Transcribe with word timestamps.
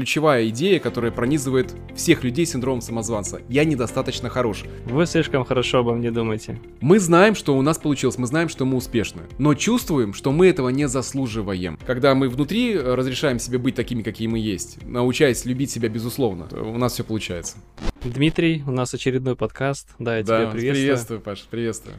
ключевая 0.00 0.48
идея, 0.48 0.80
которая 0.80 1.12
пронизывает 1.12 1.74
всех 1.94 2.24
людей 2.24 2.46
с 2.46 2.52
синдромом 2.52 2.80
самозванца. 2.80 3.42
Я 3.50 3.66
недостаточно 3.66 4.30
хорош. 4.30 4.64
Вы 4.86 5.04
слишком 5.04 5.44
хорошо 5.44 5.80
обо 5.80 5.92
мне 5.92 6.10
думаете. 6.10 6.58
Мы 6.80 6.98
знаем, 6.98 7.34
что 7.34 7.54
у 7.54 7.60
нас 7.60 7.76
получилось, 7.76 8.16
мы 8.16 8.26
знаем, 8.26 8.48
что 8.48 8.64
мы 8.64 8.78
успешны, 8.78 9.24
но 9.36 9.52
чувствуем, 9.52 10.14
что 10.14 10.32
мы 10.32 10.46
этого 10.46 10.70
не 10.70 10.88
заслуживаем. 10.88 11.78
Когда 11.86 12.14
мы 12.14 12.30
внутри 12.30 12.72
э, 12.72 12.94
разрешаем 12.94 13.38
себе 13.38 13.58
быть 13.58 13.74
такими, 13.74 14.02
какие 14.02 14.26
мы 14.26 14.38
есть, 14.38 14.78
научаясь 14.86 15.44
любить 15.44 15.70
себя 15.70 15.90
безусловно, 15.90 16.48
у 16.50 16.78
нас 16.78 16.94
все 16.94 17.04
получается. 17.04 17.58
Дмитрий, 18.02 18.64
у 18.66 18.70
нас 18.70 18.94
очередной 18.94 19.36
подкаст. 19.36 19.90
Да, 19.98 20.16
я 20.16 20.24
да, 20.24 20.38
тебя 20.38 20.50
приветствую. 20.50 20.72
Приветствую, 20.72 21.20
Паш, 21.20 21.42
приветствую. 21.50 21.96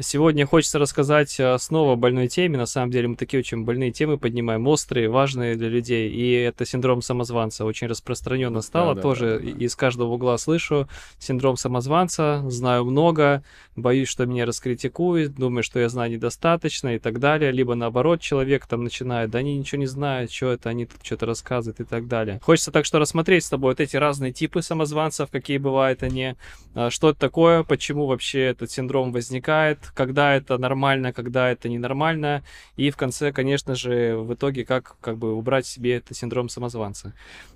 Сегодня 0.00 0.46
хочется 0.46 0.80
рассказать 0.80 1.38
э, 1.38 1.56
снова 1.58 1.92
о 1.92 1.96
больной 1.96 2.26
теме. 2.26 2.58
На 2.58 2.66
самом 2.66 2.90
деле 2.90 3.06
мы 3.06 3.14
такие 3.14 3.38
очень 3.38 3.64
больные 3.64 3.92
темы 3.92 4.18
поднимаем, 4.18 4.66
острые, 4.66 5.08
важные 5.08 5.54
для 5.54 5.68
людей. 5.68 6.10
И 6.10 6.32
это 6.32 6.66
синдром 6.66 7.02
самозванца 7.02 7.64
очень 7.64 7.86
распространенно 7.86 8.62
стало. 8.62 8.96
Да, 8.96 9.02
Тоже 9.02 9.38
да, 9.38 9.52
да, 9.52 9.64
из 9.64 9.76
каждого 9.76 10.14
угла 10.14 10.38
слышу 10.38 10.88
синдром 11.20 11.56
самозванца, 11.56 12.42
знаю 12.48 12.84
много, 12.84 13.44
боюсь, 13.76 14.08
что 14.08 14.26
меня 14.26 14.44
раскритикуют, 14.44 15.36
думаю, 15.36 15.62
что 15.62 15.78
я 15.78 15.88
знаю 15.88 16.10
недостаточно 16.10 16.96
и 16.96 16.98
так 16.98 17.20
далее. 17.20 17.52
Либо 17.52 17.76
наоборот, 17.76 18.20
человек 18.20 18.66
там 18.66 18.82
начинает, 18.82 19.30
да 19.30 19.38
они 19.38 19.56
ничего 19.56 19.78
не 19.78 19.86
знают, 19.86 20.32
что 20.32 20.50
это, 20.50 20.68
они 20.68 20.86
тут 20.86 20.98
что-то 21.04 21.26
рассказывают 21.26 21.78
и 21.78 21.84
так 21.84 22.08
далее. 22.08 22.40
Хочется 22.42 22.72
так 22.72 22.86
что 22.86 22.98
рассмотреть 22.98 23.44
с 23.44 23.50
тобой 23.50 23.70
вот 23.70 23.80
эти 23.80 23.96
разные 23.96 24.32
типы 24.32 24.62
самозванцев, 24.62 25.30
какие 25.30 25.58
бывают 25.58 26.02
они, 26.02 26.34
а, 26.74 26.90
что 26.90 27.10
это 27.10 27.20
такое, 27.20 27.62
почему 27.62 28.06
вообще 28.06 28.40
этот 28.46 28.72
синдром 28.72 29.12
возникает, 29.12 29.75
бывает, 29.76 29.92
когда 29.94 30.34
это 30.34 30.58
нормально, 30.58 31.12
когда 31.12 31.50
это 31.50 31.68
ненормально, 31.68 32.42
и 32.76 32.90
в 32.90 32.96
конце, 32.96 33.32
конечно 33.32 33.74
же, 33.74 34.16
в 34.16 34.34
итоге 34.34 34.64
как, 34.64 34.96
как 35.00 35.18
бы 35.18 35.34
убрать 35.34 35.66
себе 35.66 35.96
этот 35.96 36.16
синдром 36.16 36.48
самозванца. 36.48 37.12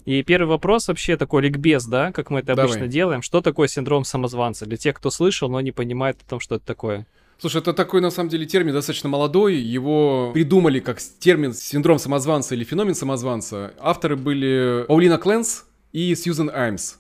И 0.07 0.23
первый 0.23 0.49
вопрос 0.49 0.89
вообще 0.89 1.17
такой 1.17 1.43
ликбез, 1.43 1.87
да, 1.87 2.13
как 2.13 2.31
мы 2.31 2.41
это 2.41 2.55
Давай. 2.55 2.67
обычно 2.67 2.89
делаем. 2.89 3.23
Что 3.23 3.41
такое 3.41 3.69
синдром 3.69 4.05
самозванца? 4.05 4.67
Для 4.67 4.77
тех, 4.77 4.97
кто 4.97 5.11
слышал, 5.11 5.49
но 5.49 5.61
не 5.61 5.73
понимает 5.73 6.17
о 6.27 6.31
том, 6.31 6.41
что 6.41 6.57
это 6.57 6.67
такое. 6.67 7.07
Слушай, 7.39 7.63
это 7.63 7.73
такой, 7.73 8.03
на 8.03 8.11
самом 8.11 8.29
деле, 8.29 8.45
термин 8.45 8.75
достаточно 8.75 9.09
молодой. 9.09 9.57
Его 9.57 10.31
придумали 10.35 10.81
как 10.81 10.99
термин 11.19 11.55
синдром 11.55 11.99
самозванца 11.99 12.55
или 12.55 12.65
феномен 12.65 12.95
самозванца. 12.95 13.73
Авторы 13.81 14.17
были 14.17 14.85
Паулина 14.87 15.17
Кленс 15.17 15.65
и 15.93 16.15
Сьюзен 16.15 16.51
Аймс. 16.51 16.97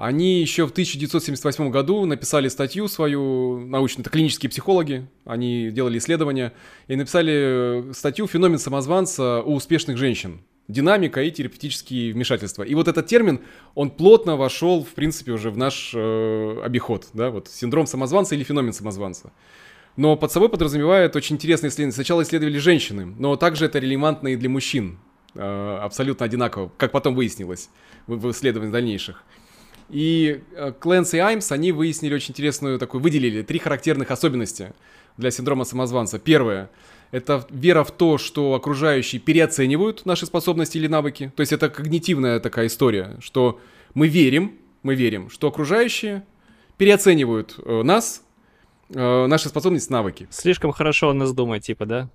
Они 0.00 0.40
еще 0.40 0.66
в 0.66 0.70
1978 0.70 1.70
году 1.70 2.06
написали 2.06 2.48
статью 2.48 2.88
свою, 2.88 3.58
научную, 3.66 4.02
это 4.02 4.08
клинические 4.08 4.48
психологи, 4.48 5.06
они 5.26 5.70
делали 5.70 5.98
исследования, 5.98 6.54
и 6.88 6.96
написали 6.96 7.92
статью 7.92 8.26
«Феномен 8.26 8.58
самозванца 8.58 9.42
у 9.42 9.56
успешных 9.56 9.98
женщин. 9.98 10.40
Динамика 10.68 11.22
и 11.22 11.30
терапевтические 11.30 12.14
вмешательства». 12.14 12.62
И 12.62 12.74
вот 12.74 12.88
этот 12.88 13.08
термин, 13.08 13.40
он 13.74 13.90
плотно 13.90 14.36
вошел, 14.36 14.84
в 14.84 14.94
принципе, 14.94 15.32
уже 15.32 15.50
в 15.50 15.58
наш 15.58 15.92
э, 15.94 16.62
обиход, 16.64 17.08
да, 17.12 17.28
вот 17.28 17.48
синдром 17.48 17.86
самозванца 17.86 18.34
или 18.34 18.42
феномен 18.42 18.72
самозванца. 18.72 19.32
Но 19.98 20.16
под 20.16 20.32
собой 20.32 20.48
подразумевает 20.48 21.14
очень 21.14 21.36
интересное 21.36 21.68
исследование. 21.68 21.92
Сначала 21.92 22.22
исследовали 22.22 22.56
женщины, 22.56 23.04
но 23.04 23.36
также 23.36 23.66
это 23.66 23.78
релевантно 23.78 24.28
и 24.28 24.36
для 24.36 24.48
мужчин. 24.48 24.98
Э, 25.34 25.78
абсолютно 25.82 26.24
одинаково, 26.24 26.72
как 26.78 26.90
потом 26.90 27.14
выяснилось 27.14 27.68
в 28.06 28.30
исследованиях 28.30 28.72
дальнейших. 28.72 29.24
И 29.90 30.42
э, 30.54 30.72
Кленс 30.78 31.14
и 31.14 31.18
Аймс, 31.18 31.50
они 31.52 31.72
выяснили 31.72 32.14
очень 32.14 32.32
интересную 32.32 32.78
такую, 32.78 33.02
выделили 33.02 33.42
три 33.42 33.58
характерных 33.58 34.10
особенности 34.10 34.72
для 35.16 35.30
синдрома 35.30 35.64
самозванца. 35.64 36.18
Первое— 36.18 36.70
это 37.10 37.46
вера 37.50 37.82
в 37.82 37.90
то, 37.90 38.18
что 38.18 38.54
окружающие 38.54 39.20
переоценивают 39.20 40.06
наши 40.06 40.26
способности 40.26 40.78
или 40.78 40.86
навыки. 40.86 41.32
То 41.34 41.40
есть 41.40 41.52
это 41.52 41.68
когнитивная 41.68 42.38
такая 42.40 42.68
история, 42.68 43.16
что 43.20 43.60
мы 43.94 44.06
верим, 44.06 44.52
мы 44.82 44.94
верим, 44.94 45.28
что 45.28 45.48
окружающие 45.48 46.24
переоценивают 46.78 47.56
э, 47.58 47.82
нас, 47.82 48.22
э, 48.94 49.26
наши 49.26 49.48
способности, 49.48 49.92
навыки. 49.92 50.28
Слишком 50.30 50.72
хорошо 50.72 51.10
о 51.10 51.14
нас 51.14 51.32
думает, 51.32 51.64
типа, 51.64 51.84
да? 51.84 52.08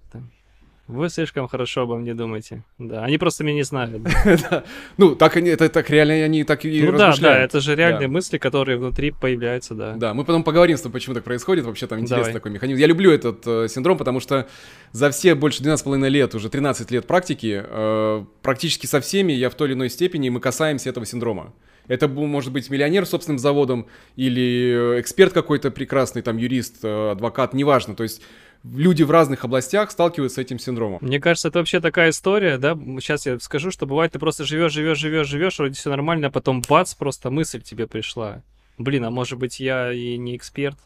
Вы 0.88 1.10
слишком 1.10 1.48
хорошо 1.48 1.82
обо 1.82 1.98
мне 1.98 2.14
думаете. 2.14 2.64
Да, 2.78 3.04
они 3.04 3.18
просто 3.18 3.44
меня 3.44 3.56
не 3.56 3.64
знают. 3.64 4.02
Ну, 4.98 5.16
так 5.16 5.36
они, 5.36 5.50
это 5.50 5.68
так 5.70 5.90
реально 5.90 6.14
они 6.26 6.44
так 6.44 6.64
и 6.64 6.84
Ну 6.84 6.92
да, 6.92 7.14
да, 7.20 7.38
это 7.40 7.60
же 7.60 7.76
реальные 7.76 8.08
мысли, 8.08 8.38
которые 8.38 8.78
внутри 8.78 9.12
появляются, 9.12 9.74
да. 9.74 9.94
Да, 9.96 10.14
мы 10.14 10.24
потом 10.24 10.44
поговорим 10.44 10.78
с 10.78 10.82
тобой, 10.82 10.94
почему 10.94 11.16
так 11.16 11.24
происходит. 11.24 11.66
Вообще 11.66 11.88
там 11.88 12.00
интересный 12.00 12.34
такой 12.34 12.52
механизм. 12.52 12.80
Я 12.80 12.88
люблю 12.88 13.12
этот 13.12 13.46
э, 13.48 13.68
синдром, 13.68 13.98
потому 13.98 14.20
что 14.20 14.48
за 14.92 15.10
все 15.10 15.34
больше 15.34 15.64
12,5 15.64 16.08
лет, 16.10 16.36
уже 16.36 16.50
13 16.50 16.92
лет 16.92 17.08
практики, 17.08 17.64
э, 17.66 18.26
практически 18.42 18.86
со 18.86 19.02
всеми 19.02 19.34
я 19.34 19.50
в 19.50 19.56
той 19.56 19.70
или 19.70 19.74
иной 19.76 19.90
степени 19.90 20.30
мы 20.30 20.40
касаемся 20.40 20.90
этого 20.90 21.06
синдрома. 21.06 21.54
Это 21.88 22.08
может 22.08 22.52
быть 22.52 22.70
миллионер 22.70 23.06
с 23.06 23.10
собственным 23.10 23.40
заводом 23.40 23.88
или 24.16 24.96
э, 24.98 25.02
эксперт 25.02 25.34
какой-то 25.34 25.72
прекрасный, 25.72 26.22
там 26.22 26.38
юрист, 26.38 26.84
э, 26.84 27.12
адвокат, 27.12 27.54
неважно. 27.54 27.96
То 27.96 28.04
есть 28.04 28.22
люди 28.64 29.04
в 29.04 29.12
разных 29.12 29.44
областях 29.46 29.92
сталкиваются 29.92 30.42
с 30.42 30.44
этим 30.44 30.60
синдромом. 30.60 31.00
Мне 31.02 31.20
кажется, 31.20 31.50
это 31.50 31.60
вообще 31.60 31.80
такая 31.80 32.10
история, 32.10 32.58
да? 32.58 32.76
Сейчас 33.00 33.26
я 33.26 33.40
скажу, 33.40 33.72
что 33.72 33.86
бывает, 33.86 34.14
ты 34.14 34.20
просто 34.20 34.44
живешь, 34.44 34.74
живешь, 34.74 34.98
живешь, 34.98 35.28
живешь, 35.28 35.60
вроде 35.60 35.76
все 35.76 35.90
нормально, 35.90 36.28
а 36.28 36.32
потом 36.32 36.62
бац, 36.68 36.94
просто 36.94 37.30
мысль 37.30 37.62
тебе 37.62 37.88
пришла. 37.88 38.42
Блин, 38.78 39.06
а 39.06 39.12
может 39.12 39.40
быть 39.40 39.60
я 39.60 39.94
и 39.94 40.18
не 40.18 40.36
эксперт? 40.36 40.78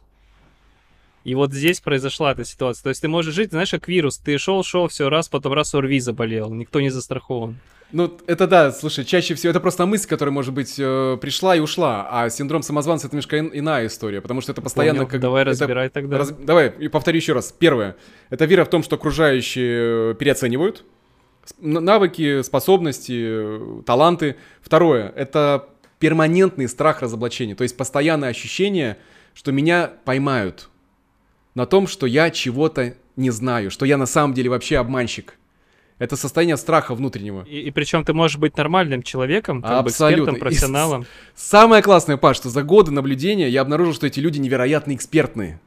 И 1.24 1.36
вот 1.36 1.54
здесь 1.54 1.82
произошла 1.82 2.32
эта 2.32 2.46
ситуация. 2.46 2.84
То 2.84 2.90
есть 2.90 3.02
ты 3.02 3.08
можешь 3.08 3.34
жить, 3.34 3.52
знаешь, 3.52 3.72
как 3.72 3.88
вирус. 3.88 4.18
Ты 4.18 4.38
шел, 4.38 4.64
шел, 4.64 4.88
все 4.88 5.10
раз, 5.10 5.30
потом 5.30 5.54
раз 5.54 5.74
ОРВИ 5.76 6.00
заболел. 6.00 6.54
Никто 6.54 6.80
не 6.82 6.90
застрахован. 6.90 7.58
Ну, 7.92 8.16
это 8.28 8.46
да, 8.46 8.72
слушай, 8.72 9.04
чаще 9.04 9.34
всего 9.34 9.50
это 9.50 9.60
просто 9.60 9.88
мысль, 9.88 10.08
которая, 10.08 10.32
может 10.32 10.54
быть, 10.54 10.76
э, 10.78 11.18
пришла 11.20 11.56
и 11.56 11.60
ушла, 11.60 12.08
а 12.12 12.30
синдром 12.30 12.62
самозванца 12.62 13.08
это 13.08 13.16
немножко 13.16 13.40
иная 13.40 13.88
история, 13.88 14.22
потому 14.22 14.42
что 14.42 14.52
это 14.52 14.62
постоянно... 14.62 15.00
Понял. 15.00 15.10
Как... 15.10 15.20
Давай 15.20 15.42
это... 15.42 15.52
разбирай 15.52 15.90
тогда. 15.90 16.20
Раз... 16.20 16.32
Давай, 16.32 16.72
и 16.78 16.88
повторю 16.88 17.18
еще 17.18 17.34
раз. 17.34 17.52
Первое, 17.52 17.96
это 18.30 18.46
вера 18.46 18.64
в 18.64 18.70
том, 18.70 18.84
что 18.84 18.96
окружающие 18.96 20.12
э, 20.12 20.16
переоценивают 20.20 20.86
навыки, 21.60 22.44
способности, 22.44 23.82
таланты. 23.88 24.36
Второе, 24.62 25.12
это 25.16 25.68
перманентный 25.98 26.68
страх 26.68 27.02
разоблачения, 27.02 27.56
то 27.56 27.64
есть 27.64 27.76
постоянное 27.76 28.30
ощущение, 28.30 28.98
что 29.34 29.52
меня 29.52 29.92
поймают 30.06 30.70
на 31.56 31.66
том, 31.66 31.88
что 31.88 32.06
я 32.06 32.30
чего-то 32.30 32.96
не 33.16 33.30
знаю, 33.30 33.72
что 33.72 33.86
я 33.86 33.98
на 33.98 34.06
самом 34.06 34.34
деле 34.34 34.50
вообще 34.50 34.78
обманщик. 34.78 35.36
Это 35.98 36.16
состояние 36.16 36.56
страха 36.56 36.96
внутреннего. 36.96 37.44
И, 37.44 37.60
и 37.60 37.72
причем 37.72 38.06
ты 38.06 38.14
можешь 38.14 38.38
быть 38.38 38.56
нормальным 38.56 39.04
человеком, 39.04 39.62
как 39.62 39.72
Абсолютно. 39.72 39.84
бы 39.84 40.38
экспертом, 40.38 40.40
профессионалом. 40.40 41.02
И 41.02 41.06
самое 41.36 41.84
классное, 41.84 42.16
Паш, 42.16 42.38
что 42.38 42.50
за 42.50 42.64
годы 42.64 42.92
наблюдения 42.92 43.50
я 43.50 43.62
обнаружил, 43.62 43.94
что 43.94 44.08
эти 44.08 44.22
люди 44.22 44.40
невероятно 44.40 44.96
экспертные. 44.96 45.60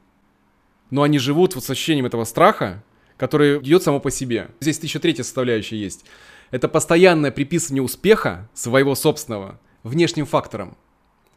Но 0.91 1.03
они 1.03 1.19
живут 1.19 1.55
вот 1.55 1.65
с 1.65 1.71
ощущением 1.71 2.07
этого 2.07 2.25
страха, 2.25 2.83
который 3.19 3.59
идет 3.59 3.83
само 3.83 4.01
по 4.01 4.11
себе. 4.11 4.49
Здесь 4.61 4.79
еще 4.81 4.99
третья 4.99 5.23
составляющая 5.23 5.77
есть. 5.77 6.07
Это 6.51 6.67
постоянное 6.69 7.31
приписывание 7.31 7.83
успеха 7.83 8.49
своего 8.55 8.95
собственного 8.95 9.61
внешним 9.83 10.25
факторам. 10.25 10.77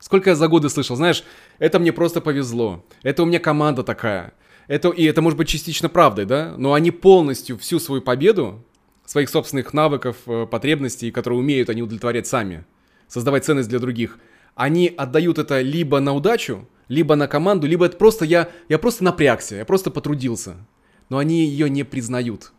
Сколько 0.06 0.30
я 0.30 0.36
за 0.36 0.48
годы 0.48 0.70
слышал, 0.70 0.96
знаешь, 0.96 1.24
это 1.58 1.80
мне 1.80 1.92
просто 1.92 2.22
повезло, 2.22 2.86
это 3.02 3.24
у 3.24 3.26
меня 3.26 3.40
команда 3.40 3.82
такая, 3.82 4.36
это, 4.68 4.90
и 4.90 5.04
это 5.04 5.24
может 5.24 5.36
быть 5.36 5.48
частично 5.48 5.90
правдой, 5.90 6.26
да, 6.26 6.54
но 6.60 6.76
они 6.76 6.92
полностью 6.92 7.58
всю 7.58 7.80
свою 7.80 8.04
победу 8.04 8.64
своих 9.04 9.30
собственных 9.30 9.74
навыков, 9.74 10.18
э, 10.28 10.46
потребностей, 10.46 11.10
которые 11.10 11.40
умеют 11.40 11.72
они 11.72 11.82
удовлетворять 11.82 12.28
сами, 12.28 12.66
создавать 13.08 13.46
ценность 13.46 13.68
для 13.68 13.80
других, 13.80 14.20
они 14.54 14.94
отдают 14.96 15.40
это 15.40 15.62
либо 15.62 16.00
на 16.00 16.14
удачу, 16.14 16.70
либо 16.88 17.16
на 17.16 17.28
команду, 17.28 17.66
либо 17.66 17.88
это 17.88 17.98
просто 17.98 18.26
я, 18.26 18.52
я 18.70 18.78
просто 18.78 19.04
напрягся, 19.04 19.56
я 19.56 19.66
просто 19.66 19.90
потрудился. 19.90 20.68
Но 21.10 21.18
они 21.18 21.48
ее 21.48 21.68
не 21.68 21.84
признают. 21.84 22.52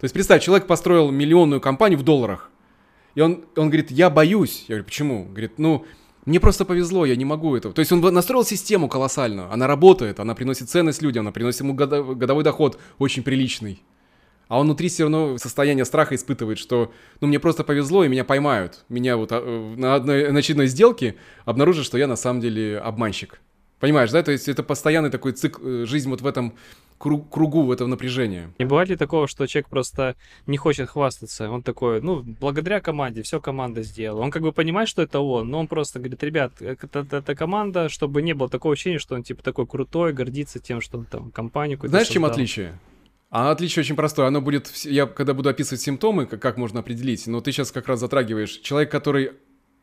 То 0.00 0.04
есть 0.04 0.14
представь, 0.14 0.42
человек 0.42 0.66
построил 0.66 1.10
миллионную 1.10 1.60
компанию 1.60 1.98
в 1.98 2.02
долларах. 2.02 2.50
И 3.14 3.20
он, 3.20 3.44
он 3.56 3.68
говорит, 3.68 3.90
я 3.90 4.08
боюсь. 4.08 4.64
Я 4.68 4.76
говорю, 4.76 4.84
почему? 4.84 5.24
Говорит, 5.26 5.58
ну, 5.58 5.84
мне 6.26 6.40
просто 6.40 6.64
повезло, 6.64 7.06
я 7.06 7.14
не 7.14 7.24
могу 7.24 7.56
этого. 7.56 7.72
То 7.72 7.80
есть 7.80 7.92
он 7.92 8.00
настроил 8.00 8.44
систему 8.44 8.88
колоссальную. 8.88 9.50
Она 9.50 9.68
работает, 9.68 10.18
она 10.18 10.34
приносит 10.34 10.68
ценность 10.68 11.00
людям, 11.00 11.22
она 11.22 11.32
приносит 11.32 11.60
ему 11.60 11.72
годовой 11.72 12.42
доход 12.42 12.78
очень 12.98 13.22
приличный. 13.22 13.82
А 14.48 14.58
он 14.58 14.66
внутри 14.66 14.88
все 14.88 15.04
равно 15.04 15.38
состояние 15.38 15.84
страха 15.84 16.14
испытывает, 16.14 16.58
что, 16.58 16.92
ну, 17.20 17.28
мне 17.28 17.40
просто 17.40 17.64
повезло, 17.64 18.04
и 18.04 18.08
меня 18.08 18.24
поймают. 18.24 18.84
Меня 18.88 19.16
вот 19.16 19.30
а, 19.32 19.74
на 19.76 19.94
одной 19.94 20.30
на 20.30 20.38
очередной 20.38 20.66
сделке 20.66 21.16
обнаружат, 21.44 21.84
что 21.84 21.98
я 21.98 22.06
на 22.06 22.16
самом 22.16 22.40
деле 22.40 22.78
обманщик. 22.78 23.40
Понимаешь, 23.80 24.10
да? 24.10 24.22
То 24.22 24.32
есть 24.32 24.48
это 24.48 24.62
постоянный 24.62 25.10
такой 25.10 25.32
цикл, 25.32 25.60
э, 25.64 25.84
жизнь 25.86 26.08
вот 26.08 26.22
в 26.22 26.26
этом 26.26 26.54
кругу, 26.98 27.62
в 27.62 27.70
этом 27.70 27.90
напряжении. 27.90 28.48
Не 28.58 28.64
бывает 28.64 28.88
ли 28.88 28.96
такого, 28.96 29.28
что 29.28 29.46
человек 29.46 29.68
просто 29.68 30.16
не 30.46 30.56
хочет 30.56 30.88
хвастаться? 30.88 31.50
Он 31.50 31.62
такой, 31.62 32.00
ну, 32.00 32.22
благодаря 32.22 32.80
команде, 32.80 33.22
все 33.22 33.40
команда 33.40 33.82
сделала. 33.82 34.22
Он 34.22 34.30
как 34.30 34.42
бы 34.42 34.52
понимает, 34.52 34.88
что 34.88 35.02
это 35.02 35.20
он, 35.20 35.48
но 35.48 35.58
он 35.60 35.68
просто 35.68 35.98
говорит, 35.98 36.22
ребят, 36.22 36.60
это, 36.60 37.00
это, 37.00 37.16
это 37.16 37.34
команда, 37.34 37.88
чтобы 37.88 38.22
не 38.22 38.34
было 38.34 38.48
такого 38.48 38.74
ощущения, 38.74 38.98
что 38.98 39.14
он 39.14 39.22
типа 39.22 39.42
такой 39.42 39.66
крутой, 39.66 40.12
гордится 40.12 40.58
тем, 40.58 40.80
что 40.80 40.98
он 40.98 41.04
там 41.04 41.30
компанию 41.30 41.78
Знаешь, 41.82 42.08
чем 42.08 42.24
отличие? 42.24 42.78
А 43.30 43.50
отличие 43.50 43.82
очень 43.82 43.96
простое. 43.96 44.26
Оно 44.26 44.40
будет... 44.40 44.68
Я 44.84 45.06
когда 45.06 45.34
буду 45.34 45.48
описывать 45.48 45.80
симптомы, 45.80 46.26
как, 46.26 46.40
как 46.40 46.56
можно 46.56 46.80
определить, 46.80 47.26
но 47.26 47.40
ты 47.40 47.52
сейчас 47.52 47.72
как 47.72 47.88
раз 47.88 48.00
затрагиваешь. 48.00 48.58
Человек, 48.58 48.90
который 48.90 49.32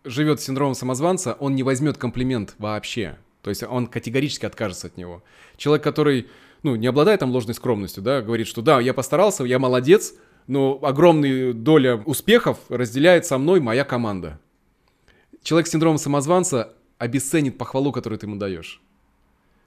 живет 0.06 0.42
с 0.42 0.46
синдромом 0.46 0.76
самозванца, 0.76 1.34
он 1.34 1.56
не 1.56 1.64
возьмет 1.64 1.98
комплимент 1.98 2.56
вообще. 2.58 3.18
То 3.42 3.50
есть 3.50 3.64
он 3.64 3.88
категорически 3.88 4.46
откажется 4.46 4.88
от 4.88 4.98
него. 4.98 5.24
Человек, 5.58 5.84
который, 5.84 6.30
ну, 6.64 6.76
не 6.76 6.88
обладает 6.88 7.20
там 7.20 7.32
ложной 7.32 7.54
скромностью, 7.54 8.02
да, 8.02 8.22
говорит, 8.22 8.48
что 8.48 8.62
да, 8.62 8.80
я 8.80 8.94
постарался, 8.94 9.44
я 9.44 9.60
молодец, 9.60 10.14
но 10.48 10.80
огромная 10.82 11.54
доля 11.54 11.98
успехов 11.98 12.58
разделяет 12.70 13.26
со 13.26 13.38
мной 13.38 13.60
моя 13.60 13.84
команда. 13.84 14.40
Человек 15.44 15.68
с 15.68 15.72
синдромом 15.72 15.98
самозванца 15.98 16.74
обесценит 16.98 17.58
похвалу, 17.58 17.92
которую 17.92 18.18
ты 18.20 18.26
ему 18.26 18.38
даешь 18.38 18.82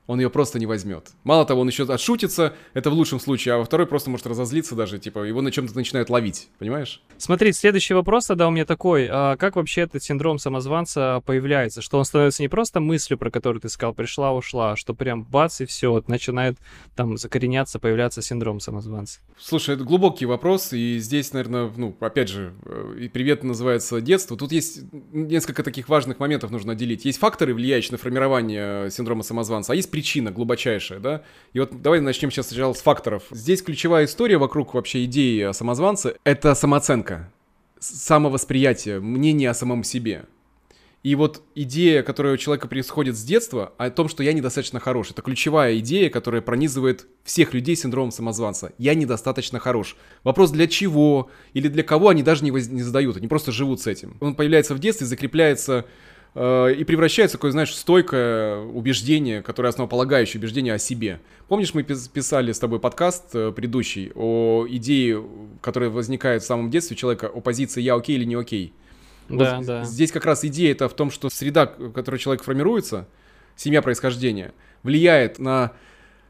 он 0.06 0.20
ее 0.20 0.30
просто 0.30 0.58
не 0.58 0.66
возьмет. 0.66 1.10
Мало 1.24 1.44
того, 1.44 1.62
он 1.62 1.68
еще 1.68 1.84
отшутится, 1.84 2.54
это 2.74 2.90
в 2.90 2.94
лучшем 2.94 3.20
случае, 3.20 3.54
а 3.54 3.58
во 3.58 3.64
второй 3.64 3.86
просто 3.86 4.10
может 4.10 4.26
разозлиться 4.26 4.74
даже, 4.74 4.98
типа, 4.98 5.20
его 5.20 5.40
на 5.40 5.50
чем-то 5.50 5.74
начинают 5.74 6.10
ловить, 6.10 6.48
понимаешь? 6.58 7.02
Смотри, 7.18 7.52
следующий 7.52 7.94
вопрос 7.94 8.26
тогда 8.26 8.48
у 8.48 8.50
меня 8.50 8.64
такой, 8.64 9.08
а 9.10 9.36
как 9.36 9.56
вообще 9.56 9.82
этот 9.82 10.02
синдром 10.02 10.38
самозванца 10.38 11.22
появляется? 11.24 11.82
Что 11.82 11.98
он 11.98 12.04
становится 12.04 12.42
не 12.42 12.48
просто 12.48 12.80
мыслью, 12.80 13.18
про 13.18 13.30
которую 13.30 13.60
ты 13.60 13.68
сказал, 13.68 13.94
пришла, 13.94 14.32
ушла, 14.32 14.72
а 14.72 14.76
что 14.76 14.94
прям 14.94 15.24
бац 15.24 15.60
и 15.60 15.66
все, 15.66 15.90
вот 15.90 16.08
начинает 16.08 16.58
там 16.94 17.16
закореняться, 17.16 17.78
появляться 17.78 18.22
синдром 18.22 18.60
самозванца? 18.60 19.20
Слушай, 19.38 19.74
это 19.74 19.84
глубокий 19.84 20.26
вопрос, 20.26 20.72
и 20.72 20.98
здесь, 20.98 21.32
наверное, 21.32 21.70
ну, 21.76 21.96
опять 22.00 22.28
же, 22.28 22.54
э, 22.64 22.96
и 23.00 23.08
привет 23.08 23.44
называется 23.44 24.00
детство. 24.00 24.36
Тут 24.36 24.52
есть 24.52 24.80
несколько 25.12 25.62
таких 25.62 25.88
важных 25.88 26.18
моментов 26.18 26.50
нужно 26.50 26.72
отделить. 26.72 27.04
Есть 27.04 27.18
факторы, 27.18 27.54
влияющие 27.54 27.92
на 27.92 27.98
формирование 27.98 28.90
синдрома 28.90 29.22
самозванца, 29.22 29.72
а 29.72 29.76
есть 29.76 29.90
причина 29.96 30.30
глубочайшая, 30.30 30.98
да? 30.98 31.22
И 31.54 31.58
вот 31.58 31.80
давай 31.80 32.00
начнем 32.00 32.30
сейчас 32.30 32.48
сначала 32.48 32.74
с 32.74 32.82
факторов. 32.82 33.22
Здесь 33.30 33.62
ключевая 33.62 34.04
история 34.04 34.36
вокруг 34.36 34.74
вообще 34.74 35.06
идеи 35.06 35.40
о 35.40 35.54
самозванце— 35.54 36.16
это 36.24 36.54
самооценка, 36.54 37.32
самовосприятие, 37.78 39.00
мнение 39.00 39.48
о 39.48 39.54
самом 39.54 39.84
себе. 39.84 40.26
И 41.02 41.14
вот 41.14 41.42
идея, 41.54 42.02
которая 42.02 42.34
у 42.34 42.36
человека 42.36 42.68
происходит 42.68 43.16
с 43.16 43.22
детства, 43.22 43.72
о 43.78 43.88
том, 43.88 44.10
что 44.10 44.22
я 44.22 44.34
недостаточно 44.34 44.80
хорош, 44.80 45.12
это 45.12 45.22
ключевая 45.22 45.78
идея, 45.78 46.10
которая 46.10 46.42
пронизывает 46.42 47.06
всех 47.24 47.54
людей 47.54 47.74
синдромом 47.74 48.10
самозванца. 48.10 48.74
Я 48.76 48.94
недостаточно 48.94 49.60
хорош. 49.60 49.96
Вопрос 50.24 50.50
для 50.50 50.66
чего 50.66 51.30
или 51.54 51.68
для 51.68 51.84
кого 51.84 52.10
они 52.10 52.22
даже 52.22 52.44
не, 52.44 52.50
воз... 52.50 52.68
не 52.68 52.82
задают, 52.82 53.16
они 53.16 53.28
просто 53.28 53.50
живут 53.50 53.80
с 53.80 53.86
этим. 53.86 54.18
Он 54.20 54.34
появляется 54.34 54.74
в 54.74 54.78
детстве, 54.78 55.06
закрепляется 55.06 55.86
и 56.36 56.84
превращается 56.84 57.38
такое, 57.38 57.50
знаешь, 57.50 57.74
стойкое 57.74 58.58
убеждение, 58.58 59.40
которое 59.40 59.70
основополагающее 59.70 60.38
убеждение 60.38 60.74
о 60.74 60.78
себе. 60.78 61.20
Помнишь, 61.48 61.72
мы 61.72 61.82
писали 61.82 62.52
с 62.52 62.58
тобой 62.58 62.78
подкаст 62.78 63.34
э, 63.34 63.52
предыдущий 63.52 64.12
о 64.14 64.66
идее, 64.68 65.24
которая 65.62 65.88
возникает 65.88 66.42
в 66.42 66.46
самом 66.46 66.70
детстве 66.70 66.94
человека, 66.94 67.26
о 67.26 67.40
позиции 67.40 67.80
«я 67.80 67.94
окей» 67.94 68.16
или 68.16 68.24
«не 68.24 68.34
окей». 68.34 68.74
Да, 69.30 69.56
вот 69.56 69.66
да. 69.66 69.84
Здесь 69.84 70.12
как 70.12 70.26
раз 70.26 70.44
идея 70.44 70.72
это 70.72 70.90
в 70.90 70.94
том, 70.94 71.10
что 71.10 71.30
среда, 71.30 71.72
в 71.78 71.92
которой 71.92 72.18
человек 72.18 72.44
формируется, 72.44 73.08
семья 73.56 73.80
происхождения, 73.80 74.52
влияет 74.82 75.38
на 75.38 75.72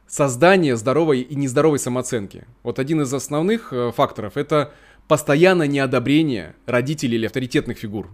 создание 0.07 0.77
здоровой 0.77 1.23
и 1.23 1.35
нездоровой 1.35 1.81
самооценки. 1.81 2.45
Вот 2.63 2.79
один 2.79 3.03
из 3.03 3.13
основных 3.13 3.73
э, 3.73 3.91
факторов— 3.91 4.33
это 4.37 4.73
постоянное 5.09 5.67
неодобрение 5.67 6.55
родителей 6.65 7.17
или 7.17 7.27
авторитетных 7.27 7.77
фигур 7.77 8.09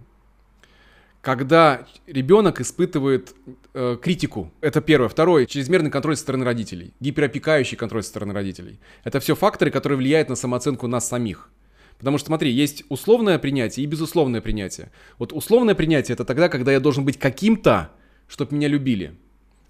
когда 1.23 1.87
ребенок 2.05 2.59
испытывает 2.59 3.33
э, 3.73 3.97
критику. 4.01 4.51
Это 4.59 4.81
первое. 4.81 5.07
Второе, 5.07 5.45
чрезмерный 5.45 5.89
контроль 5.89 6.17
со 6.17 6.23
стороны 6.23 6.43
родителей, 6.43 6.93
гиперопекающий 6.99 7.77
контроль 7.77 8.03
со 8.03 8.09
стороны 8.09 8.33
родителей. 8.33 8.77
Это 9.05 9.21
все 9.21 9.33
факторы, 9.33 9.71
которые 9.71 9.97
влияют 9.97 10.27
на 10.27 10.35
самооценку 10.35 10.85
нас 10.87 11.07
самих. 11.07 11.49
Потому 11.97 12.17
что, 12.17 12.27
смотри, 12.27 12.51
есть 12.51 12.83
условное 12.89 13.39
принятие 13.39 13.85
и 13.85 13.87
безусловное 13.87 14.41
принятие. 14.41 14.91
Вот 15.17 15.31
условное 15.31 15.75
принятие 15.75 16.13
это 16.13 16.25
тогда, 16.25 16.49
когда 16.49 16.73
я 16.73 16.81
должен 16.81 17.05
быть 17.05 17.17
каким-то, 17.17 17.91
чтобы 18.27 18.57
меня 18.57 18.67
любили. 18.67 19.15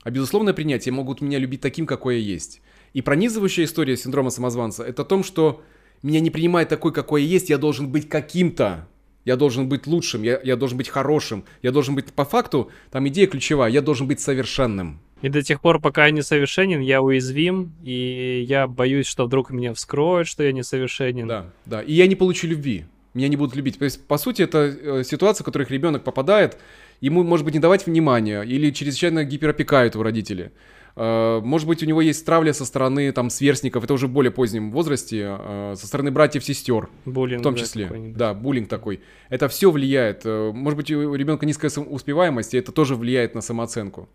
А 0.02 0.10
безусловное 0.10 0.54
принятие 0.54 0.92
могут 0.92 1.22
меня 1.22 1.38
любить 1.38 1.62
таким, 1.62 1.86
какой 1.86 2.16
я 2.18 2.22
есть. 2.24 2.62
И 2.94 3.04
пронизывающая 3.04 3.66
история 3.66 3.96
синдрома 3.96 4.32
самозванца 4.32 4.84
это 4.84 5.04
о 5.04 5.06
том, 5.06 5.24
что 5.24 5.62
меня 6.02 6.20
не 6.20 6.32
принимает 6.32 6.70
такой, 6.70 6.92
какой 6.92 7.22
я 7.22 7.30
есть, 7.30 7.52
я 7.52 7.60
должен 7.60 7.92
быть 7.92 8.10
каким-то. 8.10 8.88
Я 9.26 9.38
должен 9.38 9.70
быть 9.70 9.88
лучшим, 9.88 10.24
я, 10.24 10.40
я 10.44 10.56
должен 10.56 10.78
быть 10.78 10.90
хорошим, 10.90 11.46
я 11.62 11.72
должен 11.72 11.96
быть 11.96 12.12
по 12.14 12.26
факту, 12.26 12.70
там 12.92 13.08
идея 13.08 13.28
ключевая, 13.28 13.72
я 13.72 13.82
должен 13.82 14.08
быть 14.08 14.20
совершенным. 14.20 15.00
И 15.22 15.30
до 15.30 15.42
тех 15.42 15.62
пор, 15.62 15.80
пока 15.80 16.08
я 16.08 16.12
несовершенен, 16.12 16.82
я 16.82 17.02
уязвим, 17.02 17.72
и 17.82 18.44
я 18.46 18.68
боюсь, 18.68 19.08
что 19.08 19.26
вдруг 19.26 19.52
меня 19.52 19.74
вскроют, 19.74 20.28
что 20.28 20.44
я 20.44 20.52
несовершенен. 20.52 21.28
Да, 21.28 21.46
да. 21.66 21.82
И 21.82 21.94
я 21.94 22.08
не 22.08 22.16
получу 22.16 22.46
любви. 22.46 22.86
Меня 23.14 23.30
не 23.30 23.38
будут 23.38 23.56
любить. 23.56 23.80
То 23.80 23.86
есть, 23.86 24.06
по 24.06 24.18
сути, 24.18 24.42
это 24.42 24.58
э, 24.58 25.04
ситуация, 25.06 25.44
в 25.44 25.46
которой 25.46 25.66
ребенок 25.70 26.04
попадает, 26.04 26.58
ему, 27.00 27.24
может 27.24 27.46
быть, 27.46 27.54
не 27.54 27.62
давать 27.62 27.86
внимания, 27.86 28.42
или 28.42 28.72
чрезвычайно 28.72 29.24
гиперопекают 29.24 29.94
его 29.94 30.04
родители. 30.04 30.52
Э, 30.96 31.40
может 31.44 31.68
быть, 31.68 31.82
у 31.82 31.86
него 31.86 32.02
есть 32.02 32.26
травля 32.26 32.54
со 32.54 32.66
стороны 32.66 33.12
там 33.12 33.30
сверстников, 33.30 33.84
это 33.84 33.94
уже 33.94 34.08
в 34.08 34.12
более 34.12 34.32
позднем 34.32 34.72
возрасте, 34.72 35.38
э, 35.40 35.74
со 35.76 35.88
стороны 35.88 36.12
братьев-сестер. 36.12 36.90
Буллинг, 37.06 37.42
в 37.42 37.44
том 37.44 37.56
числе. 37.56 37.90
Да, 38.16 38.34
буллинг 38.34 38.70
такой. 38.70 39.02
Это 39.30 39.48
все 39.48 39.72
влияет. 39.72 40.22
Э, 40.26 40.52
может 40.54 40.78
быть, 40.78 40.92
у 40.92 41.16
ребенка 41.16 41.46
низкая 41.46 41.72
успеваемость, 41.72 42.54
и 42.54 42.58
это 42.58 42.72
тоже 42.72 42.96
влияет 42.96 43.36
на 43.36 43.42
самооценку. 43.42 44.10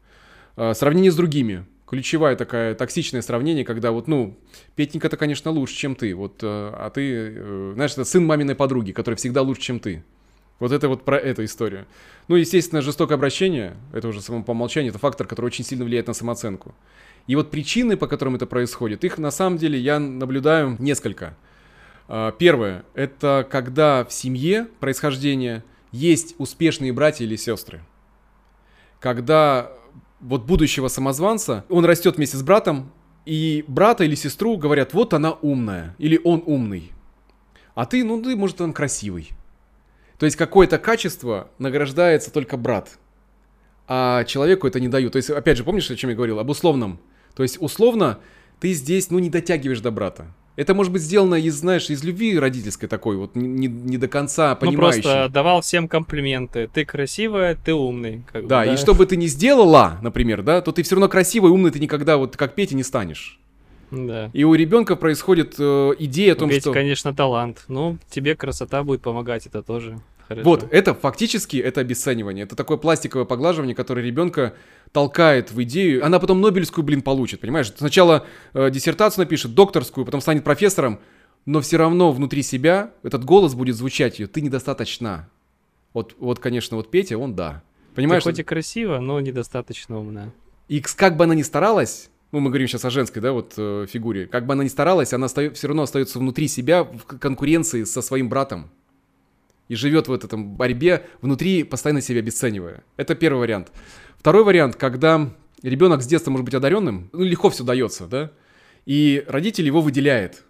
Сравнение 0.73 1.13
с 1.13 1.17
другими. 1.17 1.67
Ключевая 1.87 2.35
такая 2.37 2.75
токсичное 2.75 3.23
сравнение, 3.23 3.65
когда 3.65 3.93
вот, 3.93 4.09
ну, 4.09 4.37
Петенька-то, 4.75 5.17
конечно, 5.17 5.53
лучше, 5.53 5.75
чем 5.75 5.95
ты, 5.95 6.15
вот, 6.15 6.41
а 6.43 6.91
ты, 6.91 7.73
знаешь, 7.75 7.93
это 7.93 8.05
сын 8.05 8.27
маминой 8.27 8.57
подруги, 8.57 8.91
который 8.93 9.15
всегда 9.15 9.43
лучше, 9.43 9.63
чем 9.63 9.79
ты. 9.79 10.03
Вот 10.59 10.73
это 10.73 10.89
вот 10.89 11.05
про 11.05 11.17
эту 11.17 11.45
историю. 11.45 11.87
Ну, 12.27 12.35
естественно, 12.37 12.83
жестокое 12.83 13.17
обращение, 13.17 13.77
это 13.93 14.09
уже 14.09 14.21
само 14.21 14.43
по 14.43 14.51
умолчанию, 14.51 14.91
это 14.91 14.99
фактор, 14.99 15.27
который 15.27 15.47
очень 15.47 15.65
сильно 15.65 15.85
влияет 15.85 16.09
на 16.09 16.15
самооценку. 16.15 16.75
И 17.29 17.37
вот 17.37 17.51
причины, 17.51 17.97
по 17.97 18.09
которым 18.09 18.35
это 18.35 18.47
происходит, 18.47 19.05
их 19.05 19.19
на 19.19 19.31
самом 19.31 19.59
деле 19.59 19.79
я 19.79 19.99
наблюдаю 19.99 20.77
несколько. 20.79 21.37
А, 22.09 22.33
первое, 22.33 22.85
это 22.95 23.47
когда 23.49 24.05
в 24.05 24.13
семье 24.13 24.67
происхождения 24.81 25.63
есть 25.93 26.35
успешные 26.39 26.93
братья 26.93 27.25
или 27.25 27.37
сестры. 27.37 27.81
Когда 28.99 29.71
вот 30.21 30.45
будущего 30.45 30.89
самозванца, 30.89 31.65
он 31.69 31.85
растет 31.85 32.17
вместе 32.17 32.37
с 32.37 32.43
братом, 32.43 32.91
и 33.25 33.65
брата 33.69 34.05
или 34.05 34.15
сестру 34.15 34.57
говорят, 34.57 34.95
вот 34.95 35.13
она 35.13 35.33
умная, 35.33 35.95
или 35.99 36.21
он 36.25 36.43
умный. 36.47 36.93
А 37.75 37.85
ты, 37.85 38.03
ну 38.03 38.21
ты, 38.23 38.35
может, 38.35 38.61
он 38.61 38.73
красивый. 38.73 39.31
То 40.19 40.27
есть 40.27 40.37
какое-то 40.37 40.79
качество 40.79 41.49
награждается 41.59 42.33
только 42.33 42.57
брат, 42.57 42.99
а 43.87 44.25
человеку 44.25 44.67
это 44.67 44.81
не 44.81 44.89
дают. 44.89 45.13
То 45.13 45.17
есть, 45.17 45.31
опять 45.31 45.57
же, 45.57 45.65
помнишь, 45.65 45.91
о 45.91 45.97
чем 45.97 46.11
я 46.11 46.17
говорил? 46.17 46.39
Об 46.39 46.51
условном. 46.51 47.01
То 47.35 47.43
есть, 47.43 47.57
условно, 47.61 48.19
ты 48.61 48.73
здесь, 48.73 49.11
ну, 49.11 49.19
не 49.19 49.31
дотягиваешь 49.31 49.81
до 49.81 49.91
брата. 49.91 50.27
Это 50.57 50.75
может 50.75 50.93
быть 50.93 51.03
сделано 51.03 51.37
из, 51.37 51.55
знаешь, 51.55 51.89
из 51.89 52.03
любви 52.03 52.37
родительской 52.37 52.89
такой, 52.89 53.17
вот 53.17 53.37
не, 53.37 53.69
не 53.69 53.97
до 53.97 54.09
конца 54.09 54.57
понимающей. 54.57 54.99
Ну, 54.99 55.03
просто 55.05 55.29
давал 55.29 55.61
всем 55.61 55.87
комплименты. 55.87 56.69
Ты 56.75 56.85
красивая, 56.85 57.55
ты 57.55 57.73
умный. 57.73 58.25
Как 58.33 58.49
да, 58.49 58.63
бы, 58.63 58.67
да, 58.67 58.75
и 58.75 58.77
что 58.77 58.93
бы 58.93 59.07
ты 59.07 59.17
ни 59.17 59.27
сделала, 59.27 59.99
например, 60.03 60.43
да, 60.43 60.61
то 60.61 60.73
ты 60.73 60.83
все 60.83 60.97
равно 60.97 61.09
красивый, 61.09 61.53
умный, 61.53 61.71
ты 61.71 61.79
никогда 61.79 62.17
вот 62.17 62.37
как 62.37 62.57
Петя 62.57 62.75
не 62.75 62.83
станешь. 62.83 63.39
Да. 63.93 64.31
И 64.33 64.43
у 64.43 64.53
ребенка 64.55 64.97
происходит 64.97 65.55
э, 65.61 65.93
идея 66.01 66.33
о 66.33 66.35
том, 66.35 66.49
Ведь, 66.51 66.63
что... 66.63 66.73
конечно, 66.73 67.15
талант. 67.15 67.65
Ну, 67.69 67.99
тебе 68.11 68.35
красота 68.35 68.83
будет 68.83 69.01
помогать, 69.01 69.47
это 69.47 69.63
тоже 69.63 70.01
хорошо. 70.29 70.49
Вот, 70.49 70.69
это 70.71 70.95
фактически 70.95 71.57
это 71.57 71.81
обесценивание. 71.81 72.45
Это 72.45 72.55
такое 72.55 72.77
пластиковое 72.77 73.25
поглаживание, 73.25 73.75
которое 73.75 74.03
ребенка 74.03 74.55
толкает 74.93 75.51
в 75.51 75.63
идею. 75.65 76.05
Она 76.05 76.19
потом 76.19 76.41
Нобелевскую, 76.41 76.85
блин, 76.85 77.03
получит, 77.03 77.41
понимаешь? 77.41 77.73
Сначала 77.77 78.27
э, 78.53 78.71
диссертацию 78.71 79.25
напишет, 79.25 79.55
докторскую, 79.55 80.05
потом 80.05 80.21
станет 80.21 80.45
профессором, 80.45 81.01
но 81.47 81.61
все 81.61 81.79
равно 81.79 82.13
внутри 82.13 82.43
себя 82.43 82.93
этот 83.03 83.25
голос 83.25 83.55
будет 83.55 83.75
звучать 83.75 84.19
ее. 84.19 84.27
Ты 84.27 84.43
недостаточно. 84.43 85.29
Вот, 85.95 86.15
вот, 86.19 86.39
конечно, 86.39 86.77
вот 86.77 86.91
Петя, 86.91 87.19
он 87.19 87.35
да. 87.35 87.63
Понимаешь? 87.95 88.23
Ты 88.23 88.31
хоть 88.31 88.39
и 88.39 88.43
красиво, 88.45 88.99
но 89.01 89.19
недостаточно 89.21 89.99
умная. 89.99 90.33
И 90.69 90.81
как 90.81 91.17
бы 91.17 91.25
она 91.25 91.35
ни 91.35 91.43
старалась, 91.43 92.11
ну, 92.31 92.41
мы 92.41 92.51
говорим 92.51 92.69
сейчас 92.69 92.85
о 92.85 92.91
женской, 92.91 93.23
да, 93.23 93.33
вот 93.33 93.55
э, 93.57 93.87
фигуре, 93.89 94.27
как 94.27 94.45
бы 94.45 94.53
она 94.53 94.63
ни 94.63 94.69
старалась, 94.69 95.15
она 95.15 95.29
все 95.29 95.67
равно 95.67 95.83
остается 95.83 96.19
внутри 96.19 96.47
себя 96.47 96.85
в 96.85 97.05
конкуренции 97.05 97.85
со 97.85 98.03
своим 98.03 98.29
братом. 98.29 98.71
И 99.69 99.75
живет 99.75 100.09
в 100.09 100.13
этом 100.13 100.57
борьбе, 100.57 101.07
внутри 101.21 101.63
постоянно 101.63 102.01
себя 102.01 102.21
обесценивая. 102.21 102.85
Это 102.97 103.15
первый 103.15 103.41
вариант. 103.41 103.71
Второй 104.19 104.45
вариант, 104.45 104.77
когда 104.77 105.31
ребенок 105.63 106.03
с 106.03 106.07
детства 106.07 106.31
может 106.31 106.45
быть 106.45 106.55
одаренным, 106.55 107.11
ну, 107.13 107.23
легко 107.23 107.51
все 107.51 107.65
дается, 107.65 108.07
да, 108.07 108.33
и 108.87 109.25
родитель 109.29 109.67
его 109.67 109.81
выделяет. 109.81 110.45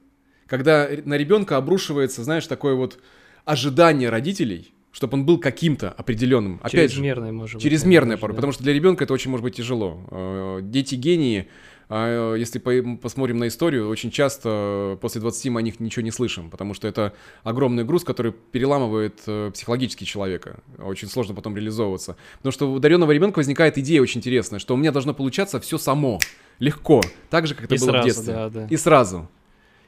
Когда 0.46 0.88
на 1.04 1.16
ребенка 1.16 1.56
обрушивается, 1.56 2.22
знаешь, 2.24 2.46
такое 2.46 2.74
вот 2.74 2.98
ожидание 3.44 4.08
родителей, 4.08 4.72
чтобы 4.92 5.18
он 5.18 5.26
был 5.26 5.38
каким-то 5.38 5.90
определенным. 5.90 6.60
Опять 6.62 6.92
чрезмерное, 6.92 7.32
может 7.32 7.56
быть. 7.56 7.62
Чрезмерное 7.62 8.16
порой, 8.16 8.34
да. 8.34 8.36
потому 8.36 8.52
что 8.52 8.62
для 8.62 8.72
ребенка 8.72 9.04
это 9.04 9.12
очень 9.12 9.30
может 9.30 9.44
быть 9.44 9.56
тяжело. 9.56 10.02
Э, 10.10 10.60
дети 10.62 10.94
гении 10.94 11.48
если 11.90 12.58
посмотрим 12.96 13.38
на 13.38 13.48
историю, 13.48 13.88
очень 13.88 14.10
часто 14.10 14.98
после 15.00 15.22
20 15.22 15.46
мы 15.46 15.60
о 15.60 15.62
них 15.62 15.80
ничего 15.80 16.02
не 16.02 16.10
слышим, 16.10 16.50
потому 16.50 16.74
что 16.74 16.86
это 16.86 17.14
огромный 17.44 17.84
груз, 17.84 18.04
который 18.04 18.32
переламывает 18.32 19.20
э, 19.26 19.50
психологически 19.54 20.04
человека. 20.04 20.60
Очень 20.78 21.08
сложно 21.08 21.34
потом 21.34 21.56
реализовываться. 21.56 22.16
Потому 22.38 22.52
что 22.52 22.70
у 22.70 22.74
ударенного 22.74 23.12
ребенка 23.12 23.38
возникает 23.38 23.78
идея 23.78 24.02
очень 24.02 24.18
интересная, 24.18 24.58
что 24.58 24.74
у 24.74 24.76
меня 24.76 24.92
должно 24.92 25.14
получаться 25.14 25.60
все 25.60 25.78
само, 25.78 26.18
легко, 26.58 27.00
так 27.30 27.46
же, 27.46 27.54
как 27.54 27.64
это 27.64 27.76
и 27.76 27.78
было 27.78 27.90
сразу, 27.90 28.02
в 28.02 28.04
детстве. 28.04 28.34
Да, 28.34 28.48
да. 28.50 28.66
И 28.68 28.76
сразу. 28.76 29.28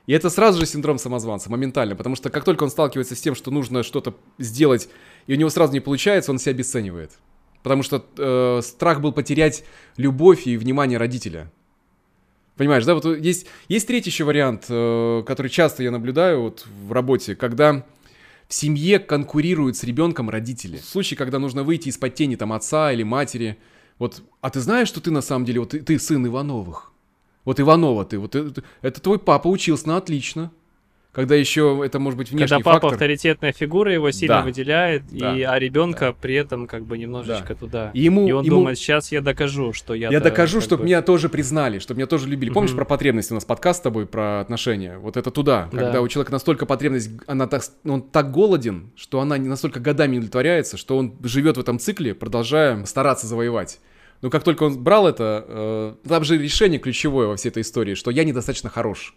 И 0.07 0.13
это 0.13 0.31
сразу 0.31 0.59
же 0.59 0.67
синдром 0.67 0.99
самозванца, 0.99 1.51
моментально, 1.51 1.97
потому 1.97 2.17
что 2.17 2.31
как 2.31 2.45
только 2.45 2.65
он 2.65 2.71
сталкивается 2.71 3.15
с 3.15 3.21
тем, 3.21 3.35
что 3.35 3.51
нужно 3.51 3.83
что-то 3.83 4.17
сделать, 4.39 4.89
и 5.27 5.35
у 5.35 5.37
него 5.37 5.51
сразу 5.51 5.73
не 5.75 5.81
получается, 5.81 6.33
он 6.33 6.39
себя 6.39 6.53
обесценивает. 6.53 7.13
Потому 7.63 7.83
что 7.83 8.05
э, 8.17 8.63
страх 8.63 9.03
был 9.03 9.13
потерять 9.13 9.65
любовь 9.99 10.47
и 10.47 10.57
внимание 10.57 10.99
родителя. 10.99 11.53
Понимаешь, 12.57 12.85
да? 12.85 12.95
Вот 12.95 13.05
есть, 13.05 13.47
есть 13.69 13.87
третий 13.87 14.11
еще 14.11 14.25
вариант, 14.25 14.67
э, 14.69 15.23
который 15.27 15.49
часто 15.49 15.83
я 15.83 15.91
наблюдаю 15.91 16.43
вот 16.43 16.67
в 16.67 16.93
работе, 16.93 17.35
когда 17.35 17.85
в 18.49 18.55
семье 18.55 18.99
конкурируют 18.99 19.77
с 19.77 19.85
ребенком 19.85 20.29
родители. 20.29 20.79
В 20.79 20.85
случае, 20.85 21.17
когда 21.17 21.39
нужно 21.39 21.63
выйти 21.63 21.89
из-под 21.89 22.15
тени 22.15 22.35
там 22.37 22.53
отца 22.53 22.93
или 22.93 23.03
матери, 23.03 23.59
вот, 23.99 24.23
а 24.41 24.51
ты 24.51 24.61
знаешь, 24.61 24.89
что 24.89 25.01
ты 25.01 25.11
на 25.11 25.23
самом 25.23 25.45
деле, 25.45 25.61
вот 25.61 25.71
ты, 25.71 25.81
ты 25.81 25.99
сын 25.99 26.27
Ивановых? 26.27 26.93
Вот 27.45 27.61
Иванова 27.61 28.05
ты, 28.05 28.19
вот 28.19 28.35
это, 28.35 28.63
это 28.83 29.01
твой 29.01 29.19
папа 29.19 29.49
учился 29.49 29.89
на 29.89 29.97
отлично. 29.97 30.51
Когда 31.13 31.35
еще 31.35 31.83
это 31.85 31.99
может 31.99 32.17
быть 32.17 32.31
внешний 32.31 32.47
Когда 32.47 32.59
папа 32.59 32.73
фактор. 32.83 32.93
авторитетная 32.93 33.53
фигура, 33.53 33.93
его 33.93 34.13
сильно 34.13 34.37
Да. 34.37 34.43
выделяет, 34.43 35.03
Да. 35.11 35.37
и, 35.37 35.43
а 35.43 35.59
ребенка 35.59 36.15
при 36.19 36.35
этом 36.37 36.69
как 36.69 36.85
бы 36.85 36.97
немножечко 36.99 37.49
Да. 37.49 37.55
туда. 37.57 37.91
И 37.95 38.03
ему, 38.03 38.29
И 38.29 38.31
он 38.33 38.45
ему- 38.45 38.57
думает, 38.59 38.79
сейчас 38.79 39.11
я 39.11 39.21
докажу, 39.21 39.73
что 39.73 39.95
я 39.95 40.09
Я 40.11 40.21
докажу, 40.21 40.61
чтобы 40.61 40.85
меня 40.85 41.03
тоже 41.03 41.29
признали, 41.29 41.81
чтобы 41.81 41.99
меня 41.99 42.07
тоже 42.07 42.29
любили. 42.29 42.51
Помнишь 42.53 42.75
про 42.77 42.85
потребности 42.85 43.33
у 43.33 43.35
нас 43.35 43.45
подкаст 43.45 43.81
с 43.81 43.83
тобой 43.83 44.07
про 44.07 44.41
отношения? 44.41 44.99
Вот 44.99 45.17
это 45.17 45.33
туда, 45.33 45.69
Да. 45.73 45.79
когда 45.79 46.01
у 46.01 46.07
человека 46.07 46.31
настолько 46.31 46.65
потребность, 46.65 47.11
она 47.27 47.49
так, 47.49 47.63
он 47.85 48.03
так 48.03 48.31
голоден, 48.31 48.93
что 48.95 49.19
она 49.21 49.37
не 49.37 49.49
настолько 49.49 49.81
годами 49.81 50.19
удовлетворяется, 50.19 50.77
что 50.77 50.97
он 50.97 51.17
живет 51.25 51.57
в 51.57 51.61
этом 51.61 51.81
цикле, 51.81 52.15
продолжая 52.15 52.85
стараться 52.85 53.27
завоевать. 53.27 53.81
Но 54.23 54.31
как 54.31 54.45
только 54.45 54.63
он 54.63 54.79
брал 54.81 55.09
это, 55.09 55.45
э, 55.49 55.95
там 56.09 56.23
же 56.23 56.39
решение 56.39 56.79
ключевое 56.79 57.27
во 57.27 57.35
всей 57.35 57.49
этой 57.49 57.63
истории, 57.63 57.95
что 57.95 58.13
я 58.13 58.23
недостаточно 58.23 58.71
хорош. 58.71 59.17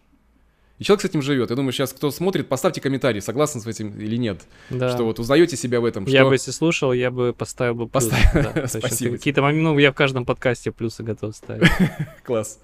И 0.79 0.83
человек 0.83 1.01
с 1.01 1.05
этим 1.05 1.21
живет. 1.21 1.49
Я 1.49 1.55
думаю, 1.55 1.71
сейчас 1.71 1.93
кто 1.93 2.09
смотрит, 2.09 2.49
поставьте 2.49 2.81
комментарий, 2.81 3.21
согласен 3.21 3.61
с 3.61 3.67
этим 3.67 3.97
или 3.97 4.17
нет. 4.17 4.41
Да. 4.69 4.89
Что 4.89 5.03
вот 5.03 5.19
узнаете 5.19 5.55
себя 5.55 5.79
в 5.79 5.85
этом. 5.85 6.05
Я 6.05 6.21
что... 6.21 6.29
бы, 6.29 6.35
если 6.35 6.51
слушал, 6.51 6.93
я 6.93 7.11
бы 7.11 7.33
поставил 7.33 7.75
бы 7.75 7.87
плюс. 7.87 8.09
Поставил. 8.09 8.51
Да. 8.53 8.67
Спасибо. 8.79 9.17
Какие-то 9.17 9.41
моменты, 9.41 9.63
ну, 9.63 9.77
я 9.77 9.91
в 9.91 9.95
каждом 9.95 10.25
подкасте 10.25 10.71
плюсы 10.71 11.03
готов 11.03 11.35
ставить. 11.35 11.69
Класс. 12.23 12.59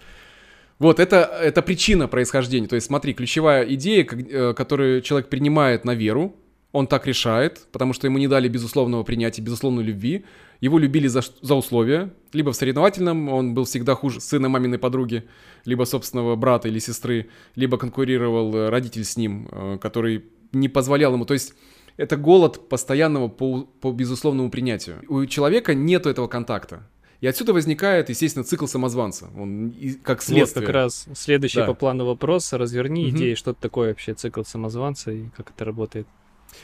Вот, 0.79 0.99
это, 0.99 1.17
это 1.41 1.61
причина 1.61 2.07
происхождения. 2.07 2.67
То 2.67 2.75
есть, 2.75 2.87
смотри, 2.87 3.13
ключевая 3.13 3.63
идея, 3.73 4.05
э, 4.05 4.53
которую 4.53 5.01
человек 5.01 5.29
принимает 5.29 5.83
на 5.83 5.93
веру, 5.93 6.35
он 6.71 6.87
так 6.87 7.07
решает, 7.07 7.67
потому 7.71 7.93
что 7.93 8.07
ему 8.07 8.17
не 8.17 8.27
дали 8.27 8.47
безусловного 8.47 9.03
принятия, 9.03 9.41
безусловной 9.41 9.83
любви. 9.83 10.23
Его 10.61 10.77
любили 10.77 11.07
за, 11.07 11.21
за 11.41 11.55
условия. 11.55 12.13
Либо 12.33 12.51
в 12.51 12.55
соревновательном 12.55 13.29
он 13.29 13.53
был 13.53 13.63
всегда 13.63 13.95
хуже 13.95 14.19
сына 14.21 14.49
маминой 14.49 14.77
подруги, 14.77 15.23
либо 15.65 15.85
собственного 15.85 16.35
брата 16.35 16.67
или 16.67 16.79
сестры, 16.79 17.29
либо 17.55 17.77
конкурировал 17.77 18.53
э, 18.55 18.69
родитель 18.69 19.03
с 19.03 19.17
ним, 19.17 19.47
э, 19.51 19.77
который 19.81 20.25
не 20.51 20.67
позволял 20.69 21.13
ему. 21.13 21.25
То 21.25 21.33
есть 21.33 21.53
это 21.97 22.17
голод 22.17 22.69
постоянного 22.69 23.29
по, 23.29 23.61
по 23.81 23.91
безусловному 23.91 24.51
принятию. 24.51 25.01
У 25.07 25.25
человека 25.25 25.73
нет 25.73 26.05
этого 26.05 26.27
контакта. 26.27 26.87
И 27.21 27.27
отсюда 27.27 27.51
возникает, 27.53 28.09
естественно, 28.09 28.45
цикл 28.45 28.65
самозванца. 28.65 29.29
Он 29.37 29.69
и- 29.69 29.93
как 29.93 30.19
Вот 30.19 30.23
следствие. 30.25 30.65
как 30.65 30.75
раз 30.75 31.07
следующий 31.15 31.59
Да. 31.59 31.65
по 31.65 31.73
плану 31.73 32.05
вопрос. 32.05 32.53
Разверни 32.53 33.07
Мгм. 33.07 33.17
идеи, 33.17 33.33
что 33.33 33.51
это 33.51 33.61
такое 33.61 33.89
вообще 33.89 34.13
цикл 34.13 34.43
самозванца 34.43 35.11
и 35.11 35.25
как 35.35 35.51
это 35.55 35.65
работает. 35.65 36.07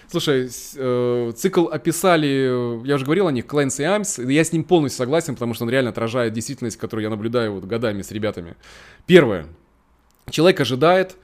Слушай, 0.09 0.49
э, 0.75 1.31
цикл 1.35 1.67
описали, 1.67 2.81
э, 2.81 2.85
я 2.85 2.95
уже 2.95 3.05
говорил 3.05 3.27
о 3.27 3.31
них, 3.31 3.45
Клэнс 3.47 3.79
и 3.79 3.83
Амс, 3.83 4.19
я 4.19 4.43
с 4.43 4.51
ним 4.51 4.63
полностью 4.63 4.99
согласен, 4.99 5.33
потому 5.33 5.53
что 5.53 5.63
он 5.63 5.69
реально 5.69 5.89
отражает 5.89 6.33
действительность, 6.33 6.77
которую 6.77 7.03
я 7.03 7.09
наблюдаю 7.09 7.53
вот 7.53 7.65
годами 7.65 8.01
с 8.01 8.11
ребятами. 8.11 8.55
Первое. 9.05 9.47
Человек 10.29 10.59
ожидает, 10.59 11.15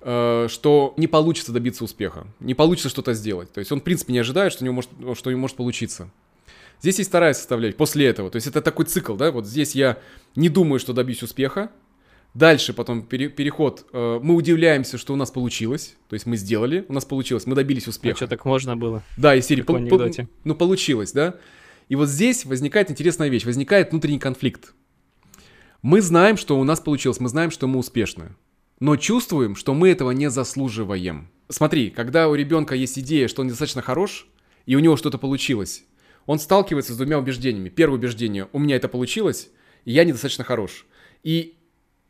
э, 0.00 0.46
что 0.48 0.94
не 0.96 1.06
получится 1.06 1.52
добиться 1.52 1.84
успеха, 1.84 2.26
не 2.40 2.54
получится 2.54 2.88
что-то 2.88 3.14
сделать. 3.14 3.52
То 3.52 3.60
есть 3.60 3.72
он, 3.72 3.80
в 3.80 3.84
принципе, 3.84 4.12
не 4.12 4.18
ожидает, 4.18 4.52
что 4.52 4.62
у 4.62 4.66
него 4.66 4.74
может, 4.74 4.90
что 5.18 5.28
у 5.28 5.30
него 5.30 5.40
может 5.40 5.56
получиться. 5.56 6.10
Здесь 6.80 6.98
есть 6.98 7.10
вторая 7.10 7.34
составляющая, 7.34 7.76
после 7.76 8.06
этого. 8.06 8.30
То 8.30 8.36
есть 8.36 8.46
это 8.46 8.62
такой 8.62 8.84
цикл, 8.84 9.16
да, 9.16 9.32
вот 9.32 9.46
здесь 9.46 9.74
я 9.74 9.98
не 10.36 10.48
думаю, 10.48 10.78
что 10.78 10.92
добьюсь 10.92 11.22
успеха, 11.22 11.70
Дальше 12.34 12.72
потом 12.72 13.02
пере- 13.02 13.28
переход. 13.30 13.86
э, 13.92 14.20
мы 14.22 14.34
удивляемся, 14.34 14.98
что 14.98 15.12
у 15.12 15.16
нас 15.16 15.30
получилось. 15.30 15.96
То 16.08 16.14
есть 16.14 16.26
мы 16.26 16.36
сделали, 16.36 16.84
у 16.88 16.92
нас 16.92 17.04
получилось, 17.04 17.46
мы 17.46 17.54
добились 17.54 17.86
А 17.86 17.90
успеха. 17.90 18.16
что 18.16 18.26
так 18.28 18.44
можно 18.44 18.76
было? 18.76 19.02
Да, 19.16 19.34
из 19.34 19.46
серии. 19.46 19.62
Пол- 19.62 19.76
анекдоте. 19.76 20.28
ну, 20.44 20.54
получилось, 20.54 21.12
да? 21.12 21.36
И 21.88 21.96
вот 21.96 22.08
здесь 22.08 22.44
возникает 22.44 22.90
интересная 22.90 23.28
вещь. 23.28 23.44
Возникает 23.46 23.90
внутренний 23.90 24.18
конфликт. 24.18 24.74
Мы 25.82 26.00
знаем, 26.02 26.36
что 26.36 26.58
у 26.58 26.64
нас 26.64 26.80
получилось, 26.80 27.18
мы 27.20 27.28
знаем, 27.28 27.50
что 27.50 27.66
мы 27.66 27.78
успешны. 27.78 28.34
Но 28.80 28.96
чувствуем, 28.96 29.56
что 29.56 29.74
мы 29.74 29.88
этого 29.90 30.10
не 30.10 30.28
заслуживаем. 30.30 31.30
Смотри, 31.48 31.90
когда 31.90 32.28
у 32.28 32.34
ребенка 32.34 32.74
есть 32.74 32.98
идея, 32.98 33.26
что 33.26 33.40
он 33.40 33.46
недостаточно 33.46 33.80
хорош, 33.82 34.28
и 34.66 34.76
у 34.76 34.80
него 34.80 34.96
что-то 34.96 35.18
получилось, 35.18 35.84
он 36.26 36.38
сталкивается 36.38 36.92
с 36.92 36.96
двумя 36.96 37.18
убеждениями. 37.18 37.70
Первое 37.70 37.98
убеждение– 37.98 38.48
у 38.52 38.58
меня 38.58 38.76
это 38.76 38.86
получилось, 38.88 39.48
и 39.84 39.92
я 39.92 40.04
недостаточно 40.04 40.44
хорош. 40.44 40.84
И 41.24 41.54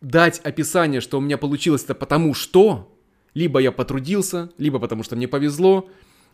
дать 0.00 0.40
описание, 0.40 1.00
что 1.00 1.18
у 1.18 1.20
меня 1.20 1.38
получилось 1.38 1.84
это 1.84 1.94
потому 1.94 2.34
что, 2.34 2.94
либо 3.34 3.60
я 3.60 3.72
потрудился, 3.72 4.50
либо 4.58 4.78
потому 4.78 5.02
что 5.02 5.16
мне 5.16 5.28
повезло, 5.28 5.88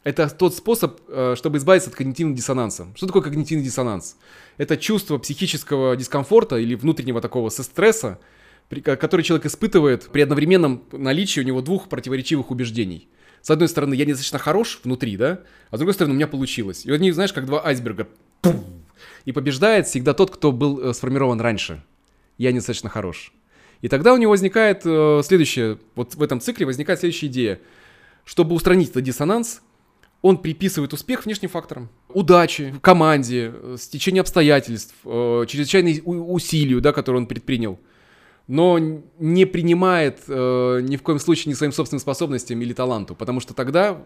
это 0.05 0.29
тот 0.29 0.55
способ, 0.55 1.01
э, 1.09 1.35
чтобы 1.37 1.57
избавиться 1.57 1.89
от 1.89 1.97
когнитивного 1.97 2.37
диссонанса. 2.37 2.89
Что 2.95 3.07
такое 3.07 3.23
когнитивный 3.23 3.65
диссонанс? 3.65 4.17
Это 4.59 4.77
чувство 4.77 5.17
психического 5.19 5.97
дискомфорта 5.97 6.57
или 6.59 6.75
внутреннего 6.75 7.23
такого 7.23 7.49
со 7.49 7.63
стресса, 7.63 8.21
который 8.69 9.23
человек 9.23 9.47
испытывает 9.47 10.11
при 10.11 10.21
одновременном 10.21 10.85
наличии 10.93 11.41
у 11.41 11.45
него 11.45 11.63
двух 11.63 11.89
противоречивых 11.89 12.51
убеждений. 12.51 13.09
С 13.41 13.51
одной 13.51 13.69
стороны, 13.69 13.95
я 13.95 14.05
недостаточно 14.05 14.39
хорош 14.39 14.81
внутри, 14.85 15.17
да, 15.17 15.41
а 15.71 15.77
с 15.77 15.79
другой 15.79 15.95
стороны, 15.95 16.15
у 16.15 16.17
меня 16.17 16.27
получилось. 16.27 16.85
И 16.87 16.91
вот 16.91 16.97
они, 16.97 17.11
знаешь, 17.11 17.33
как 17.33 17.47
два 17.47 17.65
айсберга. 17.65 18.09
Пум! 18.41 18.65
И 19.25 19.33
побеждает 19.33 19.87
всегда 19.87 20.15
тот, 20.15 20.31
кто 20.31 20.53
был 20.53 20.81
э, 20.81 20.95
сформирован 20.95 21.41
раньше. 21.41 21.83
Я 22.37 22.53
недостаточно 22.53 22.91
хорош. 22.91 23.33
И 23.85 23.89
тогда 23.89 24.15
у 24.15 24.17
него 24.17 24.31
возникает 24.31 24.81
э, 24.87 25.21
следующее, 25.23 25.77
вот 25.95 26.15
в 26.15 26.23
этом 26.23 26.41
цикле 26.41 26.65
возникает 26.65 27.01
следующая 27.01 27.27
идея. 27.27 27.61
Чтобы 28.25 28.55
устранить 28.55 28.89
этот 28.89 29.05
диссонанс, 29.05 29.61
он 30.23 30.39
приписывает 30.39 30.95
успех 30.95 31.27
внешним 31.27 31.51
факторам. 31.51 31.91
Удачи, 32.09 32.75
команде, 32.81 33.53
э, 33.53 33.77
стечению 33.79 34.23
обстоятельств, 34.23 34.95
э, 35.05 35.45
чрезвычайной 35.47 36.01
усилию, 36.03 36.81
да, 36.81 36.95
которые 36.95 37.21
он 37.21 37.27
предпринял. 37.27 37.79
Но 38.47 38.79
не 38.79 39.45
принимает 39.45 40.21
э, 40.29 40.81
ни 40.81 40.97
в 40.97 41.03
коем 41.03 41.19
случае 41.19 41.51
ни 41.51 41.55
своим 41.55 41.73
собственным 41.73 42.01
способностям 42.01 42.63
или 42.63 42.73
таланту, 42.73 43.15
потому 43.15 43.41
что 43.41 43.53
тогда 43.53 44.03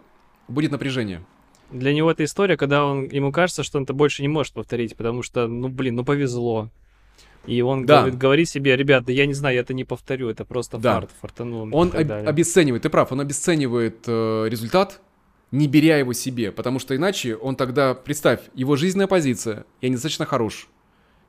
будет 0.49 0.73
напряжение. 0.73 1.25
Для 1.70 1.94
него 1.94 2.11
это 2.11 2.25
история, 2.25 2.56
когда 2.56 2.85
он, 2.85 3.04
ему 3.04 3.30
кажется, 3.30 3.62
что 3.62 3.78
он 3.78 3.85
это 3.85 3.92
больше 3.92 4.23
не 4.23 4.28
может 4.28 4.54
повторить, 4.54 4.97
потому 4.97 5.23
что, 5.23 5.47
ну 5.47 5.68
блин, 5.68 5.94
ну 5.94 6.04
повезло. 6.04 6.68
И 7.49 7.62
он 7.62 7.87
Да. 7.87 8.00
говорит, 8.00 8.19
говорит 8.19 8.49
себе, 8.49 8.76
ребят, 8.76 9.05
да 9.07 9.12
я 9.12 9.25
не 9.26 9.33
знаю, 9.35 9.55
я 9.55 9.62
это 9.62 9.73
не 9.75 9.85
повторю, 9.85 10.28
это 10.28 10.45
просто 10.45 10.76
Да. 10.78 10.95
фарт, 10.95 11.11
фартанул. 11.21 11.69
Он 11.73 11.88
об- 11.95 12.07
далее. 12.07 12.28
обесценивает, 12.28 12.83
ты 12.83 12.90
прав, 12.90 13.11
он 13.12 13.21
обесценивает 13.21 14.05
э, 14.07 14.47
результат, 14.49 15.00
не 15.50 15.67
беря 15.67 15.97
его 15.99 16.12
себе, 16.12 16.52
потому 16.52 16.78
что 16.78 16.95
иначе 16.95 17.35
он 17.37 17.57
тогда, 17.57 17.95
представь, 17.95 18.40
его 18.55 18.76
жизненная 18.76 19.07
позиция, 19.07 19.64
я 19.81 19.88
недостаточно 19.88 20.26
хорош, 20.26 20.69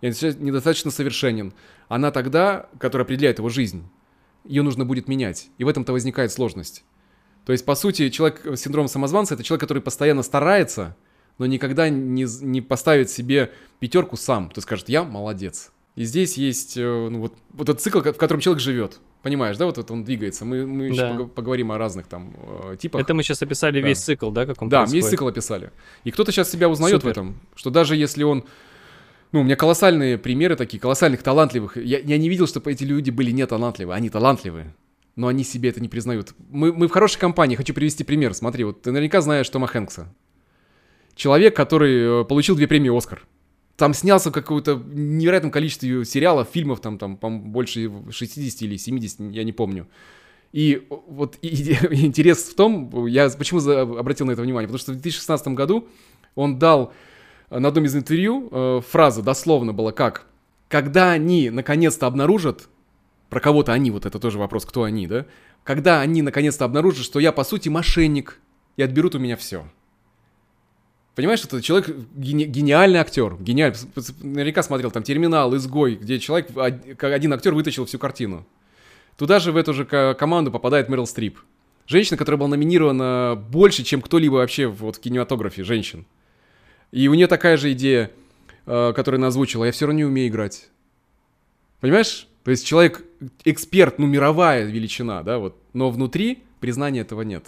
я 0.01 0.09
недостаточно- 0.09 0.91
совершенен, 0.91 1.53
она 1.87 2.11
тогда, 2.11 2.67
которая 2.79 3.05
определяет 3.05 3.37
его 3.37 3.47
жизнь, 3.49 3.87
ее 4.43 4.61
нужно 4.61 4.83
будет 4.85 5.07
менять, 5.07 5.49
и 5.57 5.63
в 5.63 5.67
этом-то 5.69 5.93
возникает 5.93 6.31
сложность. 6.33 6.83
То 7.45 7.53
есть, 7.53 7.63
по 7.65 7.75
сути, 7.75 8.09
человек 8.09 8.45
с 8.45 8.59
синдромом 8.59 8.89
самозванца– 8.89 9.33
это 9.35 9.43
человек, 9.43 9.61
который 9.61 9.81
постоянно 9.81 10.21
старается, 10.23 10.97
но 11.37 11.45
никогда 11.45 11.87
не, 11.87 12.25
не 12.43 12.59
поставит 12.61 13.09
себе 13.09 13.51
пятерку 13.79 14.17
сам, 14.17 14.49
то 14.51 14.59
скажет 14.59 14.89
«я 14.89 15.03
молодец». 15.05 15.71
И 15.99 16.05
здесь 16.05 16.37
есть 16.37 16.77
э, 16.77 17.09
ну, 17.11 17.19
вот, 17.19 17.33
вот 17.51 17.67
этот 17.67 17.81
цикл, 17.81 17.99
в 17.99 18.13
котором 18.13 18.39
человек 18.39 18.61
живет. 18.61 18.99
Понимаешь, 19.21 19.57
да, 19.57 19.65
вот 19.65 19.77
это 19.77 19.91
он 19.91 20.05
двигается. 20.05 20.45
Мы, 20.45 20.65
мы 20.65 20.85
еще 20.85 21.01
Да. 21.01 21.11
пог- 21.17 21.27
поговорим 21.27 21.73
о 21.73 21.77
разных 21.77 22.07
там 22.07 22.33
э, 22.71 22.77
типах. 22.79 23.01
Это 23.01 23.13
мы 23.13 23.21
сейчас 23.21 23.41
описали 23.41 23.81
Да. 23.81 23.87
весь 23.89 23.99
цикл, 23.99 24.31
да, 24.31 24.45
как 24.45 24.61
он 24.61 24.69
Да, 24.69 24.83
мне 24.85 24.93
весь 24.93 25.03
происходит? 25.03 25.11
цикл 25.11 25.27
описали. 25.27 25.71
И 26.05 26.11
кто-то 26.11 26.31
сейчас 26.31 26.49
себя 26.49 26.69
узнает 26.69 26.95
в 26.95 27.01
Супер. 27.01 27.11
этом, 27.11 27.39
что 27.53 27.69
даже 27.69 27.97
если 27.97 28.23
он... 28.23 28.45
Ну, 29.33 29.41
у 29.41 29.43
меня 29.43 29.57
колоссальные 29.57 30.17
примеры 30.17 30.55
такие, 30.55 30.79
колоссальных 30.79 31.21
талантливых. 31.21 31.75
Я, 31.75 31.99
я 31.99 32.17
не 32.17 32.29
видел, 32.29 32.47
чтобы 32.47 32.71
эти 32.71 32.85
люди 32.85 33.09
были 33.09 33.31
не 33.31 33.45
талантливы. 33.45 33.93
Они 33.93 34.09
талантливые, 34.09 34.73
но 35.17 35.27
они 35.27 35.43
себе 35.43 35.67
это 35.69 35.81
не 35.81 35.89
признают. 35.89 36.33
Мы, 36.49 36.71
мы 36.71 36.87
в 36.87 36.91
хорошей 36.91 37.19
компании. 37.19 37.57
Хочу 37.57 37.73
привести 37.73 38.05
пример. 38.05 38.33
Смотри, 38.33 38.63
вот 38.63 38.83
ты 38.83 38.91
наверняка 38.93 39.19
знаешь 39.19 39.49
Тома 39.49 39.67
Хэнкса. 39.67 40.07
Человек, 41.15 41.57
который 41.57 42.21
э, 42.21 42.23
получил 42.23 42.55
две 42.55 42.67
премии 42.67 42.89
«Оскар». 42.97 43.21
Там 43.79 43.93
снялся 43.93 44.29
какое-то 44.29 44.75
невероятное 44.75 45.51
количество 45.51 46.03
сериалов, 46.03 46.49
фильмов, 46.53 46.81
там, 46.81 46.97
там, 46.97 47.15
больше 47.15 47.89
60 48.11 48.61
или 48.63 48.75
70, 48.75 49.31
я 49.31 49.43
не 49.45 49.53
помню. 49.53 49.87
И 50.51 50.85
вот 50.89 51.37
и, 51.41 51.47
и, 51.47 51.73
интерес 52.05 52.43
в 52.43 52.55
том, 52.55 53.07
я 53.07 53.29
почему 53.29 53.61
обратил 53.97 54.25
на 54.25 54.31
это 54.31 54.41
внимание, 54.41 54.67
потому 54.67 54.79
что 54.79 54.91
в 54.91 54.95
2016 54.95 55.47
году 55.49 55.87
он 56.35 56.59
дал 56.59 56.93
на 57.49 57.69
одном 57.69 57.85
из 57.85 57.95
интервью 57.95 58.49
э, 58.51 58.81
фраза 58.87 59.21
дословно 59.21 59.73
была 59.73 59.93
как 59.93 60.27
«Когда 60.67 61.11
они 61.11 61.49
наконец-то 61.49 62.05
обнаружат, 62.05 62.67
про 63.29 63.39
кого-то 63.39 63.71
они, 63.71 63.91
вот 63.91 64.05
это 64.05 64.19
тоже 64.19 64.39
вопрос, 64.39 64.65
кто 64.65 64.83
они, 64.83 65.07
да? 65.07 65.25
Когда 65.63 66.01
они 66.01 66.21
наконец-то 66.21 66.65
обнаружат, 66.65 67.05
что 67.05 67.19
я 67.19 67.31
по 67.31 67.45
сути 67.45 67.69
мошенник, 67.69 68.39
и 68.75 68.83
отберут 68.83 69.15
у 69.15 69.19
меня 69.19 69.37
все». 69.37 69.65
Понимаешь, 71.19 71.43
это 71.43 71.61
человек 71.61 71.89
гени- 72.15 72.45
гениальный 72.45 72.99
актер, 72.99 73.35
гениальный. 73.41 73.77
Наверняка 74.21 74.63
смотрел 74.63 74.89
там 74.89 75.03
«Терминал», 75.03 75.53
«Изгой», 75.53 75.95
где 75.95 76.17
человек, 76.17 76.47
один 76.55 77.33
актер 77.33 77.53
вытащил 77.53 77.83
всю 77.83 77.99
картину. 77.99 78.47
Туда 79.17 79.39
же 79.39 79.51
в 79.51 79.57
эту 79.57 79.73
же 79.73 79.83
команду 79.83 80.49
попадает 80.49 80.87
Мэрил 80.87 81.05
Стрип. 81.05 81.37
Женщина, 81.87 82.15
которая 82.15 82.39
была 82.39 82.47
номинирована 82.47 83.35
больше, 83.35 83.83
чем 83.83 84.01
кто-либо 84.01 84.35
вообще 84.35 84.67
вот 84.67 84.95
в 84.95 85.01
кинематографе 85.01 85.65
женщин. 85.65 86.05
И 86.93 87.09
у 87.09 87.13
нее 87.13 87.27
такая 87.27 87.57
же 87.57 87.73
идея, 87.73 88.11
э, 88.65 88.93
которую 88.95 89.19
она 89.19 89.27
озвучила, 89.27 89.65
я 89.65 89.73
все 89.73 89.87
равно 89.87 89.97
не 89.97 90.05
умею 90.05 90.29
играть. 90.29 90.69
Понимаешь? 91.81 92.29
То 92.45 92.51
есть 92.51 92.65
человек 92.65 93.03
эксперт, 93.43 93.99
ну 93.99 94.07
мировая 94.07 94.63
величина, 94.63 95.21
да, 95.23 95.37
вот, 95.37 95.57
но 95.73 95.91
внутри 95.91 96.43
признания 96.61 97.01
этого 97.01 97.23
нет. 97.23 97.43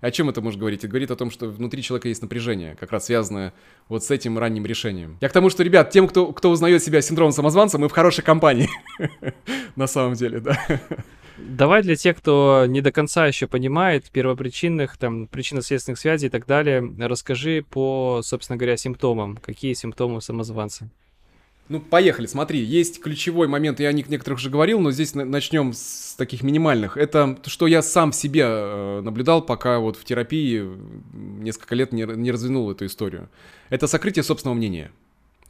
О 0.00 0.10
чем 0.12 0.28
это 0.28 0.40
может 0.40 0.60
говорить? 0.60 0.80
Это 0.80 0.88
говорит 0.88 1.10
о 1.10 1.16
том, 1.16 1.30
что 1.30 1.48
внутри 1.48 1.82
человека 1.82 2.08
есть 2.08 2.22
напряжение, 2.22 2.76
как 2.76 2.92
раз 2.92 3.06
связанное 3.06 3.52
вот 3.88 4.04
с 4.04 4.10
этим 4.10 4.38
ранним 4.38 4.64
решением. 4.64 5.18
Я 5.20 5.28
к 5.28 5.32
тому, 5.32 5.50
что, 5.50 5.64
ребят, 5.64 5.90
тем, 5.90 6.06
кто, 6.06 6.32
кто 6.32 6.50
узнает 6.50 6.82
себя 6.82 7.00
синдромом 7.00 7.32
самозванца, 7.32 7.78
мы 7.78 7.88
в 7.88 7.92
хорошей 7.92 8.22
компании. 8.22 8.70
На 9.76 9.88
самом 9.88 10.14
деле, 10.14 10.38
да. 10.38 10.56
Давай 11.36 11.82
для 11.82 11.96
тех, 11.96 12.16
кто 12.16 12.64
не 12.66 12.80
до 12.80 12.92
конца 12.92 13.26
еще 13.26 13.46
понимает 13.46 14.10
первопричинных, 14.10 14.96
там, 14.96 15.26
причинно-следственных 15.26 15.98
связей 15.98 16.26
и 16.26 16.30
так 16.30 16.46
далее, 16.46 16.82
расскажи 16.98 17.64
по, 17.68 18.20
собственно 18.22 18.56
говоря, 18.56 18.76
симптомам. 18.76 19.36
Какие 19.36 19.74
симптомы 19.74 20.20
самозванца? 20.20 20.90
Ну, 21.68 21.80
поехали, 21.80 22.26
смотри, 22.26 22.60
есть 22.60 22.98
ключевой 22.98 23.46
момент, 23.46 23.78
я 23.78 23.88
о 23.88 23.92
них 23.92 24.08
некоторых 24.08 24.38
уже 24.38 24.48
говорил, 24.48 24.80
но 24.80 24.90
здесь 24.90 25.14
начнем 25.14 25.74
с 25.74 26.14
таких 26.16 26.42
минимальных. 26.42 26.96
Это 26.96 27.38
что 27.44 27.66
я 27.66 27.82
сам 27.82 28.12
себе 28.12 28.44
э, 28.46 29.00
наблюдал, 29.02 29.42
пока 29.42 29.78
вот 29.78 29.96
в 29.96 30.04
терапии 30.04 30.66
несколько 31.12 31.74
лет 31.74 31.92
не, 31.92 32.04
не 32.04 32.30
развернул 32.30 32.70
эту 32.70 32.86
историю. 32.86 33.28
Это 33.68 33.86
сокрытие 33.86 34.22
собственного 34.22 34.56
мнения. 34.56 34.90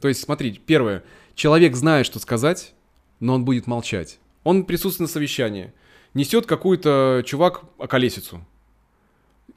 То 0.01 0.09
есть, 0.09 0.21
смотри, 0.21 0.59
первое, 0.65 1.05
человек 1.35 1.77
знает, 1.77 2.05
что 2.05 2.19
сказать, 2.19 2.73
но 3.21 3.35
он 3.35 3.45
будет 3.45 3.65
молчать. 3.65 4.19
Он 4.43 4.65
присутствует 4.65 5.09
на 5.09 5.13
совещании, 5.13 5.71
несет 6.13 6.45
какую-то 6.45 7.23
чувак 7.25 7.63
околесицу. 7.77 8.45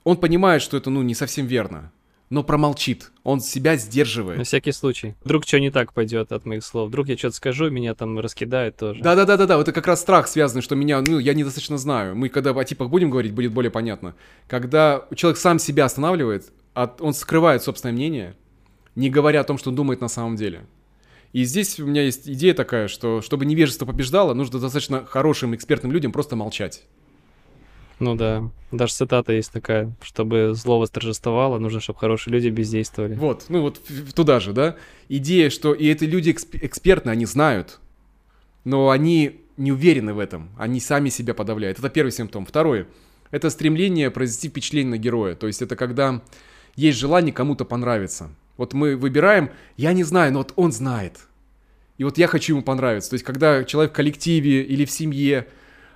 Он 0.04 0.16
понимает, 0.16 0.62
что 0.62 0.76
это, 0.76 0.90
ну, 0.90 1.02
не 1.02 1.16
совсем 1.16 1.46
верно 1.46 1.90
но 2.32 2.42
промолчит. 2.42 3.12
Он 3.24 3.42
себя 3.42 3.76
сдерживает. 3.76 4.38
На 4.38 4.44
всякий 4.44 4.72
случай. 4.72 5.14
Вдруг 5.22 5.46
что 5.46 5.60
не 5.60 5.70
так 5.70 5.92
пойдет 5.92 6.32
от 6.32 6.46
моих 6.46 6.64
слов. 6.64 6.88
Вдруг 6.88 7.08
я 7.08 7.18
что-то 7.18 7.36
скажу, 7.36 7.68
меня 7.68 7.94
там 7.94 8.18
раскидают 8.18 8.74
тоже. 8.78 9.02
Да-да-да-да-да. 9.02 9.60
Это 9.60 9.70
как 9.70 9.86
раз 9.86 10.00
страх 10.00 10.26
связанный, 10.26 10.62
что 10.62 10.74
меня, 10.74 11.02
ну, 11.02 11.18
я 11.18 11.34
недостаточно 11.34 11.76
знаю. 11.76 12.16
Мы 12.16 12.30
когда 12.30 12.52
о 12.52 12.64
типах 12.64 12.88
будем 12.88 13.10
говорить, 13.10 13.34
будет 13.34 13.52
более 13.52 13.70
понятно. 13.70 14.14
Когда 14.48 15.04
человек 15.14 15.38
сам 15.38 15.58
себя 15.58 15.84
останавливает, 15.84 16.50
он 17.00 17.12
скрывает 17.12 17.62
собственное 17.62 17.92
мнение, 17.92 18.34
не 18.94 19.10
говоря 19.10 19.42
о 19.42 19.44
том, 19.44 19.58
что 19.58 19.68
он 19.68 19.76
думает 19.76 20.00
на 20.00 20.08
самом 20.08 20.36
деле. 20.36 20.64
И 21.34 21.44
здесь 21.44 21.78
у 21.80 21.86
меня 21.86 22.02
есть 22.02 22.26
идея 22.26 22.54
такая, 22.54 22.88
что 22.88 23.20
чтобы 23.20 23.44
невежество 23.44 23.84
побеждало, 23.84 24.32
нужно 24.32 24.58
достаточно 24.58 25.04
хорошим 25.04 25.54
экспертным 25.54 25.92
людям 25.92 26.12
просто 26.12 26.34
молчать. 26.34 26.82
Ну 28.02 28.16
да, 28.16 28.50
даже 28.72 28.94
цитата 28.94 29.32
есть 29.32 29.52
такая, 29.52 29.94
чтобы 30.02 30.54
зло 30.54 30.80
восторжествовало, 30.80 31.58
нужно, 31.58 31.80
чтобы 31.80 32.00
хорошие 32.00 32.32
люди 32.32 32.48
бездействовали. 32.48 33.14
Вот, 33.14 33.46
ну 33.48 33.62
вот 33.62 33.80
туда 34.14 34.40
же, 34.40 34.52
да? 34.52 34.76
Идея, 35.08 35.50
что 35.50 35.72
и 35.72 35.86
эти 35.86 36.04
люди 36.04 36.30
эксп- 36.30 36.58
экспертны, 36.60 37.10
они 37.10 37.26
знают, 37.26 37.78
но 38.64 38.90
они 38.90 39.40
не 39.56 39.70
уверены 39.70 40.14
в 40.14 40.18
этом, 40.18 40.50
они 40.58 40.80
сами 40.80 41.10
себя 41.10 41.32
подавляют. 41.32 41.78
Это 41.78 41.88
первый 41.90 42.10
симптом. 42.10 42.44
Второй, 42.44 42.86
это 43.30 43.50
стремление 43.50 44.10
произвести 44.10 44.48
впечатление 44.48 44.90
на 44.90 44.98
героя, 44.98 45.36
то 45.36 45.46
есть 45.46 45.62
это 45.62 45.76
когда 45.76 46.22
есть 46.74 46.98
желание 46.98 47.32
кому-то 47.32 47.64
понравиться. 47.64 48.30
Вот 48.56 48.72
мы 48.72 48.96
выбираем, 48.96 49.50
я 49.76 49.92
не 49.92 50.02
знаю, 50.02 50.32
но 50.32 50.40
вот 50.40 50.54
он 50.56 50.72
знает. 50.72 51.20
И 51.98 52.04
вот 52.04 52.18
я 52.18 52.26
хочу 52.26 52.54
ему 52.54 52.62
понравиться. 52.62 53.10
То 53.10 53.14
есть 53.14 53.24
когда 53.24 53.62
человек 53.62 53.92
в 53.92 53.94
коллективе 53.94 54.62
или 54.62 54.84
в 54.84 54.90
семье 54.90 55.46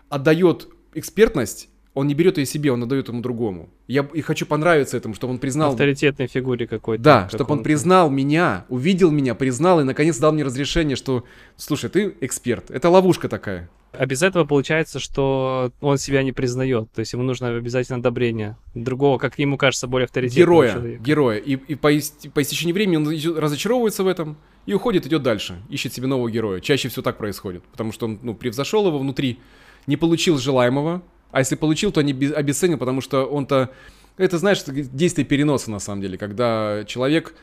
отдает 0.08 0.68
экспертность, 0.94 1.68
он 1.96 2.06
не 2.08 2.14
берет 2.14 2.36
ее 2.36 2.44
себе, 2.44 2.70
он 2.72 2.82
отдает 2.82 3.08
ему 3.08 3.22
другому. 3.22 3.70
Я 3.88 4.06
и 4.12 4.20
хочу 4.20 4.44
понравиться 4.44 4.98
этому, 4.98 5.14
чтобы 5.14 5.32
он 5.32 5.38
признал... 5.38 5.70
Авторитетной 5.70 6.26
фигуре 6.26 6.66
какой-то. 6.66 7.02
Да, 7.02 7.28
чтобы 7.30 7.54
он 7.54 7.62
признал 7.62 8.10
меня, 8.10 8.66
увидел 8.68 9.10
меня, 9.10 9.34
признал 9.34 9.80
и 9.80 9.82
наконец 9.82 10.18
дал 10.18 10.32
мне 10.32 10.44
разрешение, 10.44 10.94
что, 10.94 11.24
слушай, 11.56 11.88
ты 11.88 12.14
эксперт. 12.20 12.70
Это 12.70 12.90
ловушка 12.90 13.30
такая. 13.30 13.70
А 13.92 14.04
без 14.04 14.22
этого 14.22 14.44
получается, 14.44 14.98
что 14.98 15.72
он 15.80 15.96
себя 15.96 16.22
не 16.22 16.32
признает. 16.32 16.92
То 16.92 17.00
есть 17.00 17.14
ему 17.14 17.22
нужно 17.22 17.56
обязательно 17.56 17.96
одобрение 17.96 18.58
другого, 18.74 19.16
как 19.16 19.38
ему 19.38 19.56
кажется, 19.56 19.86
более 19.86 20.04
авторитетного 20.04 20.46
героя, 20.46 20.72
человека. 20.74 21.02
Героя. 21.02 21.38
И, 21.38 21.52
и 21.52 21.74
по, 21.76 21.88
по 22.34 22.42
истечении 22.42 22.74
времени 22.74 22.96
он 22.96 23.38
разочаровывается 23.38 24.04
в 24.04 24.06
этом 24.06 24.36
и 24.66 24.74
уходит, 24.74 25.06
идет 25.06 25.22
дальше, 25.22 25.62
ищет 25.70 25.94
себе 25.94 26.08
нового 26.08 26.30
героя. 26.30 26.60
Чаще 26.60 26.90
всего 26.90 27.02
так 27.02 27.16
происходит, 27.16 27.62
потому 27.72 27.90
что 27.90 28.04
он 28.04 28.18
ну, 28.22 28.34
превзошел 28.34 28.86
его 28.86 28.98
внутри, 28.98 29.38
не 29.86 29.96
получил 29.96 30.36
желаемого, 30.36 31.02
а 31.36 31.40
если 31.40 31.54
получил, 31.54 31.92
то 31.92 32.00
не 32.00 32.12
обесценил, 32.12 32.78
потому 32.78 33.02
что 33.02 33.26
он-то... 33.26 33.70
Это, 34.16 34.38
знаешь, 34.38 34.64
действие 34.64 35.26
переноса, 35.26 35.70
на 35.70 35.80
самом 35.80 36.00
деле, 36.00 36.16
когда 36.16 36.82
человек 36.86 37.34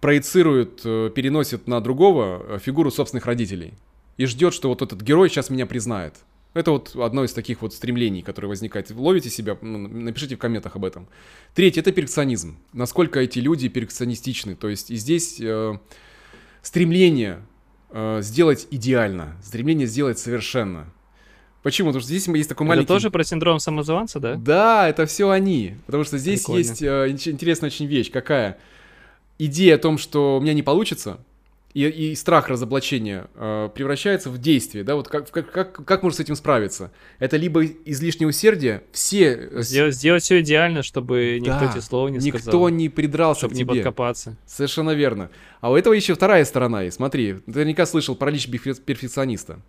проецирует, 0.00 0.80
э, 0.84 1.12
переносит 1.14 1.68
на 1.68 1.80
другого 1.80 2.42
э, 2.42 2.58
фигуру 2.58 2.90
собственных 2.90 3.26
родителей 3.26 3.74
и 4.16 4.26
ждет, 4.26 4.54
что 4.54 4.68
вот 4.68 4.82
этот 4.82 5.02
герой 5.02 5.28
сейчас 5.28 5.50
меня 5.50 5.66
признает. 5.66 6.14
Это 6.52 6.72
вот 6.72 6.96
одно 6.96 7.22
из 7.22 7.32
таких 7.32 7.62
вот 7.62 7.72
стремлений, 7.72 8.22
которые 8.22 8.48
возникают. 8.48 8.90
Ловите 8.90 9.30
себя, 9.30 9.56
ну, 9.60 9.86
напишите 9.86 10.34
в 10.34 10.40
комментах 10.40 10.74
об 10.74 10.84
этом. 10.84 11.06
Третье— 11.54 11.80
это 11.82 11.92
перфекционизм. 11.92 12.58
Насколько 12.72 13.20
эти 13.20 13.38
люди 13.38 13.68
перфекционистичны. 13.68 14.56
То 14.56 14.68
есть 14.68 14.90
и 14.90 14.96
здесь 14.96 15.40
э, 15.40 15.78
стремление 16.62 17.46
э, 17.90 18.18
сделать 18.20 18.66
идеально, 18.72 19.36
стремление 19.44 19.86
сделать 19.86 20.18
совершенно. 20.18 20.92
Почему? 21.62 21.88
Потому 21.88 22.00
что 22.00 22.08
здесь 22.08 22.28
есть 22.28 22.48
такой 22.48 22.66
маленький... 22.66 22.84
Это 22.84 22.94
тоже 22.94 23.10
про 23.10 23.24
синдром 23.24 23.58
самозванца, 23.58 24.20
да? 24.20 24.34
Да, 24.36 24.88
это 24.88 25.06
все 25.06 25.30
они. 25.30 25.74
Потому 25.86 26.04
что 26.04 26.18
здесь 26.18 26.40
Прикольно. 26.40 26.58
есть 26.58 26.82
э, 26.82 27.30
интересная 27.30 27.68
очень 27.68 27.86
вещь. 27.86 28.10
Какая? 28.10 28.58
Идея 29.38 29.74
о 29.74 29.78
том, 29.78 29.98
что 29.98 30.38
у 30.38 30.40
меня 30.40 30.54
не 30.54 30.62
получится, 30.62 31.18
и, 31.74 31.86
и 31.86 32.14
страх 32.14 32.48
разоблачения 32.48 33.28
э, 33.34 33.68
превращается 33.74 34.30
в 34.30 34.38
действие, 34.38 34.84
да, 34.84 34.96
вот 34.96 35.08
как, 35.08 35.30
как, 35.30 35.52
как, 35.52 35.84
как 35.84 36.02
можно 36.02 36.16
с 36.16 36.20
этим 36.20 36.34
справиться? 36.34 36.90
Это 37.18 37.36
либо 37.36 37.64
излишнее 37.64 38.26
усердие, 38.26 38.82
все... 38.90 39.48
Э, 39.52 39.62
сделать, 39.62 39.94
сделать 39.94 40.22
все 40.22 40.40
идеально, 40.40 40.82
чтобы 40.82 41.38
никто 41.40 41.60
да, 41.60 41.70
эти 41.70 41.80
слова 41.80 42.08
не 42.08 42.18
никто 42.18 42.38
сказал. 42.38 42.54
Никто 42.54 42.70
не 42.70 42.88
придрался 42.88 43.40
чтобы 43.40 43.54
к 43.54 43.58
тебе. 43.58 43.66
не 43.66 43.74
подкопаться. 43.74 44.36
Совершенно 44.46 44.90
верно. 44.90 45.30
А 45.60 45.70
у 45.70 45.76
этого 45.76 45.92
еще 45.92 46.14
вторая 46.14 46.44
сторона 46.46 46.82
есть. 46.82 46.96
Смотри, 46.96 47.34
ты 47.34 47.42
наверняка 47.46 47.84
слышал 47.84 48.16
про 48.16 48.30
личь 48.30 48.48
перфекциониста. 48.48 49.60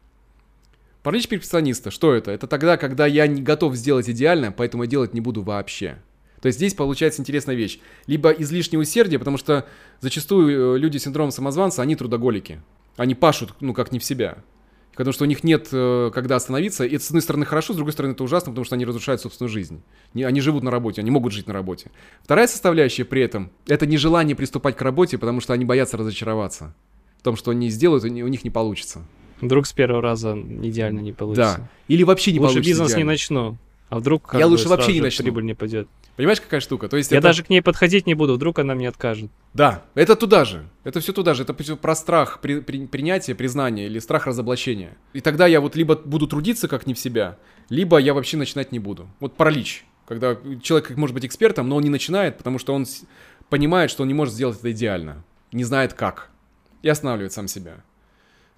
Паралич 1.03 1.27
перфекциониста, 1.27 1.91
что 1.91 2.13
это? 2.13 2.31
Это 2.31 2.47
тогда, 2.47 2.77
когда 2.77 3.05
я 3.05 3.25
не 3.27 3.41
готов 3.41 3.75
сделать 3.75 4.09
идеально, 4.09 4.51
поэтому 4.51 4.83
я 4.83 4.89
делать 4.89 5.13
не 5.13 5.21
буду 5.21 5.41
вообще. 5.41 5.97
То 6.41 6.47
есть 6.47 6.57
здесь 6.57 6.73
получается 6.73 7.21
интересная 7.21 7.55
вещь. 7.55 7.79
Либо 8.07 8.31
излишнее 8.31 8.79
усердие, 8.79 9.19
потому 9.19 9.38
что 9.38 9.65
зачастую 10.01 10.75
э, 10.75 10.79
люди 10.79 10.97
с 10.97 11.03
синдромом 11.03 11.31
самозванца, 11.31 11.81
они 11.81 11.95
трудоголики. 11.95 12.62
Они 12.97 13.15
пашут, 13.15 13.53
ну, 13.59 13.73
как 13.73 13.91
не 13.91 13.99
в 13.99 14.03
себя. 14.03 14.39
Потому 14.93 15.13
что 15.13 15.23
у 15.23 15.27
них 15.27 15.45
нет 15.45 15.69
э, 15.71 16.12
когда 16.13 16.35
остановиться. 16.35 16.83
И 16.85 16.95
это, 16.95 17.03
с 17.03 17.07
одной 17.07 17.21
стороны, 17.21 17.45
хорошо, 17.45 17.71
с 17.73 17.77
другой 17.77 17.93
стороны, 17.93 18.12
это 18.12 18.23
ужасно, 18.23 18.51
потому 18.51 18.65
что 18.65 18.75
они 18.75 18.85
разрушают 18.85 19.21
собственную 19.21 19.49
жизнь. 19.49 19.81
Они 20.13 20.41
живут 20.41 20.63
на 20.63 20.71
работе, 20.71 21.01
они 21.01 21.12
могут 21.12 21.31
жить 21.31 21.47
на 21.47 21.53
работе. 21.53 21.91
Вторая 22.23 22.47
составляющая 22.47 23.05
при 23.05 23.21
этом— 23.21 23.51
это 23.67 23.85
нежелание 23.85 24.35
приступать 24.35 24.75
к 24.75 24.81
работе, 24.81 25.17
потому 25.17 25.39
что 25.39 25.53
они 25.53 25.63
боятся 25.63 25.95
разочароваться. 25.95 26.75
В 27.19 27.23
том, 27.23 27.38
что 27.38 27.51
они 27.51 27.69
сделают, 27.69 28.03
у 28.03 28.07
них 28.07 28.43
не 28.43 28.49
получится. 28.49 29.05
Вдруг 29.41 29.67
с 29.67 29.73
первого 29.73 30.02
раза 30.02 30.38
идеально 30.38 30.99
не 30.99 31.13
получится. 31.13 31.58
Да. 31.60 31.69
Или 31.88 32.04
вообще 32.04 32.32
не 32.32 32.39
Лучше 32.39 32.54
получится. 32.56 32.69
бизнес 32.69 32.88
идеально. 32.89 33.04
не 33.04 33.13
начну. 33.13 33.58
А 33.89 33.99
вдруг 33.99 34.36
я 34.38 34.45
лучше 34.45 34.69
вообще 34.69 34.93
не 34.93 35.02
начну. 35.02 35.23
прибыль 35.23 35.45
не 35.45 35.56
пойдет. 35.56 35.88
Понимаешь, 36.15 36.41
какая 36.41 36.60
штука? 36.60 36.89
То 36.89 36.97
есть 36.97 37.12
я 37.12 37.19
это... 37.19 37.30
даже 37.30 37.43
к 37.43 37.49
ней 37.49 37.62
подходить 37.62 38.06
не 38.06 38.13
буду, 38.13 38.34
вдруг 38.34 38.60
она 38.60 38.75
мне 38.75 38.89
откажет. 38.89 39.32
Да, 39.54 39.84
это 39.95 40.15
туда 40.15 40.43
же. 40.45 40.67
Это 40.84 40.99
все 40.99 41.13
туда 41.13 41.34
же. 41.34 41.43
Это 41.43 41.54
про 41.54 41.95
страх 41.95 42.39
при, 42.41 42.60
при, 42.60 42.86
принятия, 42.86 43.34
признания 43.34 43.86
или 43.86 43.99
страх 43.99 44.28
разоблачения. 44.28 44.97
И 45.13 45.21
тогда 45.21 45.47
я 45.47 45.62
вот 45.62 45.75
либо 45.75 45.95
буду 45.95 46.28
трудиться 46.28 46.67
как 46.67 46.86
не 46.86 46.93
в 46.93 46.99
себя, 46.99 47.38
либо 47.69 47.97
я 47.97 48.13
вообще 48.13 48.38
начинать 48.38 48.71
не 48.71 48.80
буду. 48.80 49.08
Вот 49.19 49.36
паралич. 49.36 49.86
Когда 50.08 50.38
человек 50.62 50.95
может 50.97 51.13
быть 51.13 51.25
экспертом, 51.25 51.69
но 51.69 51.78
он 51.78 51.84
не 51.84 51.89
начинает, 51.89 52.38
потому 52.38 52.60
что 52.60 52.73
он 52.73 52.86
понимает, 53.49 53.89
что 53.89 54.02
он 54.04 54.10
не 54.10 54.13
может 54.13 54.34
сделать 54.34 54.60
это 54.60 54.71
идеально. 54.71 55.23
Не 55.52 55.63
знает 55.63 55.93
как. 55.93 56.30
и 56.82 56.89
останавливает 56.89 57.34
сам 57.34 57.47
себя. 57.47 57.84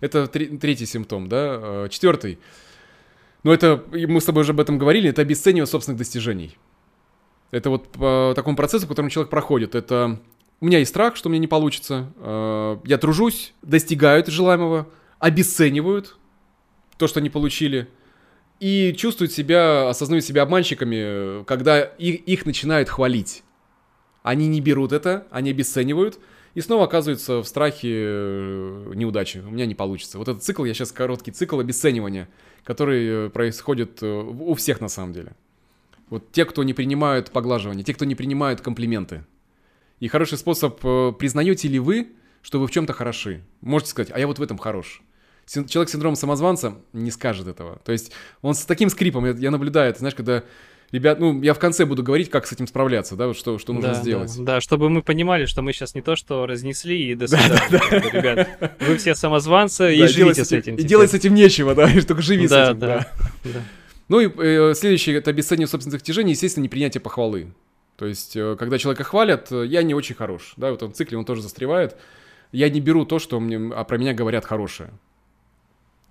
Это 0.01 0.27
третий 0.27 0.85
симптом, 0.85 1.29
да. 1.29 1.59
Э, 1.61 1.87
четвертый. 1.89 2.39
Ну, 3.43 3.51
это, 3.51 3.83
мы 3.91 4.19
с 4.19 4.25
тобой 4.25 4.41
уже 4.41 4.51
об 4.51 4.59
этом 4.59 4.77
говорили, 4.77 5.09
это 5.09 5.21
обесценивание 5.21 5.65
собственных 5.65 5.97
достижений. 5.99 6.57
Это 7.51 7.69
вот 7.69 7.87
по 7.89 8.33
такому 8.35 8.55
процессу, 8.55 8.85
по 8.85 8.93
которому 8.93 9.09
человек 9.09 9.29
проходит. 9.29 9.75
Это 9.75 10.19
у 10.59 10.65
меня 10.65 10.79
есть 10.79 10.89
страх, 10.89 11.15
что 11.15 11.29
меня 11.29 11.39
не 11.39 11.47
получится. 11.47 12.11
Э, 12.17 12.77
я 12.83 12.97
тружусь, 12.97 13.53
достигают 13.61 14.27
желаемого, 14.27 14.89
обесценивают 15.19 16.17
то, 16.97 17.07
что 17.07 17.19
они 17.19 17.29
получили, 17.29 17.87
и 18.59 18.93
чувствуют 18.95 19.31
себя, 19.31 19.89
осознают 19.89 20.23
себя 20.23 20.43
обманщиками, 20.43 21.43
когда 21.45 21.81
их, 21.81 22.21
их 22.27 22.45
начинают 22.45 22.89
хвалить. 22.89 23.43
Они 24.21 24.47
не 24.47 24.61
берут 24.61 24.91
это, 24.91 25.27
они 25.31 25.49
обесценивают, 25.49 26.19
и 26.53 26.61
снова 26.61 26.85
оказываются 26.85 27.41
в 27.41 27.47
страхе 27.47 27.89
э, 27.91 28.91
неудачи. 28.95 29.39
У 29.45 29.51
меня 29.51 29.65
не 29.65 29.75
получится. 29.75 30.17
Вот 30.17 30.27
этот 30.27 30.43
цикл, 30.43 30.65
я 30.65 30.73
сейчас 30.73 30.91
короткий 30.91 31.31
цикл 31.31 31.59
обесценивания, 31.59 32.27
который 32.63 33.27
э, 33.27 33.29
происходит 33.29 34.03
у 34.03 34.53
всех 34.55 34.81
на 34.81 34.89
самом 34.89 35.13
деле. 35.13 35.33
Вот 36.09 36.31
те, 36.33 36.43
кто 36.43 36.63
не 36.63 36.73
принимают 36.73 37.31
поглаживания, 37.31 37.83
те, 37.83 37.93
кто 37.93 38.03
не 38.03 38.15
принимают 38.15 38.59
комплименты. 38.59 39.23
И 40.01 40.09
хороший 40.09 40.37
способ, 40.37 40.79
э, 40.83 41.13
признаете 41.17 41.69
ли 41.69 41.79
вы, 41.79 42.09
что 42.41 42.59
вы 42.59 42.67
в 42.67 42.71
чем-то 42.71 42.91
хороши? 42.91 43.43
Можете 43.61 43.91
сказать, 43.91 44.11
а 44.13 44.19
я 44.19 44.27
вот 44.27 44.39
в 44.39 44.41
этом 44.41 44.57
хорош. 44.57 45.01
Человек 45.45 45.89
с 45.89 45.91
синдромом 45.91 46.15
самозванца 46.15 46.75
не 46.91 47.11
скажет 47.11 47.47
этого. 47.47 47.79
То 47.85 47.91
есть 47.91 48.11
он 48.41 48.55
с 48.55 48.65
таким 48.65 48.89
скрипом, 48.89 49.25
я, 49.25 49.31
я 49.31 49.51
наблюдаю, 49.51 49.93
ты 49.93 49.99
знаешь, 49.99 50.15
когда 50.15 50.43
ребят, 50.91 51.19
ну, 51.19 51.41
я 51.41 51.53
в 51.53 51.59
конце 51.59 51.85
буду 51.85 52.03
говорить, 52.03 52.29
как 52.29 52.47
с 52.47 52.51
этим 52.51 52.67
справляться, 52.67 53.15
да, 53.15 53.27
вот 53.27 53.37
что, 53.37 53.57
что 53.59 53.73
нужно 53.73 53.93
да, 53.93 53.95
сделать. 53.95 54.35
Да, 54.37 54.43
да, 54.43 54.61
чтобы 54.61 54.89
мы 54.89 55.01
понимали, 55.01 55.45
что 55.45 55.61
мы 55.61 55.73
сейчас 55.73 55.95
не 55.95 56.01
то, 56.01 56.15
что 56.15 56.45
разнесли 56.45 57.11
и 57.11 57.15
до 57.15 57.27
свидания. 57.29 57.61
Да, 57.69 57.79
да, 57.79 57.99
да. 57.99 58.09
Ребят, 58.09 58.77
вы 58.79 58.97
все 58.97 59.15
самозванцы 59.15 59.95
и 59.95 60.07
живите 60.07 60.45
с 60.45 60.51
этим. 60.51 60.75
И 60.75 60.83
делать 60.83 61.11
с 61.11 61.13
этим 61.13 61.33
нечего, 61.33 61.75
да, 61.75 61.89
только 62.07 62.21
живи 62.21 62.47
да, 62.47 62.65
с 62.65 62.69
этим. 62.69 62.79
Да, 62.79 62.87
да. 62.87 63.09
да. 63.43 63.61
Ну 64.09 64.19
и 64.19 64.29
э, 64.29 64.73
следующее, 64.75 65.17
это 65.17 65.29
обесценивание 65.29 65.67
собственных 65.67 65.99
достижений, 66.01 66.31
естественно, 66.31 66.65
непринятие 66.65 66.99
похвалы. 66.99 67.47
То 67.95 68.05
есть, 68.05 68.35
э, 68.35 68.55
когда 68.59 68.77
человека 68.77 69.03
хвалят, 69.03 69.51
э, 69.51 69.65
я 69.67 69.83
не 69.83 69.93
очень 69.93 70.15
хорош, 70.15 70.53
да, 70.57 70.71
в 70.71 70.73
этом 70.73 70.91
цикле 70.91 71.17
он 71.17 71.23
тоже 71.23 71.41
застревает. 71.41 71.95
Я 72.51 72.69
не 72.69 72.81
беру 72.81 73.05
то, 73.05 73.19
что 73.19 73.39
мне, 73.39 73.71
а 73.73 73.83
про 73.85 73.97
меня 73.97 74.13
говорят 74.13 74.43
хорошее. 74.43 74.89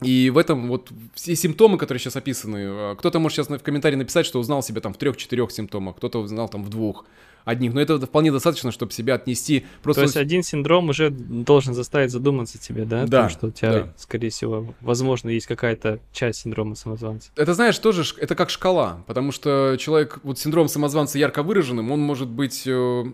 И 0.02 0.30
в 0.30 0.38
этом 0.38 0.68
вот 0.68 0.90
все 1.14 1.36
симптомы, 1.36 1.78
которые 1.78 2.00
сейчас 2.00 2.16
описаны, 2.16 2.56
э, 2.56 2.94
кто-то 2.98 3.18
может 3.18 3.36
сейчас 3.36 3.48
в 3.48 3.62
комментарии 3.62 3.96
написать, 3.96 4.26
что 4.26 4.38
узнал 4.38 4.62
себя 4.62 4.80
там 4.80 4.94
в 4.94 4.98
трех-четырех 4.98 5.50
симптомах, 5.50 5.96
кто-то 5.96 6.20
узнал 6.20 6.48
там 6.48 6.64
в 6.64 6.70
двух 6.70 7.04
одних, 7.44 7.74
но 7.74 7.80
это 7.80 7.98
вполне 8.00 8.32
достаточно, 8.32 8.70
чтобы 8.72 8.92
себя 8.92 9.14
отнести. 9.14 9.64
Просто... 9.82 10.02
То 10.02 10.04
есть 10.04 10.16
один 10.16 10.42
синдром 10.42 10.88
уже 10.88 11.10
должен 11.10 11.74
заставить 11.74 12.10
задуматься 12.10 12.58
тебе, 12.58 12.84
да? 12.84 13.06
Да. 13.06 13.22
Том, 13.22 13.30
что 13.30 13.46
у 13.48 13.50
тебя, 13.50 13.72
да. 13.72 13.94
скорее 13.96 14.30
всего, 14.30 14.74
возможно, 14.80 15.30
есть 15.30 15.46
какая-то 15.46 16.00
часть 16.12 16.40
синдрома 16.40 16.74
самозванца. 16.74 17.30
Это, 17.36 17.54
знаешь, 17.54 17.78
тоже, 17.78 18.04
это 18.18 18.34
как 18.34 18.50
шкала, 18.50 19.02
потому 19.06 19.32
что 19.32 19.76
человек, 19.78 20.20
вот 20.22 20.38
синдром 20.38 20.68
самозванца 20.68 21.18
ярко 21.18 21.42
выраженным, 21.42 21.90
он 21.90 22.00
может 22.00 22.28
быть 22.28 22.64
э, 22.66 23.04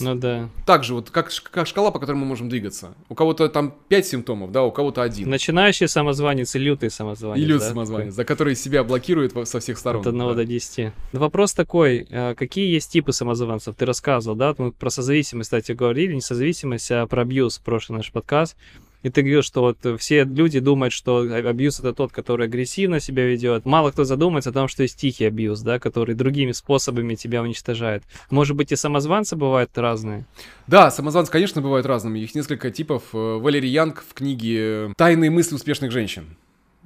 ну 0.00 0.14
да. 0.14 0.48
Так 0.66 0.84
же, 0.84 0.94
вот 0.94 1.10
как, 1.10 1.30
как 1.50 1.66
шкала, 1.66 1.90
по 1.90 1.98
которой 1.98 2.16
мы 2.16 2.26
можем 2.26 2.48
двигаться. 2.48 2.94
У 3.08 3.14
кого-то 3.14 3.48
там 3.48 3.74
5 3.88 4.06
симптомов, 4.06 4.52
да, 4.52 4.62
у 4.62 4.72
кого-то 4.72 5.02
один. 5.02 5.28
Начинающий 5.28 5.88
самозванец 5.88 6.54
и 6.54 6.58
лютый 6.58 6.90
самозванец. 6.90 7.42
И 7.42 7.46
лютый 7.46 7.64
да? 7.64 7.68
самозванец, 7.68 8.14
за 8.14 8.24
который 8.24 8.56
себя 8.56 8.84
блокирует 8.84 9.32
со 9.48 9.60
всех 9.60 9.78
сторон. 9.78 10.02
От 10.02 10.08
1 10.08 10.18
да. 10.18 10.34
до 10.34 10.44
10. 10.44 10.92
Вопрос 11.12 11.54
такой, 11.54 12.06
а 12.10 12.34
какие 12.34 12.72
есть 12.72 12.90
типы 12.92 13.12
самозванцев? 13.12 13.74
Ты 13.76 13.86
рассказывал, 13.86 14.36
да, 14.36 14.54
мы 14.58 14.72
про 14.72 14.90
созависимость, 14.90 15.48
кстати, 15.48 15.72
говорили, 15.72 16.14
не 16.14 16.20
созависимость, 16.20 16.90
а 16.90 17.06
про 17.06 17.22
абьюз, 17.22 17.58
прошлый 17.58 17.98
наш 17.98 18.12
подкаст. 18.12 18.56
И 19.02 19.10
ты 19.10 19.22
говорил, 19.22 19.42
что 19.42 19.60
вот 19.62 20.00
все 20.00 20.24
люди 20.24 20.60
думают, 20.60 20.92
что 20.92 21.18
абьюз 21.18 21.80
это 21.80 21.92
тот, 21.92 22.12
который 22.12 22.46
агрессивно 22.46 23.00
себя 23.00 23.26
ведет. 23.26 23.64
Мало 23.64 23.90
кто 23.90 24.04
задумается 24.04 24.50
о 24.50 24.52
том, 24.52 24.68
что 24.68 24.82
есть 24.82 24.98
тихий 24.98 25.24
абьюз, 25.24 25.60
да, 25.60 25.78
который 25.78 26.14
другими 26.14 26.52
способами 26.52 27.14
тебя 27.14 27.42
уничтожает. 27.42 28.02
Может 28.30 28.56
быть, 28.56 28.72
и 28.72 28.76
самозванцы 28.76 29.36
бывают 29.36 29.76
разные? 29.76 30.24
Да, 30.66 30.90
самозванцы, 30.90 31.32
конечно, 31.32 31.60
бывают 31.60 31.86
разными. 31.86 32.20
Их 32.20 32.34
несколько 32.34 32.70
типов. 32.70 33.02
Э, 33.12 33.38
Валерий 33.38 33.70
Янг 33.70 34.04
в 34.08 34.14
книге 34.14 34.92
«Тайные 34.96 35.30
мысли 35.30 35.54
успешных 35.54 35.90
женщин». 35.90 36.36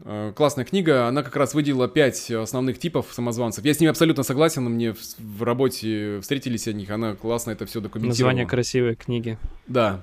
Э, 0.04 0.32
классная 0.34 0.64
книга, 0.64 1.06
она 1.06 1.22
как 1.22 1.36
раз 1.36 1.54
выделила 1.54 1.88
пять 1.88 2.30
основных 2.30 2.78
типов 2.78 3.06
самозванцев. 3.12 3.64
Я 3.64 3.74
с 3.74 3.80
ними 3.80 3.90
абсолютно 3.90 4.22
согласен, 4.22 4.64
мне 4.64 4.92
в, 4.92 4.98
в 5.18 5.42
работе 5.42 6.20
встретились 6.20 6.68
от 6.68 6.74
них, 6.74 6.90
она 6.90 7.14
классно 7.14 7.50
это 7.50 7.66
все 7.66 7.80
документировала. 7.80 8.30
Название 8.30 8.46
красивой 8.46 8.94
книги. 8.94 9.38
Да. 9.66 10.02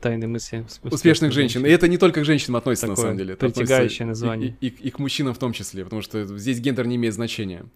Тайны 0.00 0.26
мысли 0.26 0.58
успешных, 0.58 0.92
успешных 0.92 1.32
женщин. 1.32 1.60
женщин. 1.60 1.70
И 1.70 1.74
это 1.74 1.88
не 1.88 1.98
только 1.98 2.22
к 2.22 2.24
женщинам 2.24 2.56
относится, 2.56 2.86
Такое 2.86 2.96
на 2.96 3.02
самом 3.02 3.18
деле. 3.18 3.34
Это 3.34 3.46
притягающее 3.46 4.06
название. 4.06 4.56
И, 4.60 4.68
и, 4.68 4.88
и 4.88 4.90
к 4.90 4.98
мужчинам 4.98 5.34
в 5.34 5.38
том 5.38 5.52
числе, 5.52 5.84
потому 5.84 6.02
что 6.02 6.24
здесь 6.38 6.60
гендер 6.60 6.86
не 6.86 6.96
имеет 6.96 7.14
значения. 7.14 7.66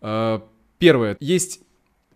А, 0.00 0.46
первое. 0.78 1.16
Есть 1.20 1.60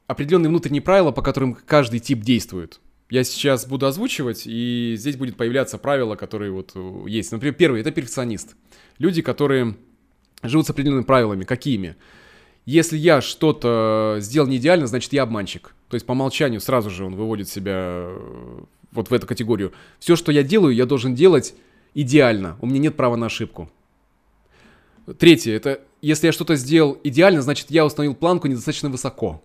определенные 0.06 0.48
внутренние 0.48 0.82
правила, 0.82 1.12
по 1.12 1.22
которым 1.22 1.54
каждый 1.54 2.00
тип 2.00 2.20
действует. 2.20 2.80
Я 3.08 3.22
сейчас 3.22 3.66
буду 3.66 3.86
озвучивать, 3.86 4.42
и 4.46 4.94
здесь 4.98 5.16
будет 5.16 5.36
появляться 5.36 5.78
правила, 5.78 6.16
которые 6.16 6.50
вот 6.50 6.72
э, 6.74 7.04
есть. 7.06 7.30
Например, 7.30 7.54
первый— 7.54 7.80
это 7.82 7.92
перфекционист. 7.92 8.56
Люди, 8.98 9.22
которые 9.22 9.76
живут 10.42 10.66
с 10.66 10.70
определенными 10.70 11.04
правилами. 11.04 11.44
Какими? 11.44 11.94
Если 12.64 12.96
я 12.96 13.20
что-то 13.20 14.16
сделал 14.18 14.48
не 14.48 14.56
идеально, 14.56 14.88
значит, 14.88 15.12
я 15.12 15.22
обманщик. 15.22 15.72
То 15.88 15.94
есть 15.94 16.04
по 16.04 16.12
умолчанию 16.12 16.60
сразу 16.60 16.90
же 16.90 17.04
он 17.04 17.14
выводит 17.14 17.48
себя 17.48 18.10
вот 18.96 19.10
в 19.10 19.14
эту 19.14 19.26
категорию. 19.26 19.72
Все, 19.98 20.16
что 20.16 20.32
я 20.32 20.42
делаю, 20.42 20.74
я 20.74 20.86
должен 20.86 21.14
делать 21.14 21.54
идеально. 21.94 22.56
У 22.60 22.66
меня 22.66 22.78
нет 22.78 22.96
права 22.96 23.16
на 23.16 23.26
ошибку. 23.26 23.70
Третье, 25.18 25.52
это 25.52 25.80
если 26.02 26.26
я 26.26 26.32
что-то 26.32 26.56
сделал 26.56 26.98
идеально, 27.04 27.42
значит 27.42 27.70
я 27.70 27.84
установил 27.84 28.14
планку 28.14 28.48
недостаточно 28.48 28.90
высоко. 28.90 29.42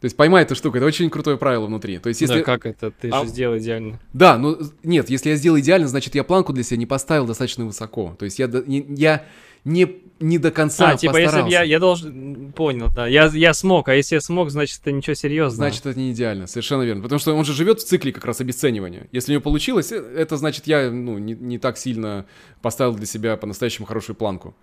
То 0.00 0.06
есть 0.06 0.16
поймай 0.16 0.42
эту 0.42 0.56
штуку, 0.56 0.78
это 0.78 0.86
очень 0.86 1.08
крутое 1.10 1.36
правило 1.36 1.66
внутри. 1.66 1.98
То 1.98 2.08
есть 2.08 2.20
если... 2.20 2.38
Да 2.38 2.42
как 2.42 2.66
это? 2.66 2.90
Ты 2.90 3.08
а... 3.10 3.22
же 3.22 3.28
сделал 3.28 3.56
идеально. 3.56 4.00
Да, 4.12 4.36
ну 4.36 4.58
нет, 4.82 5.08
если 5.08 5.30
я 5.30 5.36
сделал 5.36 5.58
идеально, 5.60 5.86
значит 5.86 6.14
я 6.14 6.24
планку 6.24 6.52
для 6.52 6.64
себя 6.64 6.78
не 6.78 6.86
поставил 6.86 7.24
достаточно 7.24 7.64
высоко. 7.64 8.16
То 8.18 8.24
есть 8.24 8.38
я, 8.38 8.50
я 8.66 9.24
не, 9.64 10.02
не 10.18 10.38
до 10.38 10.50
конца 10.50 10.90
а, 10.90 10.96
типа, 10.96 11.12
постарался. 11.12 11.38
если 11.38 11.52
я, 11.52 11.62
я 11.62 11.78
должен... 11.78 12.52
Понял, 12.52 12.90
да. 12.94 13.06
Я, 13.06 13.26
я 13.26 13.54
смог, 13.54 13.88
а 13.88 13.94
если 13.94 14.16
я 14.16 14.20
смог, 14.20 14.50
значит, 14.50 14.80
это 14.80 14.92
ничего 14.92 15.14
серьезного. 15.14 15.68
Значит, 15.70 15.86
это 15.86 15.98
не 15.98 16.12
идеально, 16.12 16.46
совершенно 16.46 16.82
верно. 16.82 17.02
Потому 17.02 17.18
что 17.18 17.34
он 17.34 17.44
же 17.44 17.52
живет 17.52 17.80
в 17.80 17.84
цикле 17.84 18.12
как 18.12 18.24
раз 18.24 18.40
обесценивания. 18.40 19.08
Если 19.12 19.32
у 19.32 19.34
него 19.34 19.42
получилось, 19.42 19.92
э, 19.92 19.96
это 19.96 20.36
значит, 20.36 20.66
я 20.66 20.90
ну, 20.90 21.18
не, 21.18 21.34
не 21.34 21.58
так 21.58 21.78
сильно 21.78 22.26
поставил 22.60 22.94
для 22.94 23.06
себя 23.06 23.36
по-настоящему 23.36 23.86
хорошую 23.86 24.16
планку. 24.16 24.54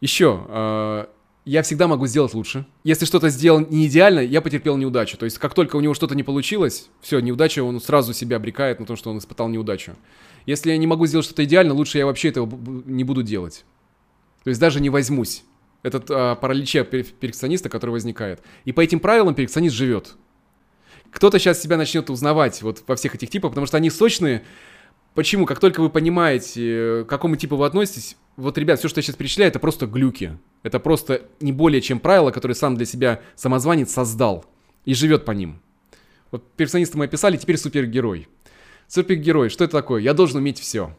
Еще, 0.00 0.44
э, 0.48 1.06
я 1.44 1.62
всегда 1.62 1.88
могу 1.88 2.06
сделать 2.06 2.34
лучше. 2.34 2.66
Если 2.84 3.04
что-то 3.04 3.30
сделал 3.30 3.60
не 3.60 3.86
идеально, 3.86 4.20
я 4.20 4.40
потерпел 4.40 4.76
неудачу. 4.76 5.16
То 5.16 5.24
есть, 5.24 5.38
как 5.38 5.54
только 5.54 5.76
у 5.76 5.80
него 5.80 5.94
что-то 5.94 6.14
не 6.14 6.22
получилось, 6.22 6.88
все, 7.00 7.20
неудача, 7.20 7.62
он 7.64 7.80
сразу 7.80 8.12
себя 8.12 8.36
обрекает 8.36 8.80
на 8.80 8.86
то, 8.86 8.96
что 8.96 9.10
он 9.10 9.18
испытал 9.18 9.48
неудачу. 9.48 9.96
Если 10.46 10.70
я 10.70 10.76
не 10.76 10.86
могу 10.86 11.06
сделать 11.06 11.26
что-то 11.26 11.44
идеально, 11.44 11.74
лучше 11.74 11.98
я 11.98 12.06
вообще 12.06 12.28
этого 12.28 12.48
не 12.86 13.02
буду 13.02 13.22
делать. 13.22 13.64
То 14.48 14.50
есть 14.50 14.62
даже 14.62 14.80
не 14.80 14.88
возьмусь. 14.88 15.44
Этот 15.82 16.10
а, 16.10 16.34
параличия 16.34 16.82
перфекциониста, 16.82 17.68
который 17.68 17.90
возникает. 17.90 18.40
И 18.64 18.72
по 18.72 18.80
этим 18.80 18.98
правилам 18.98 19.34
перфекционист 19.34 19.76
живет. 19.76 20.16
Кто-то 21.10 21.38
сейчас 21.38 21.60
себя 21.60 21.76
начнет 21.76 22.08
узнавать 22.08 22.62
вот 22.62 22.82
во 22.86 22.96
всех 22.96 23.14
этих 23.14 23.28
типах, 23.28 23.50
потому 23.50 23.66
что 23.66 23.76
они 23.76 23.90
сочные. 23.90 24.44
Почему? 25.14 25.44
Как 25.44 25.60
только 25.60 25.82
вы 25.82 25.90
понимаете, 25.90 27.04
к 27.04 27.10
какому 27.10 27.36
типу 27.36 27.56
вы 27.56 27.66
относитесь, 27.66 28.16
вот, 28.36 28.56
ребят, 28.56 28.78
все, 28.78 28.88
что 28.88 29.00
я 29.00 29.02
сейчас 29.02 29.16
перечисляю, 29.16 29.50
это 29.50 29.58
просто 29.58 29.86
глюки. 29.86 30.38
Это 30.62 30.80
просто 30.80 31.20
не 31.40 31.52
более 31.52 31.82
чем 31.82 32.00
правила, 32.00 32.30
которые 32.30 32.54
сам 32.54 32.74
для 32.74 32.86
себя 32.86 33.20
самозванец 33.36 33.92
создал 33.92 34.46
и 34.86 34.94
живет 34.94 35.26
по 35.26 35.32
ним. 35.32 35.60
Вот 36.30 36.50
перфекциониста 36.52 36.96
мы 36.96 37.04
описали, 37.04 37.36
теперь 37.36 37.58
супергерой. 37.58 38.28
Супергерой, 38.86 39.50
что 39.50 39.64
это 39.64 39.76
такое? 39.76 40.00
Я 40.00 40.14
должен 40.14 40.38
уметь 40.38 40.58
все. 40.58 40.96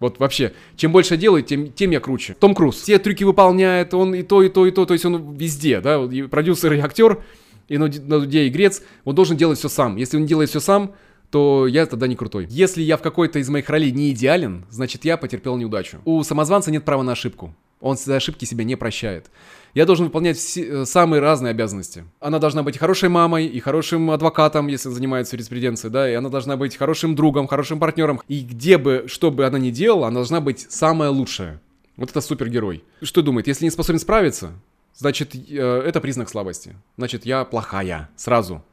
Вот 0.00 0.18
вообще, 0.18 0.52
чем 0.76 0.92
больше 0.92 1.14
я 1.14 1.20
делаю, 1.20 1.42
тем, 1.42 1.72
тем 1.72 1.90
я 1.90 2.00
круче. 2.00 2.34
Том 2.38 2.54
Круз. 2.54 2.80
Все 2.80 2.98
трюки 2.98 3.24
выполняет, 3.24 3.94
он 3.94 4.14
и 4.14 4.22
то, 4.22 4.42
и 4.42 4.48
то, 4.48 4.66
и 4.66 4.70
то, 4.70 4.86
то 4.86 4.94
есть 4.94 5.04
он 5.04 5.34
везде, 5.34 5.80
да, 5.80 6.04
и 6.04 6.22
продюсер, 6.22 6.72
и 6.72 6.78
актер, 6.78 7.22
и 7.68 7.78
на 7.78 7.88
дуде 7.88 8.48
игрец, 8.48 8.82
он 9.04 9.14
должен 9.14 9.36
делать 9.36 9.58
все 9.58 9.68
сам. 9.68 9.96
Если 9.96 10.16
он 10.16 10.26
делает 10.26 10.50
все 10.50 10.60
сам, 10.60 10.94
то 11.30 11.66
я 11.66 11.84
тогда 11.86 12.06
не 12.06 12.16
крутой. 12.16 12.46
Если 12.48 12.82
я 12.82 12.96
в 12.96 13.02
какой-то 13.02 13.38
из 13.38 13.48
моих 13.48 13.68
ролей 13.68 13.92
не 13.92 14.12
идеален, 14.12 14.64
значит 14.70 15.04
я 15.04 15.16
потерпел 15.16 15.56
неудачу. 15.56 15.98
У 16.04 16.22
самозванца 16.22 16.70
нет 16.70 16.84
права 16.84 17.02
на 17.02 17.12
ошибку. 17.12 17.54
Он 17.80 17.96
за 17.96 18.16
ошибки 18.16 18.44
себя 18.44 18.64
не 18.64 18.76
прощает. 18.76 19.30
Я 19.74 19.86
должен 19.86 20.06
выполнять 20.06 20.36
все, 20.36 20.64
э, 20.64 20.84
самые 20.84 21.20
разные 21.20 21.50
обязанности. 21.50 22.04
Она 22.20 22.38
должна 22.38 22.62
быть 22.62 22.78
хорошей 22.78 23.08
мамой 23.08 23.46
и 23.46 23.60
хорошим 23.60 24.10
адвокатом, 24.10 24.66
если 24.66 24.88
занимается 24.88 25.36
юриспруденцией, 25.36 25.92
да, 25.92 26.10
и 26.10 26.14
она 26.14 26.30
должна 26.30 26.56
быть 26.56 26.76
хорошим 26.76 27.14
другом, 27.14 27.46
хорошим 27.46 27.78
партнером. 27.78 28.20
И 28.28 28.40
где 28.40 28.78
бы, 28.78 29.04
что 29.06 29.30
бы 29.30 29.44
она 29.44 29.58
ни 29.58 29.70
делала, 29.70 30.08
она 30.08 30.16
должна 30.16 30.40
быть 30.40 30.66
самая 30.70 31.10
лучшая. 31.10 31.60
Вот 31.96 32.10
это 32.10 32.20
супергерой. 32.20 32.82
Что 33.02 33.22
думает, 33.22 33.46
если 33.46 33.64
не 33.64 33.70
способен 33.70 33.98
справиться, 33.98 34.52
значит, 34.96 35.34
э, 35.34 35.82
это 35.86 36.00
признак 36.00 36.28
слабости. 36.28 36.74
Значит, 36.96 37.26
я 37.26 37.44
плохая. 37.44 38.08
Сразу. 38.16 38.64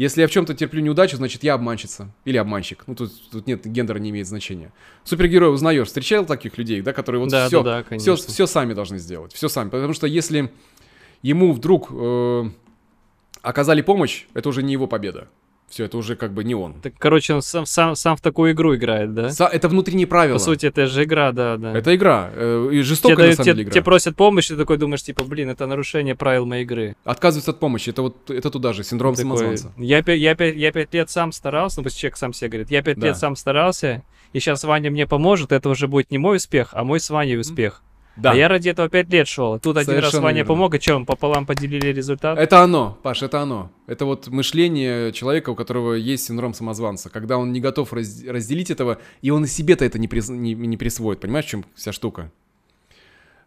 Если 0.00 0.22
я 0.22 0.28
в 0.28 0.30
чем-то 0.30 0.54
терплю 0.54 0.80
неудачу, 0.80 1.18
значит 1.18 1.44
я 1.44 1.52
обманщица 1.52 2.10
или 2.24 2.38
обманщик. 2.38 2.84
Ну 2.86 2.94
тут, 2.94 3.12
тут 3.30 3.46
нет, 3.46 3.66
гендер 3.66 3.98
не 3.98 4.08
имеет 4.08 4.26
значения. 4.26 4.72
Супергерой 5.04 5.52
узнаешь, 5.52 5.88
встречал 5.88 6.24
таких 6.24 6.56
людей, 6.56 6.80
да, 6.80 6.94
которые 6.94 7.20
вот 7.20 7.28
Да, 7.28 7.48
все, 7.48 7.62
да, 7.62 7.84
да, 7.86 7.98
все, 7.98 8.16
все 8.16 8.46
сами 8.46 8.72
должны 8.72 8.96
сделать, 8.96 9.34
все 9.34 9.50
сами. 9.50 9.68
Потому 9.68 9.92
что 9.92 10.06
если 10.06 10.50
ему 11.20 11.52
вдруг 11.52 11.88
э, 11.90 12.44
оказали 13.42 13.82
помощь, 13.82 14.24
это 14.32 14.48
уже 14.48 14.62
не 14.62 14.72
его 14.72 14.86
победа. 14.86 15.28
Все, 15.70 15.84
это 15.84 15.96
уже 15.98 16.16
как 16.16 16.32
бы 16.32 16.42
не 16.42 16.54
он. 16.56 16.74
Так, 16.82 16.94
короче, 16.98 17.32
он 17.32 17.42
сам, 17.42 17.64
сам, 17.64 17.94
сам 17.94 18.16
в 18.16 18.20
такую 18.20 18.52
игру 18.52 18.74
играет, 18.74 19.14
да? 19.14 19.28
Са- 19.28 19.46
это 19.48 19.68
внутренние 19.68 20.08
правила. 20.08 20.34
По 20.34 20.40
сути, 20.42 20.66
это 20.66 20.86
же 20.88 21.04
игра, 21.04 21.30
да, 21.30 21.56
да. 21.56 21.72
Это 21.78 21.94
игра. 21.94 22.28
э, 22.34 22.70
и 22.72 22.82
жестокая 22.82 23.16
на 23.16 23.22
дают- 23.22 23.36
самом 23.36 23.44
те- 23.44 23.52
деле 23.52 23.62
игра. 23.62 23.72
тебе 23.72 23.84
просят 23.84 24.16
помощь, 24.16 24.48
ты 24.48 24.56
такой 24.56 24.78
думаешь, 24.78 25.02
типа, 25.04 25.22
блин, 25.24 25.48
это 25.48 25.66
нарушение 25.66 26.16
правил 26.16 26.44
моей 26.44 26.64
игры. 26.64 26.96
Отказываются 27.04 27.52
от 27.52 27.60
помощи. 27.60 27.90
Это 27.90 28.02
вот 28.02 28.30
это 28.30 28.50
туда 28.50 28.72
же, 28.72 28.82
синдром 28.82 29.14
Такой, 29.14 29.22
самозванца. 29.38 29.72
я, 29.78 29.98
я, 29.98 30.32
пя- 30.34 30.52
я 30.54 30.72
пять 30.72 30.92
лет 30.92 31.08
сам 31.08 31.30
старался, 31.30 31.78
ну, 31.78 31.84
пусть 31.84 31.98
человек 31.98 32.16
сам 32.16 32.32
себе 32.32 32.48
говорит, 32.50 32.70
я 32.72 32.82
пять 32.82 32.98
Да. 32.98 33.06
лет 33.06 33.16
сам 33.16 33.36
старался, 33.36 34.02
и 34.32 34.40
сейчас 34.40 34.64
Ваня 34.64 34.90
мне 34.90 35.06
поможет, 35.06 35.52
это 35.52 35.68
уже 35.68 35.86
будет 35.86 36.10
не 36.10 36.18
мой 36.18 36.38
успех, 36.38 36.70
а 36.72 36.82
мой 36.82 36.98
с 36.98 37.08
Ваней 37.10 37.38
успех. 37.38 37.82
Да. 38.20 38.32
А 38.32 38.34
я 38.34 38.48
ради 38.48 38.68
этого 38.68 38.88
пять 38.88 39.08
лет 39.10 39.26
шел. 39.26 39.58
Тут 39.58 39.76
один 39.76 39.94
раз 39.94 40.00
Совершенно 40.02 40.22
Ваня 40.24 40.36
верно. 40.38 40.48
помог, 40.48 40.74
и 40.74 40.80
что, 40.80 40.98
мы 40.98 41.06
пополам 41.06 41.46
поделили 41.46 41.88
результат? 41.88 42.38
Это 42.38 42.60
оно, 42.60 42.98
Паш, 43.02 43.22
это 43.22 43.40
оно. 43.40 43.70
Это 43.86 44.04
вот 44.04 44.28
мышление 44.28 45.12
человека, 45.12 45.50
у 45.50 45.54
которого 45.54 45.94
есть 45.94 46.24
синдром 46.26 46.52
самозванца, 46.52 47.08
когда 47.08 47.38
он 47.38 47.52
не 47.52 47.60
готов 47.60 47.92
раз- 47.92 48.22
разделить 48.26 48.70
этого, 48.70 48.98
и 49.22 49.30
он 49.30 49.44
и 49.44 49.46
себе-то 49.46 49.84
это 49.84 49.98
не, 49.98 50.06
приз- 50.06 50.30
не- 50.32 50.54
не 50.54 50.76
присвоит. 50.76 51.20
Понимаешь, 51.20 51.46
в 51.46 51.48
чем 51.48 51.64
вся 51.74 51.92
штука? 51.92 52.30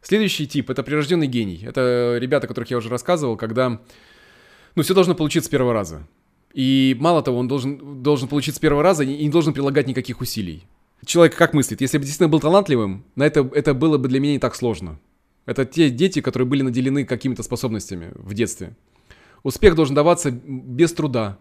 Следующий 0.01 0.47
тип— 0.47 0.69
это 0.71 0.83
прирожденный 0.83 1.27
гений. 1.27 1.63
Это 1.65 2.17
ребята, 2.19 2.45
о 2.45 2.49
которых 2.49 2.69
я 2.71 2.77
уже 2.77 2.89
рассказывал, 2.89 3.37
когда, 3.37 3.79
ну, 4.75 4.83
все 4.83 4.93
должно 4.93 5.15
получиться 5.15 5.47
с 5.47 5.51
первого 5.51 5.73
раза. 5.73 6.05
И 6.53 6.95
мало 6.99 7.21
того, 7.23 7.37
он 7.39 7.47
должен, 7.47 8.03
должен 8.03 8.27
получиться 8.27 8.57
с 8.57 8.59
первого 8.59 8.83
раза 8.83 9.03
и 9.03 9.23
не 9.23 9.29
должен 9.29 9.53
прилагать 9.53 9.87
никаких 9.87 10.19
усилий. 10.19 10.63
Человек 11.05 11.35
как 11.35 11.53
мыслит? 11.53 11.81
Если 11.81 11.97
бы 11.97 12.03
действительно 12.03 12.29
был 12.29 12.39
талантливым, 12.39 13.05
на 13.15 13.23
это, 13.25 13.49
это 13.53 13.73
было 13.73 13.97
бы 13.97 14.07
для 14.07 14.19
меня 14.19 14.33
не 14.33 14.39
так 14.39 14.55
сложно. 14.55 14.99
Это 15.45 15.65
те 15.65 15.89
дети, 15.89 16.21
которые 16.21 16.47
были 16.47 16.61
наделены 16.61 17.05
какими-то 17.05 17.43
способностями 17.43 18.11
в 18.15 18.33
детстве. 18.33 18.75
Успех 19.43 19.75
должен 19.75 19.95
даваться 19.95 20.31
без 20.31 20.93
труда, 20.93 21.37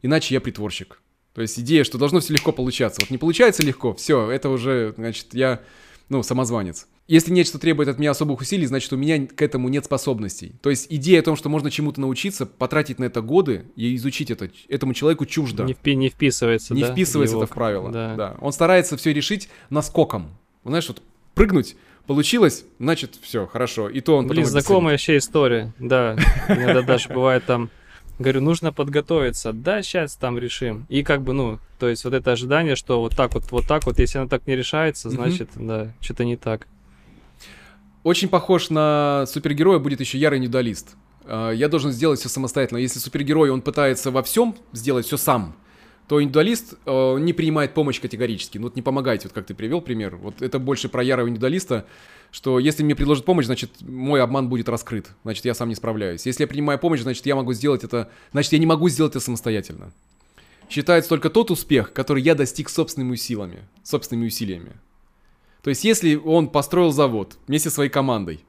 иначе 0.00 0.34
я 0.34 0.40
притворщик. 0.40 1.02
То 1.34 1.42
есть 1.42 1.58
идея, 1.58 1.84
что 1.84 1.98
должно 1.98 2.20
все 2.20 2.32
легко 2.34 2.52
получаться. 2.52 3.00
Вот 3.02 3.10
не 3.10 3.18
получается 3.18 3.62
легко, 3.62 3.94
все, 3.94 4.30
это 4.30 4.48
уже, 4.48 4.94
значит, 4.96 5.28
я, 5.32 5.60
ну, 6.08 6.22
самозванец. 6.22 6.86
Если 7.08 7.32
нечто 7.32 7.58
требует 7.58 7.88
от 7.88 7.98
меня 7.98 8.12
особых 8.12 8.40
усилий, 8.40 8.66
значит, 8.66 8.92
у 8.92 8.96
меня 8.96 9.26
к 9.26 9.42
этому 9.42 9.68
нет 9.68 9.84
способностей. 9.84 10.54
То 10.62 10.70
есть 10.70 10.86
идея 10.88 11.20
о 11.20 11.22
том, 11.22 11.36
что 11.36 11.48
можно 11.48 11.70
чему-то 11.70 12.00
научиться, 12.00 12.46
потратить 12.46 12.98
на 12.98 13.04
это 13.04 13.20
годы 13.22 13.66
и 13.76 13.96
изучить 13.96 14.30
это, 14.30 14.50
этому 14.68 14.94
человеку 14.94 15.26
чуждо. 15.26 15.64
Не, 15.64 15.72
впи- 15.72 15.94
не 15.94 16.08
вписывается, 16.08 16.74
Не 16.74 16.82
да, 16.82 16.92
вписывается 16.92 17.34
его- 17.34 17.44
это 17.44 17.52
в 17.52 17.54
правила. 17.54 17.90
Да. 17.90 18.14
Да. 18.16 18.36
Он 18.40 18.52
старается 18.52 18.96
все 18.96 19.12
решить 19.12 19.48
наскоком. 19.68 20.36
Знаешь, 20.64 20.88
вот 20.88 21.02
прыгнуть 21.34 21.76
получилось, 22.06 22.64
значит, 22.78 23.16
все, 23.20 23.46
хорошо. 23.46 23.88
И 23.88 24.00
то 24.00 24.16
он 24.16 24.26
Блин, 24.28 24.44
знакомая 24.46 24.94
вообще 24.94 25.16
история, 25.18 25.72
да. 25.78 26.16
Иногда 26.48 26.82
даже 26.82 27.08
бывает 27.08 27.44
там, 27.46 27.70
говорю, 28.22 28.40
нужно 28.40 28.72
подготовиться, 28.72 29.52
да, 29.52 29.82
сейчас 29.82 30.16
там 30.16 30.38
решим. 30.38 30.86
И 30.88 31.02
как 31.02 31.22
бы, 31.22 31.32
ну, 31.32 31.58
то 31.78 31.88
есть 31.88 32.04
вот 32.04 32.14
это 32.14 32.32
ожидание, 32.32 32.76
что 32.76 33.00
вот 33.00 33.16
так 33.16 33.34
вот, 33.34 33.50
вот 33.50 33.66
так 33.66 33.84
вот, 33.86 33.98
если 33.98 34.18
оно 34.18 34.28
так 34.28 34.46
не 34.46 34.56
решается, 34.56 35.10
значит, 35.10 35.50
да, 35.56 35.92
что-то 36.00 36.24
не 36.24 36.36
так. 36.36 36.66
Очень 38.02 38.28
похож 38.28 38.70
на 38.70 39.24
супергероя 39.26 39.78
будет 39.78 40.00
еще 40.00 40.18
ярый 40.18 40.38
индивидуалист. 40.38 40.96
А, 41.24 41.50
Я 41.50 41.68
должен 41.68 41.92
сделать 41.92 42.20
все 42.20 42.28
самостоятельно. 42.28 42.78
Если 42.78 42.98
супергерой, 42.98 43.50
он 43.50 43.62
пытается 43.62 44.10
во 44.10 44.22
всем 44.22 44.56
сделать 44.72 45.06
все 45.06 45.16
сам, 45.16 45.54
то 46.08 46.20
индивидуалист 46.20 46.74
э, 46.84 47.18
не 47.20 47.32
принимает 47.32 47.74
помощь 47.74 48.00
категорически. 48.00 48.58
Ну 48.58 48.64
вот 48.64 48.76
не 48.76 48.82
помогайте, 48.82 49.28
вот 49.28 49.32
как 49.32 49.46
ты 49.46 49.54
привел 49.54 49.80
пример. 49.80 50.16
Вот 50.16 50.42
это 50.42 50.58
больше 50.58 50.88
про 50.88 51.02
ярого 51.02 51.28
индивидуалиста, 51.28 51.86
что 52.32 52.58
если 52.58 52.82
мне 52.82 52.96
предложат 52.96 53.26
помощь, 53.26 53.44
значит 53.44 53.70
мой 53.82 54.22
обман 54.22 54.48
будет 54.48 54.68
раскрыт. 54.68 55.10
Значит 55.22 55.44
я 55.44 55.54
сам 55.54 55.68
не 55.68 55.74
справляюсь. 55.74 56.26
Если 56.26 56.42
я 56.42 56.48
принимаю 56.48 56.78
помощь, 56.78 57.02
значит 57.02 57.24
я 57.26 57.36
могу 57.36 57.52
сделать 57.52 57.84
это, 57.84 58.10
значит 58.32 58.52
я 58.52 58.58
не 58.58 58.66
могу 58.66 58.88
сделать 58.88 59.12
это 59.12 59.20
самостоятельно. 59.20 59.92
Считается 60.70 61.10
только 61.10 61.28
тот 61.28 61.50
успех, 61.50 61.92
который 61.92 62.22
я 62.22 62.34
достиг 62.34 62.70
собственными 62.70 63.16
силами, 63.16 63.68
собственными 63.82 64.28
усилиями. 64.28 64.72
То 65.62 65.68
есть, 65.68 65.84
если 65.84 66.16
он 66.16 66.48
построил 66.48 66.90
завод 66.90 67.36
вместе 67.46 67.68
со 67.68 67.74
своей 67.74 67.90
командой, 67.90 68.42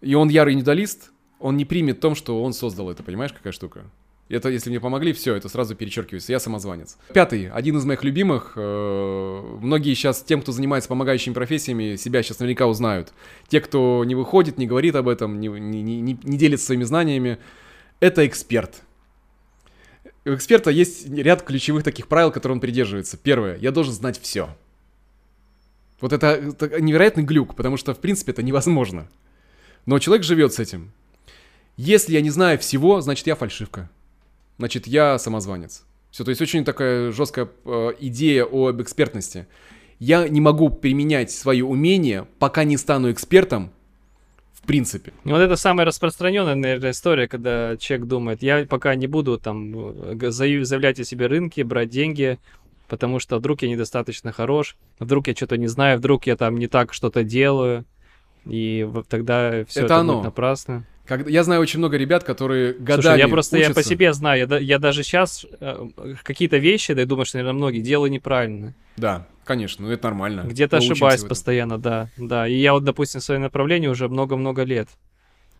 и 0.00 0.14
он 0.14 0.28
ярый 0.28 0.54
индивидуалист, 0.54 1.12
он 1.38 1.56
не 1.56 1.64
примет 1.64 2.00
том, 2.00 2.16
что 2.16 2.42
он 2.42 2.52
создал 2.52 2.90
это. 2.90 3.04
Понимаешь, 3.04 3.32
какая 3.32 3.52
штука? 3.52 3.84
Это, 4.30 4.48
если 4.48 4.70
мне 4.70 4.78
помогли, 4.78 5.12
все, 5.12 5.34
это 5.34 5.48
сразу 5.48 5.74
перечеркивается. 5.74 6.30
Я 6.30 6.38
самозванец. 6.38 6.96
Пятый, 7.12 7.50
один 7.50 7.76
из 7.76 7.84
моих 7.84 8.04
любимых. 8.04 8.52
э, 8.54 9.42
многие 9.60 9.92
сейчас, 9.94 10.22
тем, 10.22 10.40
кто 10.40 10.52
занимается 10.52 10.88
помогающими 10.88 11.34
профессиями, 11.34 11.96
себя 11.96 12.22
сейчас 12.22 12.38
наверняка 12.38 12.66
узнают. 12.68 13.12
Те, 13.48 13.60
кто 13.60 14.04
не 14.04 14.14
выходит, 14.14 14.56
не 14.56 14.68
говорит 14.68 14.94
об 14.94 15.08
этом, 15.08 15.40
не, 15.40 15.48
не, 15.48 15.82
не, 15.82 16.00
не- 16.00 16.14
делится 16.38 16.66
своими 16.66 16.84
знаниями, 16.84 17.38
это 17.98 18.24
эксперт. 18.24 18.82
У 20.24 20.30
эксперта 20.34 20.70
есть 20.70 21.08
ряд 21.08 21.42
ключевых 21.42 21.82
таких 21.82 22.06
правил, 22.06 22.30
которые 22.30 22.54
он 22.54 22.60
придерживается. 22.60 23.16
Первое, 23.16 23.56
я 23.56 23.72
должен 23.72 23.92
знать 23.92 24.20
все. 24.20 24.56
Вот 26.00 26.12
это, 26.12 26.28
это 26.28 26.80
невероятный 26.80 27.24
глюк, 27.24 27.56
потому 27.56 27.76
что, 27.76 27.94
в 27.94 27.98
принципе, 27.98 28.30
это 28.30 28.44
невозможно. 28.44 29.08
Но 29.86 29.98
человек 29.98 30.24
живет 30.24 30.54
с 30.54 30.60
этим. 30.60 30.92
Если 31.76 32.12
я 32.12 32.20
не 32.20 32.30
знаю 32.30 32.58
всего, 32.58 33.00
значит, 33.00 33.26
я 33.26 33.34
фальшивка. 33.34 33.90
Значит, 34.60 34.86
я 34.86 35.18
самозванец. 35.18 35.86
Все, 36.10 36.22
то 36.22 36.28
есть 36.28 36.42
очень 36.42 36.66
такая 36.66 37.12
жесткая 37.12 37.48
э, 37.64 37.92
идея 38.00 38.44
об 38.44 38.82
экспертности. 38.82 39.46
Я 39.98 40.28
не 40.28 40.42
могу 40.42 40.68
применять 40.68 41.30
свои 41.30 41.62
умения, 41.62 42.28
пока 42.38 42.64
не 42.64 42.76
стану 42.76 43.10
экспертом, 43.10 43.70
в 44.52 44.66
принципе. 44.66 45.14
Ну, 45.24 45.32
Вот 45.32 45.40
это 45.40 45.56
самая 45.56 45.86
распространенная, 45.86 46.56
наверное, 46.56 46.90
история, 46.90 47.26
когда 47.26 47.78
человек 47.78 48.06
думает, 48.06 48.42
я 48.42 48.66
пока 48.66 48.94
не 48.96 49.06
буду 49.06 49.38
там 49.38 50.20
э, 50.20 50.30
заявлять 50.30 51.00
о 51.00 51.04
себе 51.04 51.26
рынки, 51.26 51.62
брать 51.62 51.88
деньги, 51.88 52.38
потому 52.86 53.18
что 53.18 53.38
вдруг 53.38 53.62
я 53.62 53.70
недостаточно 53.70 54.30
хорош, 54.30 54.76
вдруг 54.98 55.26
я 55.28 55.34
что-то 55.34 55.56
не 55.56 55.68
знаю, 55.68 55.96
вдруг 55.96 56.26
я 56.26 56.36
там 56.36 56.58
не 56.58 56.66
так 56.66 56.92
что-то 56.92 57.24
делаю, 57.24 57.86
и 58.44 58.86
тогда 59.08 59.64
все 59.64 59.80
Это 59.80 59.86
это, 59.86 59.96
оно. 59.96 60.14
будет 60.16 60.24
напрасно. 60.24 60.84
Когда, 61.10 61.28
я 61.28 61.42
знаю 61.42 61.60
очень 61.60 61.80
много 61.80 61.96
ребят, 61.96 62.22
которые 62.22 62.72
годами 62.72 63.02
Слушай, 63.02 63.18
я 63.18 63.26
просто 63.26 63.58
я 63.58 63.66
по 63.66 63.70
учатся. 63.72 63.88
себе 63.90 64.12
знаю, 64.12 64.48
я, 64.48 64.58
я 64.58 64.78
даже 64.78 65.02
сейчас 65.02 65.44
какие-то 66.22 66.58
вещи, 66.58 66.94
да, 66.94 67.00
я 67.00 67.06
думаю, 67.08 67.24
что, 67.24 67.38
наверное, 67.38 67.56
многие 67.58 67.80
делаю 67.80 68.12
неправильно. 68.12 68.76
Да, 68.96 69.26
конечно, 69.44 69.86
ну 69.86 69.90
это 69.90 70.04
нормально. 70.06 70.42
Где-то 70.46 70.76
ошибаюсь 70.76 71.24
постоянно, 71.24 71.78
да, 71.78 72.10
да. 72.16 72.46
И 72.46 72.54
я 72.54 72.74
вот, 72.74 72.84
допустим, 72.84 73.20
в 73.20 73.24
своем 73.24 73.42
направлении 73.42 73.88
уже 73.88 74.08
много-много 74.08 74.62
лет. 74.62 74.88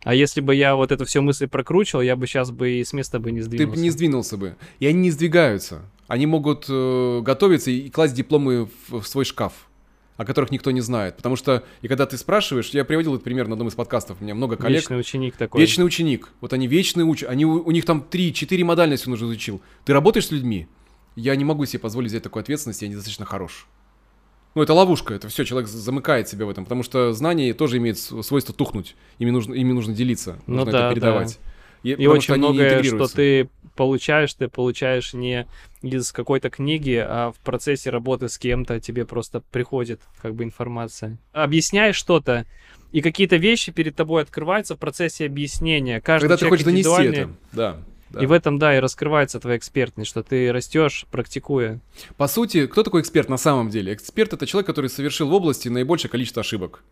А 0.04 0.14
если 0.14 0.40
бы 0.40 0.54
я 0.54 0.76
вот 0.76 0.92
эту 0.92 1.04
всю 1.04 1.20
мысль 1.20 1.48
прокручивал, 1.48 2.02
я 2.02 2.14
бы 2.14 2.28
сейчас 2.28 2.52
бы 2.52 2.70
и 2.70 2.84
с 2.84 2.92
места 2.92 3.18
бы 3.18 3.32
не 3.32 3.40
Ты 3.40 3.46
сдвинулся. 3.46 3.76
бы 3.76 3.82
не 3.82 3.90
сдвинулся 3.90 4.36
бы. 4.36 4.56
И 4.78 4.86
они 4.86 5.00
не 5.00 5.10
сдвигаются. 5.10 5.82
Они 6.06 6.26
могут 6.26 6.66
э, 6.68 7.20
готовиться 7.22 7.72
и 7.72 7.90
класть 7.90 8.14
дипломы 8.14 8.68
в, 8.86 9.00
в 9.00 9.04
свой 9.04 9.24
шкаф, 9.24 9.52
о 10.20 10.26
которых 10.26 10.50
никто 10.50 10.70
не 10.70 10.82
знает. 10.82 11.16
Потому 11.16 11.34
что, 11.34 11.64
и 11.80 11.88
когда 11.88 12.04
ты 12.04 12.18
спрашиваешь, 12.18 12.68
я 12.70 12.84
приводил 12.84 13.14
этот 13.14 13.24
пример 13.24 13.48
на 13.48 13.54
одном 13.54 13.68
из 13.68 13.74
подкастов, 13.74 14.18
у 14.20 14.24
меня 14.24 14.34
много 14.34 14.58
коллег. 14.58 14.82
Вечный 14.82 15.00
ученик 15.00 15.36
такой. 15.38 15.58
Вечный 15.58 15.82
ученик. 15.82 16.28
Вот 16.42 16.52
они 16.52 16.66
вечные 16.66 17.06
учат. 17.06 17.30
Они, 17.30 17.46
у, 17.46 17.64
у 17.64 17.70
них 17.70 17.86
там 17.86 18.06
3-4 18.10 18.62
модальности 18.62 19.06
он 19.06 19.14
уже 19.14 19.24
изучил. 19.24 19.62
Ты 19.86 19.94
работаешь 19.94 20.26
с 20.26 20.30
людьми? 20.30 20.68
Я 21.16 21.34
не 21.36 21.44
могу 21.46 21.64
себе 21.64 21.78
позволить 21.78 22.10
взять 22.10 22.22
такую 22.22 22.42
ответственность, 22.42 22.82
я 22.82 22.88
недостаточно 22.88 23.24
хорош. 23.24 23.66
Ну, 24.54 24.60
это 24.60 24.74
ловушка, 24.74 25.14
это 25.14 25.28
все, 25.28 25.46
человек 25.46 25.70
замыкает 25.70 26.28
себя 26.28 26.44
в 26.44 26.50
этом, 26.50 26.64
потому 26.64 26.82
что 26.82 27.14
знания 27.14 27.54
тоже 27.54 27.78
имеют 27.78 27.98
свойство 27.98 28.54
тухнуть, 28.54 28.96
ими 29.18 29.30
нужно, 29.30 29.54
ими 29.54 29.72
нужно 29.72 29.94
делиться, 29.94 30.38
Ну 30.46 30.56
нужно 30.56 30.72
да, 30.72 30.92
это 30.92 31.00
да. 31.00 31.26
И, 31.82 31.92
И 31.92 32.06
очень 32.06 32.34
что 32.34 32.36
многое, 32.36 32.82
что 32.82 33.06
ты 33.06 33.48
получаешь, 33.74 34.34
ты 34.34 34.48
получаешь 34.48 35.14
не 35.14 35.46
из 35.82 36.12
какой-то 36.12 36.50
книги, 36.50 37.02
а 37.02 37.32
в 37.32 37.38
процессе 37.38 37.90
работы 37.90 38.28
с 38.28 38.36
кем-то 38.36 38.80
тебе 38.80 39.06
просто 39.06 39.40
приходит 39.50 40.00
как 40.20 40.34
бы 40.34 40.44
информация. 40.44 41.18
Объясняешь 41.32 41.96
что-то, 41.96 42.44
и 42.92 43.00
какие-то 43.00 43.36
вещи 43.36 43.72
перед 43.72 43.96
тобой 43.96 44.22
открываются 44.22 44.74
в 44.74 44.78
процессе 44.78 45.26
объяснения. 45.26 46.00
Каждый 46.00 46.24
Когда 46.24 46.36
ты 46.36 46.48
хочешь 46.48 46.64
донести 46.64 47.02
это, 47.02 47.30
да. 47.52 47.76
да. 48.10 48.22
И 48.22 48.26
в 48.26 48.32
этом, 48.32 48.58
да, 48.58 48.76
и 48.76 48.80
раскрывается 48.80 49.40
твоя 49.40 49.56
экспертность, 49.56 50.10
что 50.10 50.22
ты 50.22 50.52
растешь, 50.52 51.06
практикуя. 51.10 51.80
По 52.16 52.26
сути, 52.26 52.66
кто 52.66 52.82
такой 52.82 53.00
эксперт 53.02 53.28
на 53.28 53.38
самом 53.38 53.70
деле? 53.70 53.94
Эксперт 53.94 54.32
это 54.32 54.46
человек, 54.46 54.66
который 54.66 54.90
совершил 54.90 55.30
в 55.30 55.32
области 55.32 55.68
наибольшее 55.68 56.10
количество 56.10 56.40
ошибок. 56.40 56.82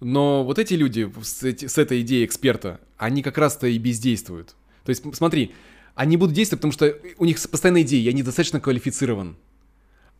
Но 0.00 0.44
вот 0.44 0.58
эти 0.58 0.74
люди 0.74 1.10
с, 1.22 1.42
эти- 1.42 1.66
с 1.66 1.78
этой 1.78 2.02
идеей 2.02 2.24
эксперта, 2.24 2.80
они 2.96 3.22
как 3.22 3.38
раз-то 3.38 3.66
и 3.66 3.78
бездействуют. 3.78 4.54
То 4.84 4.90
есть, 4.90 5.02
смотри, 5.14 5.52
они 5.94 6.16
будут 6.16 6.34
действовать, 6.34 6.60
потому 6.60 6.72
что 6.72 6.96
у 7.18 7.24
них 7.24 7.40
постоянная 7.48 7.82
идея, 7.82 8.02
я 8.02 8.12
недостаточно 8.12 8.60
квалифицирован. 8.60 9.36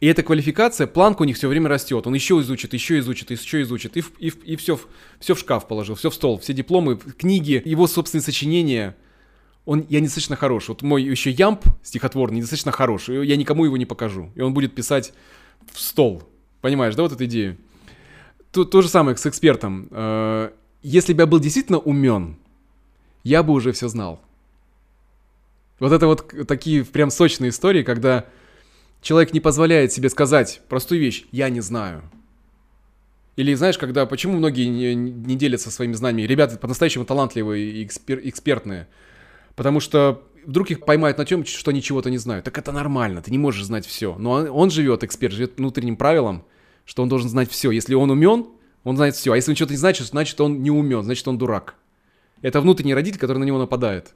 И 0.00 0.06
эта 0.06 0.22
квалификация, 0.22 0.86
планка 0.86 1.22
у 1.22 1.24
них 1.24 1.36
все 1.36 1.48
время 1.48 1.68
растет. 1.68 2.06
Он 2.06 2.14
еще 2.14 2.38
изучит, 2.40 2.72
еще 2.74 2.98
изучит, 2.98 3.30
еще 3.30 3.62
изучит. 3.62 3.96
И, 3.96 4.00
в- 4.00 4.12
и, 4.18 4.30
в- 4.30 4.44
и 4.44 4.56
все, 4.56 4.78
все 5.20 5.34
в 5.34 5.38
шкаф 5.38 5.66
положил, 5.68 5.94
все 5.94 6.10
в 6.10 6.14
стол, 6.14 6.38
все 6.38 6.52
дипломы, 6.52 6.96
книги, 6.96 7.62
его 7.64 7.86
собственные 7.86 8.22
сочинения. 8.22 8.96
он, 9.66 9.86
я 9.88 10.00
недостаточно 10.00 10.36
хорош. 10.36 10.68
Вот 10.68 10.82
мой 10.82 11.02
еще 11.02 11.30
ямп 11.30 11.64
стихотворный 11.82 12.36
недостаточно 12.38 12.70
хорош, 12.72 13.08
я 13.08 13.36
никому 13.36 13.64
его 13.64 13.76
не 13.78 13.86
покажу. 13.86 14.30
И 14.34 14.40
он 14.42 14.52
будет 14.52 14.74
писать 14.74 15.12
в 15.72 15.80
стол. 15.80 16.22
Понимаешь, 16.60 16.94
да, 16.96 17.02
вот 17.02 17.12
эту 17.12 17.24
идею? 17.24 17.56
То, 18.54 18.64
то 18.64 18.82
же 18.82 18.88
самое 18.88 19.16
с 19.16 19.26
экспертом. 19.26 19.88
Э, 19.90 20.50
если 20.80 21.12
бы 21.12 21.22
я 21.22 21.26
был 21.26 21.40
действительно 21.40 21.78
умен, 21.78 22.36
я 23.24 23.42
бы 23.42 23.52
уже 23.52 23.72
все 23.72 23.88
знал. 23.88 24.20
Вот 25.80 25.90
это 25.90 26.06
вот 26.06 26.32
такие 26.46 26.84
прям 26.84 27.10
сочные 27.10 27.48
истории, 27.48 27.82
когда 27.82 28.26
человек 29.02 29.32
не 29.32 29.40
позволяет 29.40 29.92
себе 29.92 30.08
сказать 30.08 30.62
простую 30.68 31.00
вещь 31.00 31.24
«я 31.32 31.48
не 31.48 31.60
знаю». 31.60 32.04
Или 33.34 33.54
знаешь, 33.54 33.76
когда 33.76 34.06
почему 34.06 34.36
многие 34.36 34.66
не, 34.66 34.94
не 34.94 35.34
делятся 35.34 35.72
своими 35.72 35.94
знаниями? 35.94 36.28
Ребята 36.28 36.56
по-настоящему 36.56 37.04
талантливые 37.04 37.72
и 37.72 37.84
экспер, 37.84 38.20
экспертные. 38.22 38.86
Потому 39.56 39.80
что 39.80 40.22
вдруг 40.46 40.70
их 40.70 40.84
поймают 40.84 41.18
на 41.18 41.26
чем, 41.26 41.44
что 41.44 41.72
они 41.72 41.82
чего-то 41.82 42.08
не 42.08 42.18
знают. 42.18 42.44
Так 42.44 42.56
это 42.56 42.70
нормально, 42.70 43.20
ты 43.20 43.32
не 43.32 43.38
можешь 43.38 43.64
знать 43.64 43.84
все. 43.84 44.14
Но 44.16 44.30
он, 44.30 44.48
он 44.48 44.70
живет, 44.70 45.02
эксперт, 45.02 45.34
живет 45.34 45.54
внутренним 45.56 45.96
правилом, 45.96 46.44
что 46.84 47.02
он 47.02 47.08
должен 47.08 47.28
знать 47.28 47.50
все. 47.50 47.70
Если 47.70 47.94
он 47.94 48.10
умен, 48.10 48.46
он 48.82 48.96
знает 48.96 49.14
все. 49.14 49.32
А 49.32 49.36
если 49.36 49.50
он 49.50 49.56
что-то 49.56 49.72
не 49.72 49.78
знает, 49.78 49.96
значит 49.96 50.40
он 50.40 50.62
не 50.62 50.70
умен, 50.70 51.02
значит 51.02 51.26
он 51.26 51.38
дурак. 51.38 51.76
Это 52.42 52.60
внутренний 52.60 52.94
родитель, 52.94 53.18
который 53.18 53.38
на 53.38 53.44
него 53.44 53.58
нападает. 53.58 54.14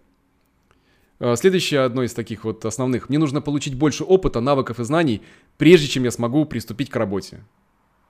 А, 1.19 1.35
следующее 1.37 1.81
одно 1.81 2.03
из 2.03 2.13
таких 2.13 2.45
вот 2.45 2.65
основных. 2.65 3.09
Мне 3.09 3.19
нужно 3.19 3.41
получить 3.41 3.75
больше 3.75 4.05
опыта, 4.05 4.41
навыков 4.41 4.81
и 4.81 4.85
знаний, 4.85 5.23
прежде 5.57 5.89
чем 5.89 6.05
я 6.05 6.11
смогу 6.11 6.45
приступить 6.45 6.91
к 6.91 6.97
работе. 6.97 7.45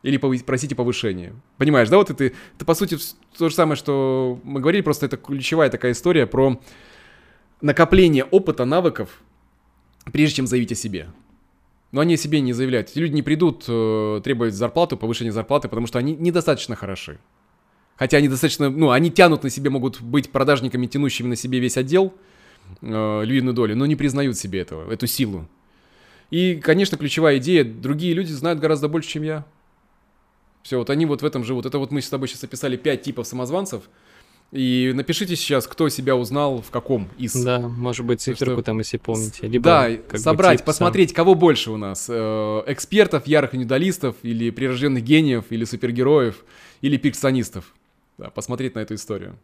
Или 0.03 0.16
просите 0.16 0.75
повышение. 0.75 1.35
Понимаешь, 1.57 1.88
да, 1.88 1.97
вот 1.97 2.11
это, 2.11 2.25
это 2.25 2.64
по 2.64 2.75
сути 2.75 2.99
то 3.37 3.49
же 3.49 3.55
самое, 3.55 3.77
что 3.77 4.38
мы 4.44 4.61
говорили, 4.61 4.83
просто 4.83 5.07
это 5.07 5.16
ключевая 5.16 5.71
такая 5.71 5.92
история 5.92 6.27
про 6.27 6.61
накопление 7.61 8.25
опыта, 8.25 8.64
навыков, 8.64 9.21
прежде 10.12 10.37
чем 10.37 10.47
заявить 10.47 10.71
о 10.71 10.77
себе. 10.77 11.09
Но 11.90 12.01
они 12.01 12.14
о 12.14 12.16
себе 12.16 12.40
не 12.40 12.53
заявляют. 12.53 12.90
Эти 12.90 12.98
люди 12.98 13.14
не 13.14 13.22
придут 13.22 13.64
э, 13.66 14.20
требовать 14.22 14.55
зарплату, 14.55 14.96
повышение 14.96 15.33
зарплаты, 15.33 15.68
потому 15.68 15.87
что 15.87 15.98
они 15.98 16.14
недостаточно 16.14 16.77
хороши. 16.77 17.18
Хотя 17.96 18.18
они 18.18 18.29
достаточно, 18.29 18.68
ну, 18.70 18.90
они 18.90 19.11
тянут 19.11 19.42
на 19.42 19.51
себе, 19.51 19.70
могут 19.70 20.01
быть 20.01 20.31
продажниками, 20.31 20.87
тянущими 20.87 21.29
на 21.29 21.37
себе 21.37 21.59
весь 21.59 21.77
отдел, 21.77 22.14
э, 22.83 23.22
львиную 23.24 23.55
долю, 23.55 23.74
но 23.74 23.87
не 23.87 23.96
признают 23.96 24.37
себе 24.37 24.61
этого, 24.61 24.90
эту 24.92 25.07
силу. 25.07 25.48
И, 26.31 26.57
конечно, 26.57 26.98
ключевая 26.98 27.38
идея, 27.38 27.64
другие 27.64 28.12
люди 28.12 28.33
знают 28.33 28.61
гораздо 28.61 28.88
больше, 28.88 29.09
чем 29.09 29.22
я. 29.22 29.46
Все, 30.62 30.79
вот 30.79 30.90
они 30.90 31.07
вот 31.07 31.22
в 31.22 31.24
этом 31.24 31.42
живут. 31.44 31.64
Это 31.64 31.79
вот 31.79 31.90
мы 31.90 32.03
с 32.03 32.11
тобой 32.11 32.29
сейчас 32.29 32.44
описали 32.44 32.77
пять 32.77 33.03
типов 33.03 33.27
самозванцев. 33.27 33.88
И 34.51 34.93
напишите 34.95 35.37
сейчас, 35.37 35.67
кто 35.67 35.91
себя 35.91 36.17
узнал 36.17 36.63
в 36.63 36.71
каком 36.71 37.09
из. 37.19 37.35
Да, 37.35 37.59
может 37.59 38.07
быть, 38.07 38.23
циферку 38.23 38.55
что... 38.55 38.63
там, 38.63 38.79
если 38.79 38.97
помните. 38.97 39.47
Либо, 39.47 39.65
да, 39.65 40.19
собрать, 40.19 40.65
посмотреть, 40.65 41.11
сам. 41.11 41.17
кого 41.17 41.35
больше 41.35 41.71
у 41.71 41.77
нас. 41.77 42.07
Э, 42.09 42.63
экспертов, 42.67 43.27
ярых 43.27 43.55
индивидуалистов, 43.55 44.17
или 44.23 44.49
прирожденных 44.49 45.05
гениев, 45.05 45.45
или 45.51 45.65
супергероев, 45.65 46.45
или 46.81 46.97
перфекционистов. 46.97 47.75
Да, 48.17 48.31
посмотреть 48.31 48.75
на 48.75 48.81
эту 48.81 48.95
историю. 48.95 49.39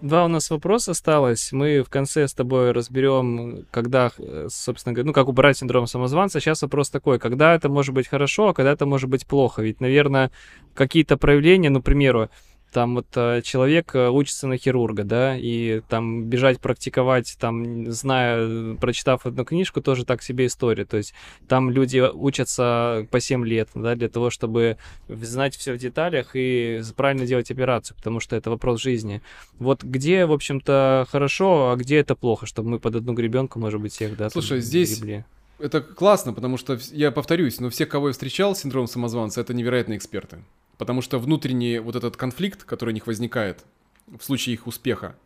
Два 0.00 0.24
у 0.24 0.28
нас 0.28 0.50
вопроса 0.50 0.92
осталось. 0.92 1.52
Мы 1.52 1.82
в 1.82 1.88
конце 1.88 2.26
с 2.26 2.34
тобой 2.34 2.72
разберем, 2.72 3.66
когда, 3.70 4.10
э, 4.18 4.48
собственно 4.50 4.94
говоря, 4.94 5.06
ну, 5.06 5.12
как 5.12 5.28
убрать 5.28 5.58
синдром 5.58 5.86
самозванца. 5.86 6.40
Сейчас 6.40 6.62
вопрос 6.62 6.90
такой, 6.90 7.20
когда 7.20 7.54
это 7.54 7.68
может 7.68 7.94
быть 7.94 8.08
хорошо, 8.08 8.48
а 8.48 8.54
когда 8.54 8.72
это 8.72 8.84
может 8.84 9.08
быть 9.08 9.26
плохо. 9.26 9.62
Ведь, 9.62 9.80
наверное, 9.80 10.32
какие-то 10.74 11.16
проявления, 11.16 11.70
ну, 11.70 11.80
к 11.80 11.84
примеру, 11.84 12.30
там 12.72 12.96
вот 12.96 13.06
э, 13.16 13.42
человек 13.42 13.94
э, 13.94 14.08
учится 14.08 14.46
на 14.46 14.56
хирурга, 14.56 15.04
да, 15.04 15.36
и 15.36 15.80
там 15.88 16.24
бежать 16.24 16.60
практиковать, 16.60 17.36
там, 17.40 17.90
зная, 17.90 18.74
прочитав 18.76 19.26
одну 19.26 19.44
книжку, 19.44 19.80
тоже 19.80 20.04
так 20.04 20.22
себе 20.22 20.46
история. 20.46 20.84
То 20.84 20.96
есть 20.96 21.14
там 21.48 21.70
люди 21.70 21.98
учатся 21.98 23.06
по 23.10 23.20
7 23.20 23.46
лет, 23.46 23.68
да, 23.74 23.94
для 23.94 24.08
того, 24.08 24.30
чтобы 24.30 24.76
знать 25.08 25.56
все 25.56 25.72
в 25.72 25.78
деталях 25.78 26.30
и 26.34 26.82
правильно 26.96 27.26
делать 27.26 27.50
операцию, 27.50 27.96
потому 27.96 28.20
что 28.20 28.36
это 28.36 28.50
вопрос 28.50 28.80
жизни. 28.80 29.22
Вот 29.58 29.82
где, 29.82 30.26
в 30.26 30.32
общем-то, 30.32 31.06
хорошо, 31.10 31.70
а 31.70 31.76
где 31.76 31.98
это 31.98 32.14
плохо, 32.14 32.46
чтобы 32.46 32.70
мы 32.70 32.78
под 32.78 32.96
одну 32.96 33.14
гребенку, 33.14 33.58
может 33.58 33.80
быть, 33.80 33.92
всех, 33.92 34.16
да, 34.16 34.30
Слушай, 34.30 34.60
здесь... 34.60 34.98
Гребли. 34.98 35.24
Это 35.58 35.80
классно, 35.80 36.32
потому 36.32 36.56
что, 36.56 36.78
я 36.92 37.10
повторюсь, 37.10 37.58
но 37.58 37.68
все, 37.68 37.84
кого 37.84 38.08
я 38.08 38.12
встречал 38.12 38.54
с 38.54 38.60
синдромом 38.60 38.86
самозванца, 38.86 39.40
это 39.40 39.54
невероятные 39.54 39.98
эксперты. 39.98 40.38
Потому 40.78 41.02
что 41.02 41.18
внутренний 41.18 41.80
вот 41.80 41.96
этот 41.96 42.16
конфликт, 42.16 42.62
который 42.62 42.90
у 42.90 42.94
них 42.94 43.06
возникает 43.06 43.64
в 44.06 44.22
случае 44.22 44.54
их 44.54 44.66
успеха, 44.66 45.16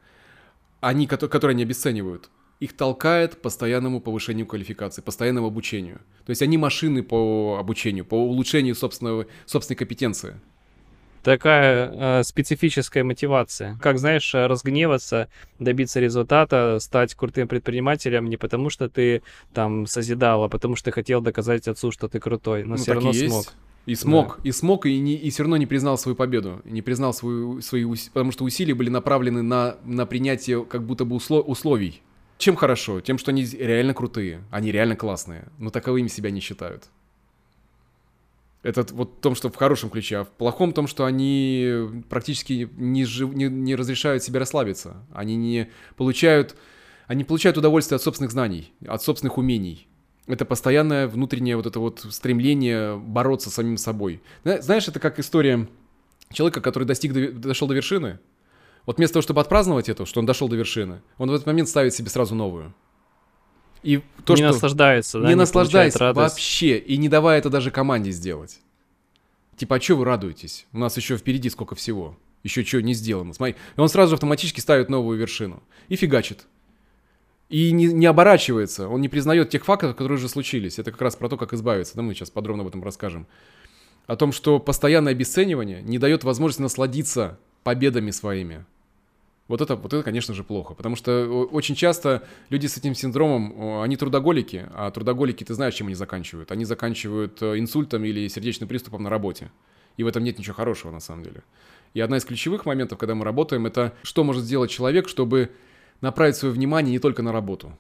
они, 0.80 1.06
которые 1.06 1.54
они 1.54 1.62
обесценивают, 1.62 2.30
их 2.58 2.76
толкает 2.76 3.42
постоянному 3.42 4.00
повышению 4.00 4.46
квалификации, 4.46 5.02
постоянному 5.02 5.48
обучению. 5.48 6.00
То 6.24 6.30
есть 6.30 6.42
они 6.42 6.58
машины 6.58 7.02
по 7.02 7.58
обучению, 7.58 8.04
по 8.04 8.14
улучшению 8.14 8.74
собственного, 8.74 9.26
собственной 9.46 9.76
компетенции. 9.76 10.40
Такая 11.22 12.20
э, 12.20 12.22
специфическая 12.24 13.04
мотивация. 13.04 13.78
Как 13.80 13.98
знаешь, 13.98 14.32
разгневаться, 14.34 15.28
добиться 15.60 16.00
результата, 16.00 16.78
стать 16.80 17.14
крутым 17.14 17.46
предпринимателем 17.46 18.28
не 18.28 18.36
потому, 18.36 18.70
что 18.70 18.88
ты 18.88 19.22
там 19.52 19.86
созидал, 19.86 20.44
а 20.44 20.48
потому 20.48 20.74
что 20.74 20.86
ты 20.86 20.92
хотел 20.92 21.20
доказать 21.20 21.68
отцу, 21.68 21.92
что 21.92 22.08
ты 22.08 22.18
крутой, 22.18 22.64
но 22.64 22.70
ну, 22.70 22.76
все 22.76 22.94
равно 22.94 23.12
смог. 23.12 23.44
Есть. 23.44 23.52
И 23.84 23.96
смог, 23.96 24.36
да. 24.36 24.48
и 24.48 24.52
смог, 24.52 24.86
и, 24.86 24.98
не, 25.00 25.14
и 25.16 25.30
все 25.30 25.42
равно 25.42 25.56
не 25.56 25.66
признал 25.66 25.98
свою 25.98 26.14
победу, 26.14 26.60
не 26.64 26.82
признал 26.82 27.12
свою, 27.12 27.60
свои, 27.60 27.84
потому 28.12 28.30
что 28.30 28.44
усилия 28.44 28.74
были 28.74 28.88
направлены 28.90 29.42
на, 29.42 29.76
на 29.84 30.06
принятие 30.06 30.64
как 30.64 30.84
будто 30.84 31.04
бы 31.04 31.16
услов, 31.16 31.44
условий. 31.48 32.00
Чем 32.38 32.54
хорошо? 32.54 33.00
Тем, 33.00 33.18
что 33.18 33.32
они 33.32 33.44
реально 33.44 33.92
крутые, 33.92 34.44
они 34.50 34.70
реально 34.70 34.94
классные, 34.94 35.48
но 35.58 35.70
таковыми 35.70 36.06
себя 36.06 36.30
не 36.30 36.40
считают. 36.40 36.84
Это 38.62 38.86
вот 38.94 39.16
в 39.18 39.20
том, 39.20 39.34
что 39.34 39.50
в 39.50 39.56
хорошем 39.56 39.90
ключе, 39.90 40.18
а 40.18 40.24
в 40.24 40.28
плохом 40.28 40.72
том, 40.72 40.86
что 40.86 41.04
они 41.04 42.04
практически 42.08 42.70
не, 42.76 43.04
жив, 43.04 43.34
не, 43.34 43.46
не 43.46 43.74
разрешают 43.74 44.22
себе 44.22 44.38
расслабиться. 44.38 45.04
Они 45.12 45.34
не 45.34 45.68
получают, 45.96 46.54
они 47.08 47.24
получают 47.24 47.58
удовольствие 47.58 47.96
от 47.96 48.02
собственных 48.02 48.30
знаний, 48.30 48.72
от 48.86 49.02
собственных 49.02 49.38
умений 49.38 49.88
это 50.26 50.44
постоянное 50.44 51.08
внутреннее 51.08 51.56
вот 51.56 51.66
это 51.66 51.80
вот 51.80 52.06
стремление 52.10 52.96
бороться 52.96 53.50
с 53.50 53.54
самим 53.54 53.76
собой. 53.76 54.22
Знаешь, 54.44 54.88
это 54.88 55.00
как 55.00 55.18
история 55.18 55.68
человека, 56.32 56.60
который 56.60 56.84
достиг, 56.84 57.12
дошел 57.40 57.68
до 57.68 57.74
вершины. 57.74 58.18
Вот 58.86 58.96
вместо 58.96 59.14
того, 59.14 59.22
чтобы 59.22 59.40
отпраздновать 59.40 59.88
это, 59.88 60.06
что 60.06 60.20
он 60.20 60.26
дошел 60.26 60.48
до 60.48 60.56
вершины, 60.56 61.02
он 61.18 61.30
в 61.30 61.34
этот 61.34 61.46
момент 61.46 61.68
ставит 61.68 61.94
себе 61.94 62.08
сразу 62.10 62.34
новую. 62.34 62.74
И 63.82 64.02
то, 64.24 64.34
не 64.34 64.38
что 64.38 64.52
наслаждается, 64.52 65.18
да? 65.18 65.24
Не, 65.24 65.30
не 65.30 65.34
наслаждается 65.36 66.12
вообще, 66.12 66.78
и 66.78 66.96
не 66.96 67.08
давая 67.08 67.38
это 67.38 67.50
даже 67.50 67.70
команде 67.70 68.10
сделать. 68.12 68.60
Типа, 69.56 69.76
а 69.76 69.80
что 69.80 69.96
вы 69.96 70.04
радуетесь? 70.04 70.66
У 70.72 70.78
нас 70.78 70.96
еще 70.96 71.16
впереди 71.16 71.50
сколько 71.50 71.74
всего. 71.74 72.16
Еще 72.42 72.64
что 72.64 72.82
не 72.82 72.94
сделано. 72.94 73.34
Смотри. 73.34 73.54
И 73.76 73.80
он 73.80 73.88
сразу 73.88 74.10
же 74.10 74.14
автоматически 74.14 74.60
ставит 74.60 74.88
новую 74.88 75.18
вершину. 75.18 75.62
И 75.88 75.96
фигачит. 75.96 76.46
И 77.52 77.70
не, 77.70 77.84
не 77.84 78.06
оборачивается, 78.06 78.88
он 78.88 79.02
не 79.02 79.10
признает 79.10 79.50
тех 79.50 79.66
фактов, 79.66 79.94
которые 79.94 80.16
уже 80.16 80.30
случились. 80.30 80.78
Это 80.78 80.90
как 80.90 81.02
раз 81.02 81.16
про 81.16 81.28
то, 81.28 81.36
как 81.36 81.52
избавиться. 81.52 81.94
Да, 81.94 82.00
мы 82.00 82.14
сейчас 82.14 82.30
подробно 82.30 82.62
об 82.62 82.68
этом 82.68 82.82
расскажем. 82.82 83.26
О 84.06 84.16
том, 84.16 84.32
что 84.32 84.58
постоянное 84.58 85.12
обесценивание 85.12 85.82
не 85.82 85.98
дает 85.98 86.24
возможности 86.24 86.62
насладиться 86.62 87.38
победами 87.62 88.10
своими. 88.10 88.64
Вот 89.48 89.60
это, 89.60 89.76
вот 89.76 89.92
это, 89.92 90.02
конечно 90.02 90.32
же, 90.32 90.44
плохо. 90.44 90.72
Потому 90.72 90.96
что 90.96 91.26
очень 91.52 91.74
часто 91.74 92.22
люди 92.48 92.66
с 92.66 92.78
этим 92.78 92.94
синдромом, 92.94 93.82
они 93.82 93.98
трудоголики, 93.98 94.66
а 94.72 94.90
трудоголики, 94.90 95.44
ты 95.44 95.52
знаешь, 95.52 95.74
чем 95.74 95.88
они 95.88 95.94
заканчивают. 95.94 96.52
Они 96.52 96.64
заканчивают 96.64 97.42
э, 97.42 97.58
инсультом 97.58 98.02
или 98.02 98.28
сердечным 98.28 98.66
приступом 98.66 99.02
на 99.02 99.10
работе. 99.10 99.50
И 99.98 100.04
в 100.04 100.06
этом 100.06 100.24
нет 100.24 100.38
ничего 100.38 100.54
хорошего, 100.54 100.90
на 100.90 101.00
самом 101.00 101.22
деле. 101.22 101.42
И 101.92 102.00
одна 102.00 102.16
из 102.16 102.24
ключевых 102.24 102.64
моментов, 102.64 102.98
когда 102.98 103.14
мы 103.14 103.26
работаем, 103.26 103.66
это 103.66 103.92
что 104.04 104.24
может 104.24 104.42
сделать 104.42 104.70
человек, 104.70 105.06
чтобы 105.06 105.50
направить 106.02 106.36
свое 106.36 106.52
внимание 106.52 106.92
не 106.92 106.98
только 106.98 107.22
на 107.22 107.32
работу. 107.32 107.78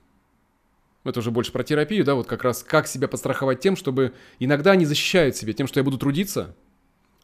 Это 1.04 1.18
уже 1.18 1.30
больше 1.30 1.52
про 1.52 1.64
терапию, 1.64 2.04
да, 2.04 2.14
вот 2.14 2.26
как 2.26 2.44
раз 2.44 2.62
как 2.62 2.86
себя 2.86 3.08
подстраховать 3.08 3.60
тем, 3.60 3.76
чтобы 3.76 4.14
иногда 4.38 4.70
они 4.70 4.86
защищают 4.86 5.36
себя 5.36 5.52
тем, 5.52 5.66
что 5.66 5.80
я 5.80 5.84
буду 5.84 5.98
трудиться, 5.98 6.56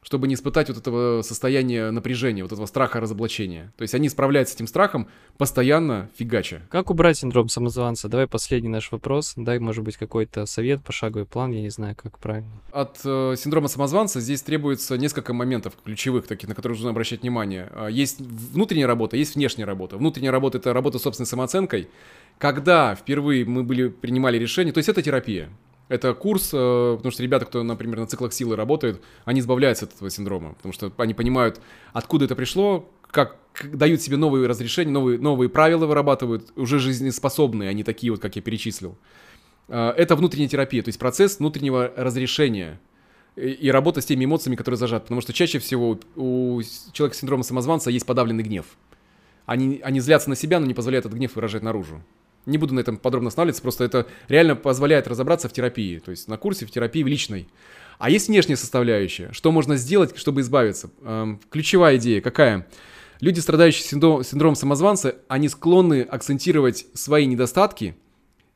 чтобы 0.02 0.28
не 0.28 0.34
испытать 0.34 0.68
вот 0.68 0.78
этого 0.78 1.22
состояния 1.22 1.90
напряжения, 1.90 2.42
вот 2.42 2.52
этого 2.52 2.66
страха 2.66 3.00
разоблачения. 3.00 3.72
То 3.76 3.82
есть 3.82 3.94
они 3.94 4.08
справляются 4.08 4.52
с 4.52 4.56
этим 4.56 4.66
страхом 4.66 5.08
постоянно 5.36 6.08
фигача. 6.16 6.62
Как 6.70 6.90
убрать 6.90 7.18
синдром 7.18 7.48
самозванца? 7.48 8.08
Давай 8.08 8.26
последний 8.26 8.68
наш 8.68 8.90
вопрос. 8.92 9.34
Дай, 9.36 9.58
может 9.58 9.84
быть, 9.84 9.96
какой-то 9.96 10.46
совет, 10.46 10.82
пошаговый 10.82 11.26
план, 11.26 11.52
я 11.52 11.60
не 11.60 11.70
знаю, 11.70 11.96
как 11.96 12.18
правильно. 12.18 12.50
От 12.72 13.00
э, 13.04 13.34
синдрома 13.36 13.68
самозванца 13.68 14.20
здесь 14.20 14.42
требуется 14.42 14.96
несколько 14.96 15.32
моментов 15.32 15.74
ключевых, 15.84 16.26
таких, 16.26 16.48
на 16.48 16.54
которые 16.54 16.76
нужно 16.76 16.90
обращать 16.90 17.22
внимание. 17.22 17.68
А, 17.72 17.88
есть 17.88 18.20
внутренняя 18.20 18.86
работа, 18.86 19.16
есть 19.16 19.34
внешняя 19.34 19.64
работа. 19.64 19.96
Внутренняя 19.96 20.32
работа— 20.32 20.58
это 20.58 20.72
работа 20.72 20.98
с 20.98 21.02
собственной 21.02 21.26
самооценкой. 21.26 21.88
Когда 22.38 22.94
впервые 22.94 23.44
мы 23.44 23.64
были, 23.64 23.88
принимали 23.88 24.38
решение, 24.38 24.72
то 24.72 24.78
есть 24.78 24.88
это 24.88 25.02
терапия. 25.02 25.48
Это 25.88 26.12
курс, 26.14 26.50
э, 26.52 26.94
потому 26.96 27.10
что 27.10 27.22
ребята, 27.22 27.46
кто, 27.46 27.62
например, 27.62 27.98
на 28.00 28.06
циклах 28.06 28.32
силы 28.32 28.56
работает, 28.56 29.02
они 29.24 29.40
избавляются 29.40 29.86
от 29.86 29.94
этого 29.94 30.10
синдрома, 30.10 30.54
потому 30.54 30.72
что 30.72 30.92
они 30.98 31.14
понимают, 31.14 31.60
откуда 31.92 32.26
это 32.26 32.36
пришло, 32.36 32.90
как 33.10 33.38
дают 33.72 34.02
себе 34.02 34.16
новые 34.16 34.46
разрешения, 34.46 34.92
новые, 34.92 35.18
новые 35.18 35.48
правила 35.48 35.86
вырабатывают, 35.86 36.52
уже 36.56 36.78
жизнеспособные, 36.78 37.70
а 37.70 37.72
не 37.72 37.84
такие 37.84 38.12
вот, 38.12 38.20
как 38.20 38.36
я 38.36 38.42
перечислил. 38.42 38.98
А, 39.68 39.92
это 39.92 40.14
внутренняя 40.14 40.48
терапия, 40.48 40.82
то 40.82 40.88
есть 40.88 40.98
процесс 40.98 41.38
внутреннего 41.38 41.92
разрешения 41.96 42.80
и 43.36 43.70
работа 43.70 44.00
с 44.00 44.04
теми 44.04 44.24
эмоциями, 44.24 44.56
которые 44.56 44.78
зажаты. 44.78 45.04
Потому 45.04 45.20
что 45.20 45.32
чаще 45.32 45.60
всего 45.60 45.98
у 46.16 46.60
человека 46.92 47.16
с 47.16 47.20
синдромом 47.20 47.44
самозванца 47.44 47.88
есть 47.88 48.04
подавленный 48.04 48.42
гнев. 48.42 48.66
Они, 49.46 49.80
они 49.84 50.00
злятся 50.00 50.28
на 50.28 50.34
себя, 50.34 50.58
но 50.58 50.66
не 50.66 50.74
позволяют 50.74 51.06
этот 51.06 51.16
гнев 51.16 51.36
выражать 51.36 51.62
наружу. 51.62 52.02
Не 52.46 52.58
буду 52.58 52.74
на 52.74 52.80
этом 52.80 52.96
подробно 52.96 53.28
останавливаться, 53.28 53.62
просто 53.62 53.84
это 53.84 54.06
реально 54.28 54.56
позволяет 54.56 55.06
разобраться 55.06 55.48
в 55.48 55.52
терапии, 55.52 55.98
то 55.98 56.10
есть 56.10 56.28
на 56.28 56.38
курсе 56.38 56.66
в 56.66 56.70
терапии 56.70 57.02
в 57.02 57.06
личной. 57.06 57.48
А 57.98 58.10
есть 58.10 58.28
внешняя 58.28 58.56
составляющая. 58.56 59.32
Что 59.32 59.50
можно 59.52 59.76
сделать, 59.76 60.16
чтобы 60.16 60.40
избавиться? 60.40 60.90
Эм, 61.02 61.40
ключевая 61.50 61.96
идея 61.96 62.20
какая? 62.20 62.66
Люди, 63.20 63.40
страдающие 63.40 63.82
синдром, 63.82 64.22
синдромом 64.22 64.54
самозванца, 64.54 65.16
они 65.26 65.48
склонны 65.48 66.02
акцентировать 66.02 66.86
свои 66.94 67.26
недостатки 67.26 67.96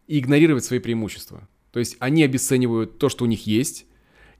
и 0.06 0.20
игнорировать 0.20 0.64
свои 0.64 0.78
преимущества. 0.78 1.48
То 1.72 1.80
есть 1.80 1.96
они 1.98 2.22
обесценивают 2.22 2.98
то, 2.98 3.08
что 3.08 3.24
у 3.24 3.26
них 3.26 3.46
есть, 3.46 3.86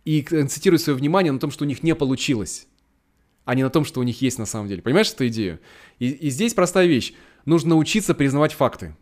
и 0.04 0.22
концентрируют 0.22 0.82
свое 0.82 0.96
внимание 0.96 1.32
на 1.32 1.38
том, 1.38 1.50
что 1.50 1.64
у 1.64 1.66
них 1.66 1.82
не 1.82 1.94
получилось, 1.94 2.66
а 3.44 3.54
не 3.54 3.62
на 3.62 3.70
том, 3.70 3.84
что 3.84 4.00
у 4.00 4.02
них 4.02 4.20
есть 4.22 4.38
на 4.38 4.46
самом 4.46 4.68
деле. 4.68 4.82
Понимаешь 4.82 5.10
эту 5.10 5.26
идею? 5.28 5.58
И, 5.98 6.08
и 6.10 6.30
здесь 6.30 6.54
простая 6.54 6.86
вещь. 6.86 7.14
Нужно 7.44 7.70
научиться 7.70 8.14
признавать 8.14 8.52
факты. 8.52 8.96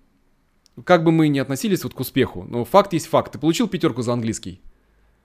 Как 0.85 1.05
бы 1.05 1.12
мы 1.12 1.28
ни 1.28 1.39
относились 1.39 1.85
вот 1.85 1.95
к 1.95 2.01
успеху, 2.01 2.45
но 2.49 2.64
факт 2.64 2.93
есть 2.93 3.07
факт. 3.07 3.33
Ты 3.33 3.39
получил 3.39 3.68
пятерку 3.68 4.03
за 4.03 4.12
английский. 4.12 4.61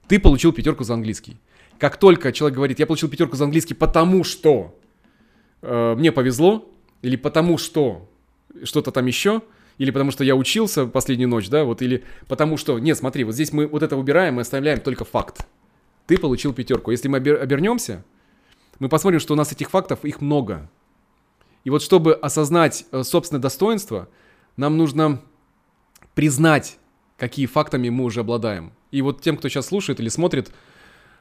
Ты 0.07 0.19
получил 0.19 0.51
пятерку 0.53 0.83
за 0.83 0.93
английский. 0.93 1.37
Как 1.79 1.97
только 1.97 2.31
человек 2.31 2.55
говорит, 2.55 2.79
я 2.79 2.85
получил 2.85 3.09
пятерку 3.09 3.35
за 3.35 3.45
английский, 3.45 3.73
потому 3.73 4.23
что 4.23 4.77
э, 5.61 5.95
мне 5.97 6.11
повезло, 6.11 6.71
или 7.01 7.15
потому 7.15 7.57
что 7.57 8.09
что-то 8.63 8.91
там 8.91 9.05
еще, 9.05 9.41
или 9.77 9.91
потому 9.91 10.11
что 10.11 10.23
я 10.23 10.35
учился 10.35 10.85
последнюю 10.85 11.29
ночь, 11.29 11.49
да, 11.49 11.63
вот, 11.65 11.81
или 11.81 12.03
потому 12.27 12.57
что, 12.57 12.79
нет, 12.79 12.97
смотри, 12.97 13.23
вот 13.23 13.33
здесь 13.33 13.51
мы 13.51 13.67
вот 13.67 13.83
это 13.83 13.97
убираем, 13.97 14.35
мы 14.35 14.41
оставляем 14.41 14.79
только 14.79 15.03
факт. 15.03 15.45
Ты 16.07 16.17
получил 16.17 16.53
пятерку. 16.53 16.91
Если 16.91 17.07
мы 17.07 17.17
обернемся, 17.17 18.05
мы 18.79 18.89
посмотрим, 18.89 19.19
что 19.19 19.33
у 19.33 19.37
нас 19.37 19.51
этих 19.51 19.69
фактов, 19.69 20.05
их 20.05 20.21
много. 20.21 20.69
И 21.63 21.69
вот 21.69 21.81
чтобы 21.81 22.13
осознать 22.13 22.85
э, 22.91 23.03
собственное 23.03 23.41
достоинство, 23.41 24.07
нам 24.55 24.77
нужно 24.77 25.21
признать, 26.15 26.77
какие 27.17 27.45
фактами 27.45 27.89
мы 27.89 28.05
уже 28.05 28.21
обладаем. 28.21 28.73
И 28.91 29.01
вот 29.01 29.21
тем, 29.21 29.37
кто 29.37 29.49
сейчас 29.49 29.67
слушает 29.67 29.99
или 29.99 30.09
смотрит, 30.09 30.51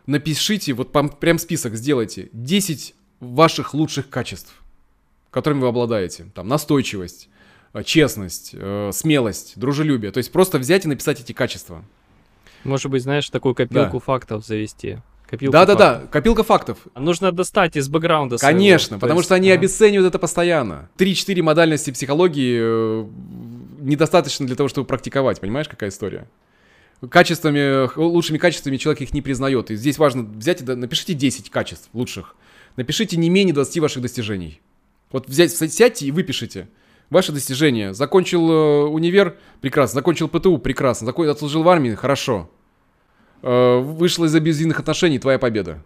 напишите, 0.07 0.73
вот 0.73 0.93
прям 1.19 1.39
список 1.39 1.75
сделайте, 1.75 2.31
10 2.33 2.95
ваших 3.21 3.75
лучших 3.75 4.09
качеств, 4.09 4.55
которыми 5.31 5.61
вы 5.61 5.69
обладаете. 5.69 6.31
Там 6.35 6.49
настойчивость, 6.49 7.29
э, 7.73 7.83
честность, 7.83 8.51
э, 8.53 8.91
смелость, 8.93 9.55
дружелюбие. 9.57 10.13
То 10.13 10.19
есть 10.19 10.33
просто 10.33 10.59
взять 10.59 10.85
и 10.85 10.89
написать 10.89 11.21
эти 11.21 11.33
качества. 11.33 11.85
Может 12.63 12.91
быть, 12.91 13.03
знаешь, 13.03 13.29
такую 13.29 13.55
копилку 13.55 13.99
да. 13.99 14.05
фактов 14.05 14.47
завести. 14.47 14.99
Копилка 15.27 15.53
да, 15.53 15.59
фактов. 15.67 15.79
да, 15.79 16.01
да, 16.01 16.07
копилка 16.07 16.43
фактов. 16.43 16.79
А 16.95 17.01
нужно 17.01 17.33
достать 17.33 17.77
из 17.77 17.89
бэкграунда. 17.89 18.37
Конечно, 18.37 18.89
своего. 18.89 19.01
потому 19.01 19.21
есть, 19.21 19.27
что 19.27 19.35
они 19.35 19.51
ага. 19.51 19.59
обесценивают 19.59 20.09
это 20.09 20.19
постоянно. 20.19 20.91
Три-четыре 20.97 21.43
модальности 21.43 21.91
психологии 21.91 22.59
э, 22.61 23.07
недостаточно 23.85 24.47
для 24.47 24.57
того, 24.57 24.69
чтобы 24.69 24.87
практиковать. 24.87 25.41
Понимаешь, 25.41 25.69
какая 25.69 25.91
история? 25.91 26.29
Качествами, 27.11 27.89
лучшими 27.99 28.39
качествами 28.39 28.77
человек 28.77 29.03
их 29.03 29.13
не 29.13 29.23
признает. 29.23 29.71
И 29.71 29.77
здесь 29.77 29.99
важно 29.99 30.23
взять 30.23 30.63
и 30.63 30.65
напишите 30.65 31.15
10 31.15 31.51
качеств 31.51 31.89
лучших. 31.93 32.35
Напишите 32.77 33.17
не 33.17 33.29
менее 33.29 33.55
20 33.55 33.79
ваших 33.79 34.03
достижений. 34.03 34.61
Вот 35.13 35.29
взять, 35.29 35.53
сядьте 35.53 36.07
и 36.07 36.11
выпишите. 36.11 36.69
Ваши 37.11 37.33
достижения. 37.33 37.93
Закончил 37.93 38.51
э, 38.51 38.85
универ, 38.87 39.37
прекрасно. 39.61 40.01
Закончил 40.01 40.29
ПТУ, 40.29 40.59
прекрасно. 40.59 41.07
Закон... 41.07 41.29
Отслужил 41.29 41.63
в 41.63 41.69
армии, 41.69 41.95
хорошо. 41.95 42.51
Э, 43.43 43.79
вышел 43.79 44.25
из 44.25 44.35
абьюзивных 44.35 44.81
отношений, 44.81 45.19
твоя 45.19 45.39
победа. 45.39 45.85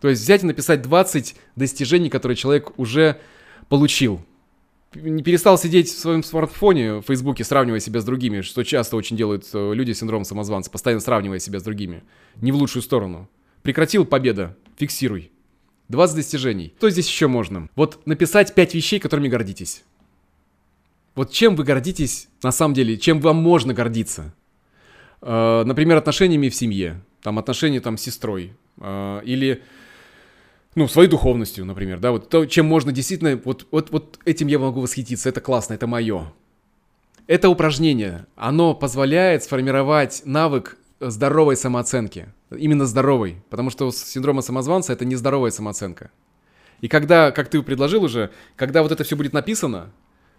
То 0.00 0.08
есть 0.08 0.22
взять 0.22 0.42
и 0.42 0.46
написать 0.46 0.82
20 0.82 1.36
достижений, 1.54 2.08
которые 2.08 2.34
человек 2.34 2.76
уже 2.78 3.20
получил. 3.68 4.20
Не 4.94 5.22
перестал 5.22 5.56
сидеть 5.56 5.88
в 5.88 5.98
своем 5.98 6.22
смартфоне 6.22 6.94
в 6.94 7.02
Фейсбуке, 7.02 7.44
сравнивая 7.44 7.80
себя 7.80 8.00
с 8.00 8.04
другими, 8.04 8.42
что 8.42 8.62
часто 8.62 8.96
очень 8.96 9.16
делают 9.16 9.46
э, 9.54 9.72
люди 9.74 9.92
с 9.92 10.00
синдромом 10.00 10.24
самозванца, 10.24 10.70
постоянно 10.70 11.00
сравнивая 11.00 11.38
себя 11.38 11.60
с 11.60 11.62
другими. 11.62 12.02
Не 12.36 12.52
в 12.52 12.56
лучшую 12.56 12.82
сторону. 12.82 13.28
Прекратил 13.62 14.04
победа, 14.04 14.56
фиксируй. 14.76 15.30
20 15.88 16.16
достижений. 16.16 16.74
Что 16.78 16.90
здесь 16.90 17.08
еще 17.08 17.26
можно? 17.26 17.68
Вот 17.74 18.06
написать 18.06 18.54
5 18.54 18.74
вещей, 18.74 18.98
которыми 18.98 19.28
гордитесь. 19.28 19.82
Вот 21.14 21.30
чем 21.30 21.56
вы 21.56 21.64
гордитесь 21.64 22.28
на 22.42 22.52
самом 22.52 22.74
деле, 22.74 22.96
чем 22.96 23.20
вам 23.20 23.36
можно 23.36 23.74
гордиться? 23.74 24.34
Э, 25.22 25.62
например, 25.64 25.96
отношениями 25.96 26.48
в 26.48 26.54
семье, 26.54 27.00
там 27.22 27.38
отношения 27.38 27.80
там 27.80 27.96
с 27.96 28.02
сестрой, 28.02 28.52
э, 28.78 29.20
или 29.24 29.62
ну, 30.74 30.88
своей 30.88 31.08
духовностью, 31.08 31.64
например, 31.64 31.98
да, 32.00 32.12
вот 32.12 32.28
то, 32.28 32.46
чем 32.46 32.66
можно 32.66 32.92
действительно, 32.92 33.40
вот, 33.44 33.66
вот, 33.70 33.90
вот 33.90 34.18
этим 34.24 34.46
я 34.46 34.58
могу 34.58 34.80
восхититься, 34.80 35.28
это 35.28 35.40
классно, 35.40 35.74
это 35.74 35.86
мое. 35.86 36.32
Это 37.26 37.48
упражнение, 37.48 38.26
оно 38.36 38.74
позволяет 38.74 39.44
сформировать 39.44 40.22
навык 40.24 40.76
здоровой 41.00 41.56
самооценки, 41.56 42.28
именно 42.50 42.86
здоровой, 42.86 43.42
потому 43.50 43.70
что 43.70 43.90
синдром 43.92 44.40
самозванца 44.42 44.92
это 44.92 45.04
нездоровая 45.04 45.50
самооценка. 45.50 46.10
И 46.80 46.88
когда, 46.88 47.30
как 47.30 47.48
ты 47.48 47.62
предложил 47.62 48.04
уже, 48.04 48.30
когда 48.56 48.82
вот 48.82 48.92
это 48.92 49.04
все 49.04 49.16
будет 49.16 49.32
написано, 49.32 49.92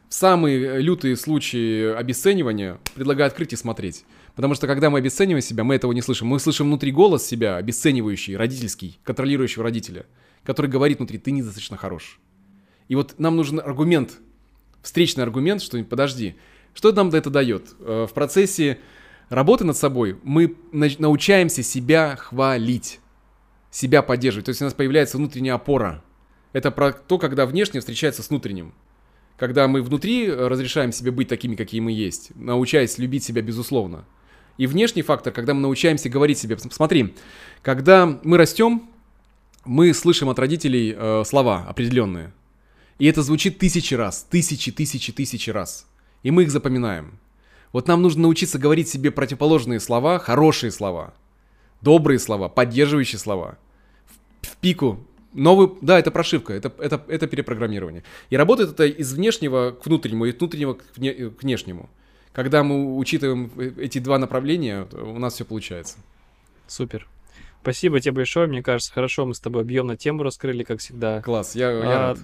самые 0.10 0.80
лютые 0.80 1.16
случаи 1.16 1.94
обесценивания 1.94 2.80
предлагаю 2.96 3.28
открыть 3.28 3.54
и 3.54 3.56
смотреть. 3.56 4.04
Потому 4.36 4.56
что 4.56 4.68
когда 4.68 4.90
мы 4.90 5.00
обесцениваем 5.00 5.42
себя, 5.42 5.64
мы 5.64 5.76
этого 5.76 5.92
не 5.92 6.02
слышим. 6.02 6.28
Мы 6.28 6.40
слышим 6.40 6.68
внутри 6.68 6.92
голос 6.92 7.26
себя, 7.26 7.58
обесценивающий, 7.58 8.36
родительский, 8.36 9.00
контролирующего 9.04 9.64
родителя, 9.64 10.06
который 10.44 10.72
говорит 10.72 10.98
внутри, 10.98 11.20
ты 11.20 11.32
недостаточно 11.32 11.78
хорош. 11.78 12.20
И 12.88 12.96
вот 12.96 13.16
нам 13.20 13.36
нужен 13.36 13.60
аргумент, 13.60 14.20
встречный 14.82 15.24
аргумент, 15.24 15.62
что 15.62 15.82
подожди, 15.84 16.36
что 16.74 16.92
нам 16.92 17.10
это 17.10 17.30
дает? 17.30 17.76
Э, 17.80 18.08
в 18.10 18.14
процессе 18.14 18.80
работы 19.30 19.64
над 19.66 19.78
собой 19.78 20.18
мы 20.24 20.56
научаемся 20.72 21.62
себя 21.62 22.16
хвалить, 22.16 23.00
себя 23.70 24.02
поддерживать. 24.02 24.46
То 24.46 24.50
есть 24.50 24.62
у 24.62 24.66
нас 24.66 24.74
появляется 24.74 25.18
внутренняя 25.18 25.56
опора. 25.56 26.04
Это 26.54 26.72
про 26.72 26.92
то, 26.92 27.20
когда 27.20 27.46
внешне 27.46 27.80
встречается 27.80 28.24
с 28.24 28.30
внутренним 28.30 28.74
когда 29.38 29.68
мы 29.68 29.82
внутри 29.82 30.32
разрешаем 30.32 30.92
себе 30.92 31.12
быть 31.12 31.28
такими, 31.28 31.56
какие 31.56 31.82
мы 31.82 31.92
есть, 31.92 32.32
научаясь 32.36 32.98
любить 32.98 33.24
себя 33.24 33.42
безусловно. 33.42 34.06
И 34.58 34.68
внешний 34.68 35.02
фактор, 35.02 35.34
когда 35.34 35.54
мы 35.54 35.62
научаемся 35.62 36.10
говорить 36.10 36.38
себе, 36.38 36.58
смотри, 36.58 37.16
когда 37.62 38.20
мы 38.24 38.38
растем, 38.38 38.90
мы 39.66 39.94
слышим 39.94 40.30
от 40.30 40.40
родителей 40.40 40.96
э, 40.96 41.24
слова 41.26 41.66
определенные. 41.68 42.34
И 43.00 43.06
это 43.08 43.22
звучит 43.22 43.58
тысячи 43.58 43.94
раз, 43.94 44.28
тысячи, 44.30 44.72
тысячи, 44.72 45.12
тысячи 45.12 45.50
раз. 45.50 45.88
И 46.22 46.32
мы 46.32 46.44
их 46.44 46.52
запоминаем. 46.52 47.20
Вот 47.72 47.88
нам 47.88 48.02
нужно 48.02 48.24
научиться 48.24 48.60
говорить 48.60 48.88
себе 48.88 49.10
противоположные 49.10 49.80
слова, 49.80 50.20
хорошие 50.20 50.72
слова, 50.72 51.14
добрые 51.82 52.20
слова, 52.20 52.50
поддерживающие 52.50 53.20
слова. 53.20 53.58
В, 54.42 54.48
в 54.48 54.58
пику 54.58 55.00
Новый, 55.34 55.72
да, 55.82 55.98
это 55.98 56.12
прошивка, 56.12 56.54
это, 56.54 56.72
это, 56.78 57.04
это 57.08 57.26
перепрограммирование. 57.26 58.04
И 58.30 58.38
работает 58.38 58.72
это 58.72 58.86
из 58.86 59.14
внешнего 59.14 59.72
к 59.72 59.86
внутреннему 59.86 60.26
и 60.26 60.32
внутреннего 60.32 60.76
к, 60.76 60.84
вне, 60.96 61.14
к 61.14 61.42
внешнему. 61.42 61.90
Когда 62.34 62.64
мы 62.64 62.98
учитываем 62.98 63.52
э, 63.58 63.72
эти 63.78 64.00
два 64.00 64.18
направления, 64.18 64.88
у 64.92 65.20
нас 65.20 65.36
все 65.36 65.46
получается. 65.46 65.98
Супер. 66.68 67.08
Спасибо 67.62 68.00
тебе 68.02 68.14
большое. 68.14 68.48
Мне 68.48 68.62
кажется, 68.62 68.92
хорошо 68.92 69.26
мы 69.26 69.36
с 69.36 69.40
тобой 69.40 69.62
объемно 69.62 69.96
тему 69.96 70.24
раскрыли, 70.24 70.64
как 70.64 70.80
всегда. 70.80 71.22
Класс, 71.22 71.56
я, 71.56 71.72
я 71.72 71.80
а, 71.80 72.08
рад. 72.10 72.20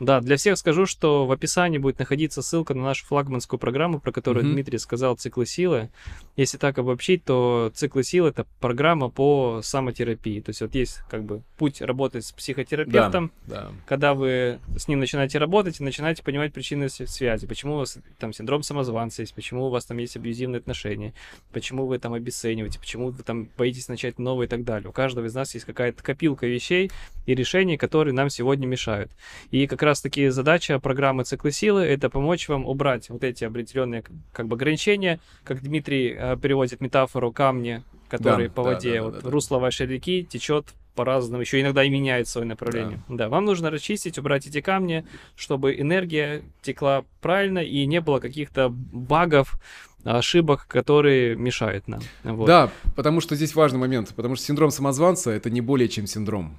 Да, 0.00 0.20
для 0.20 0.38
всех 0.38 0.56
скажу, 0.56 0.86
что 0.86 1.26
в 1.26 1.32
описании 1.32 1.76
будет 1.76 1.98
находиться 1.98 2.40
ссылка 2.40 2.72
на 2.72 2.82
нашу 2.82 3.04
флагманскую 3.04 3.60
программу, 3.60 4.00
про 4.00 4.12
которую 4.12 4.46
mm-hmm. 4.46 4.52
Дмитрий 4.52 4.78
сказал, 4.78 5.16
циклы 5.16 5.44
силы. 5.44 5.90
Если 6.36 6.56
так 6.56 6.78
обобщить, 6.78 7.22
то 7.24 7.70
циклы 7.74 8.02
силы 8.02 8.30
это 8.30 8.46
программа 8.60 9.10
по 9.10 9.60
самотерапии. 9.62 10.40
То 10.40 10.50
есть 10.50 10.62
вот 10.62 10.74
есть 10.74 11.00
как 11.10 11.24
бы 11.24 11.42
путь 11.58 11.82
работать 11.82 12.24
с 12.24 12.32
психотерапевтом, 12.32 13.30
да, 13.46 13.54
да. 13.54 13.70
когда 13.86 14.14
вы 14.14 14.58
с 14.74 14.88
ним 14.88 15.00
начинаете 15.00 15.38
работать 15.38 15.78
и 15.80 15.84
начинаете 15.84 16.22
понимать 16.22 16.54
причины 16.54 16.88
связи, 16.88 17.46
почему 17.46 17.74
у 17.74 17.78
вас 17.78 17.98
там 18.18 18.32
синдром 18.32 18.62
самозванца 18.62 19.20
есть, 19.20 19.34
почему 19.34 19.66
у 19.66 19.68
вас 19.68 19.84
там 19.84 19.98
есть 19.98 20.16
абьюзивные 20.16 20.60
отношения, 20.60 21.12
почему 21.52 21.86
вы 21.86 21.98
там 21.98 22.14
обесцениваете, 22.14 22.78
почему 22.78 23.10
вы 23.10 23.22
там 23.22 23.50
боитесь 23.58 23.88
начать 23.88 24.18
новое 24.18 24.46
и 24.46 24.48
так 24.48 24.64
далее. 24.64 24.88
У 24.88 24.92
каждого 24.92 25.26
из 25.26 25.34
нас 25.34 25.52
есть 25.52 25.66
какая-то 25.66 26.02
копилка 26.02 26.46
вещей 26.46 26.90
и 27.26 27.34
решений, 27.34 27.76
которые 27.76 28.14
нам 28.14 28.30
сегодня 28.30 28.66
мешают. 28.66 29.10
И 29.50 29.66
как 29.66 29.82
раз 29.82 29.89
раз-таки 29.90 30.28
задача 30.28 30.78
программы 30.78 31.24
«Циклы 31.24 31.50
силы»— 31.50 31.82
это 31.82 32.08
помочь 32.08 32.48
вам 32.48 32.64
убрать 32.64 33.10
вот 33.10 33.24
эти 33.24 33.44
определенные 33.44 34.04
как 34.32 34.46
бы 34.46 34.54
ограничения, 34.54 35.20
как 35.44 35.62
Дмитрий 35.62 36.14
э, 36.16 36.36
переводит 36.40 36.80
метафору 36.80 37.32
камни, 37.32 37.82
которые 38.08 38.48
да, 38.48 38.54
по 38.54 38.62
воде, 38.62 38.92
да, 38.92 38.96
да, 38.96 39.02
вот 39.02 39.14
да, 39.14 39.20
да. 39.20 39.30
русло 39.30 39.58
вашей 39.58 39.86
реки 39.86 40.24
течет 40.24 40.66
по-разному, 40.94 41.40
еще 41.40 41.60
иногда 41.60 41.82
и 41.82 41.90
меняет 41.90 42.28
свое 42.28 42.46
направление. 42.46 43.00
Да. 43.08 43.16
да, 43.16 43.28
вам 43.28 43.44
нужно 43.44 43.70
расчистить, 43.70 44.18
убрать 44.18 44.46
эти 44.46 44.60
камни, 44.60 45.04
чтобы 45.34 45.78
энергия 45.78 46.42
текла 46.62 47.04
правильно 47.20 47.58
и 47.58 47.84
не 47.86 48.00
было 48.00 48.20
каких-то 48.20 48.68
багов, 48.70 49.60
ошибок, 50.04 50.66
которые 50.66 51.36
мешают 51.36 51.88
нам. 51.88 52.00
Вот. 52.22 52.46
Да, 52.46 52.70
потому 52.96 53.20
что 53.20 53.34
здесь 53.34 53.54
важный 53.54 53.78
момент, 53.78 54.14
потому 54.14 54.36
что 54.36 54.44
синдром 54.46 54.70
самозванца 54.70 55.30
это 55.30 55.50
не 55.50 55.60
более 55.60 55.88
чем 55.88 56.06
синдром. 56.06 56.58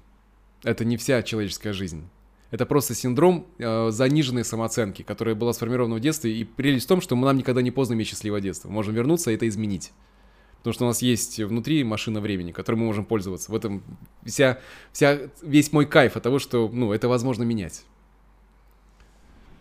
Это 0.64 0.86
не 0.86 0.98
вся 0.98 1.24
человеческая 1.24 1.74
жизнь. 1.74 2.08
Это 2.52 2.66
просто 2.66 2.93
синдром 2.93 3.47
э, 3.58 3.91
заниженной 3.91 4.43
самооценки, 4.43 5.04
которая 5.04 5.36
была 5.36 5.54
сформирована 5.54 5.95
в 5.95 5.99
детстве. 6.02 6.36
И 6.38 6.43
прелесть 6.43 6.86
в 6.86 6.89
том, 6.89 6.99
что 6.99 7.16
мы 7.16 7.26
нам 7.26 7.38
никогда 7.38 7.62
не 7.62 7.72
поздно 7.72 7.93
иметь 7.93 8.10
счастливое 8.10 8.41
детство. 8.41 8.68
Мы 8.68 8.76
можем 8.76 8.93
вернуться 8.93 9.32
и 9.32 9.36
это 9.36 9.47
изменить. 9.47 9.93
Потому 10.58 10.74
что 10.74 10.84
у 10.84 10.88
нас 10.88 11.02
есть 11.02 11.39
внутри 11.39 11.84
машина 11.86 12.20
времени, 12.20 12.52
которой 12.52 12.76
мы 12.76 12.86
можем 12.86 13.06
пользоваться. 13.06 13.52
В 13.52 13.56
этом 13.56 13.84
вся, 14.26 14.60
вся, 14.91 15.18
весь 15.41 15.72
мой 15.72 15.86
кайф 15.86 16.18
от 16.18 16.24
того, 16.24 16.39
что 16.39 16.70
ну, 16.72 16.91
это 16.91 17.08
возможно 17.08 17.43
менять. 17.43 17.84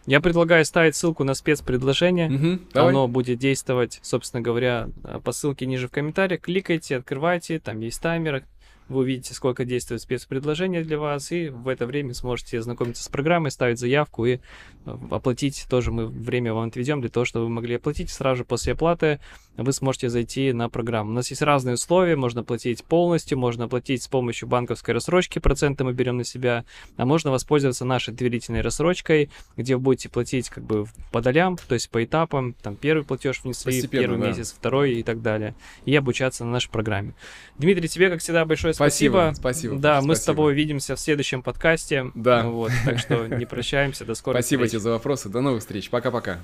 Я 0.06 0.20
предлагаю 0.20 0.64
ставить 0.64 0.96
ссылку 0.96 1.22
на 1.22 1.34
спецпредложение. 1.34 2.30
Угу, 2.30 2.62
давай. 2.74 2.90
Оно 2.90 3.06
будет 3.06 3.38
действовать, 3.38 4.00
собственно 4.02 4.40
говоря, 4.40 4.88
по 5.22 5.30
ссылке 5.30 5.64
ниже 5.64 5.86
в 5.86 5.92
комментариях. 5.92 6.40
Кликайте, 6.40 6.96
открывайте, 6.96 7.60
там 7.60 7.78
есть 7.80 8.02
таймер, 8.02 8.44
вы 8.90 9.00
увидите, 9.00 9.34
сколько 9.34 9.64
действует 9.64 10.02
спецпредложение 10.02 10.82
для 10.82 10.98
вас, 10.98 11.30
и 11.30 11.48
в 11.48 11.68
это 11.68 11.86
время 11.86 12.12
сможете 12.12 12.58
ознакомиться 12.58 13.04
с 13.04 13.08
программой, 13.08 13.52
ставить 13.52 13.78
заявку 13.78 14.26
и 14.26 14.38
э, 14.84 14.98
оплатить. 15.10 15.66
Тоже 15.70 15.92
мы 15.92 16.06
время 16.06 16.52
вам 16.52 16.68
отведем 16.68 17.00
для 17.00 17.08
того, 17.08 17.24
чтобы 17.24 17.46
вы 17.46 17.52
могли 17.52 17.76
оплатить. 17.76 18.10
Сразу 18.10 18.38
же 18.38 18.44
после 18.44 18.72
оплаты 18.72 19.20
вы 19.56 19.72
сможете 19.72 20.08
зайти 20.08 20.52
на 20.52 20.68
программу. 20.68 21.10
У 21.10 21.14
нас 21.14 21.30
есть 21.30 21.42
разные 21.42 21.74
условия, 21.74 22.16
можно 22.16 22.42
платить 22.42 22.84
полностью, 22.84 23.38
можно 23.38 23.68
платить 23.68 24.02
с 24.02 24.08
помощью 24.08 24.48
банковской 24.48 24.94
рассрочки, 24.94 25.38
проценты 25.38 25.84
мы 25.84 25.92
берем 25.92 26.16
на 26.16 26.24
себя, 26.24 26.64
а 26.96 27.06
можно 27.06 27.30
воспользоваться 27.30 27.84
нашей 27.84 28.12
доверительной 28.14 28.60
рассрочкой, 28.60 29.30
где 29.56 29.76
вы 29.76 29.82
будете 29.82 30.08
платить 30.08 30.48
как 30.48 30.64
бы 30.64 30.86
по 31.12 31.20
долям, 31.20 31.56
то 31.56 31.74
есть 31.74 31.90
по 31.90 32.02
этапам, 32.02 32.54
там 32.54 32.74
первый 32.74 33.04
платеж 33.04 33.42
внесли, 33.44 33.86
первый 33.86 34.18
да. 34.18 34.28
месяц, 34.28 34.52
второй 34.52 34.94
и 34.94 35.02
так 35.02 35.22
далее, 35.22 35.54
и 35.84 35.94
обучаться 35.94 36.44
на 36.44 36.52
нашей 36.52 36.70
программе. 36.70 37.14
Дмитрий, 37.58 37.88
тебе, 37.88 38.10
как 38.10 38.20
всегда, 38.20 38.44
большое 38.44 38.72
спасибо. 38.72 38.79
Спасибо. 38.80 39.78
Да, 39.78 40.00
спасибо. 40.00 40.00
мы 40.06 40.16
с 40.16 40.20
тобой 40.20 40.52
увидимся 40.52 40.96
в 40.96 41.00
следующем 41.00 41.42
подкасте. 41.42 42.10
Да. 42.14 42.44
Вот, 42.46 42.72
так 42.84 42.98
что 42.98 43.26
не 43.26 43.44
прощаемся, 43.44 44.04
до 44.04 44.14
скорой 44.14 44.42
Спасибо 44.42 44.66
тебе 44.66 44.78
за 44.78 44.90
вопросы, 44.90 45.28
до 45.28 45.40
новых 45.40 45.60
встреч, 45.60 45.90
пока-пока. 45.90 46.38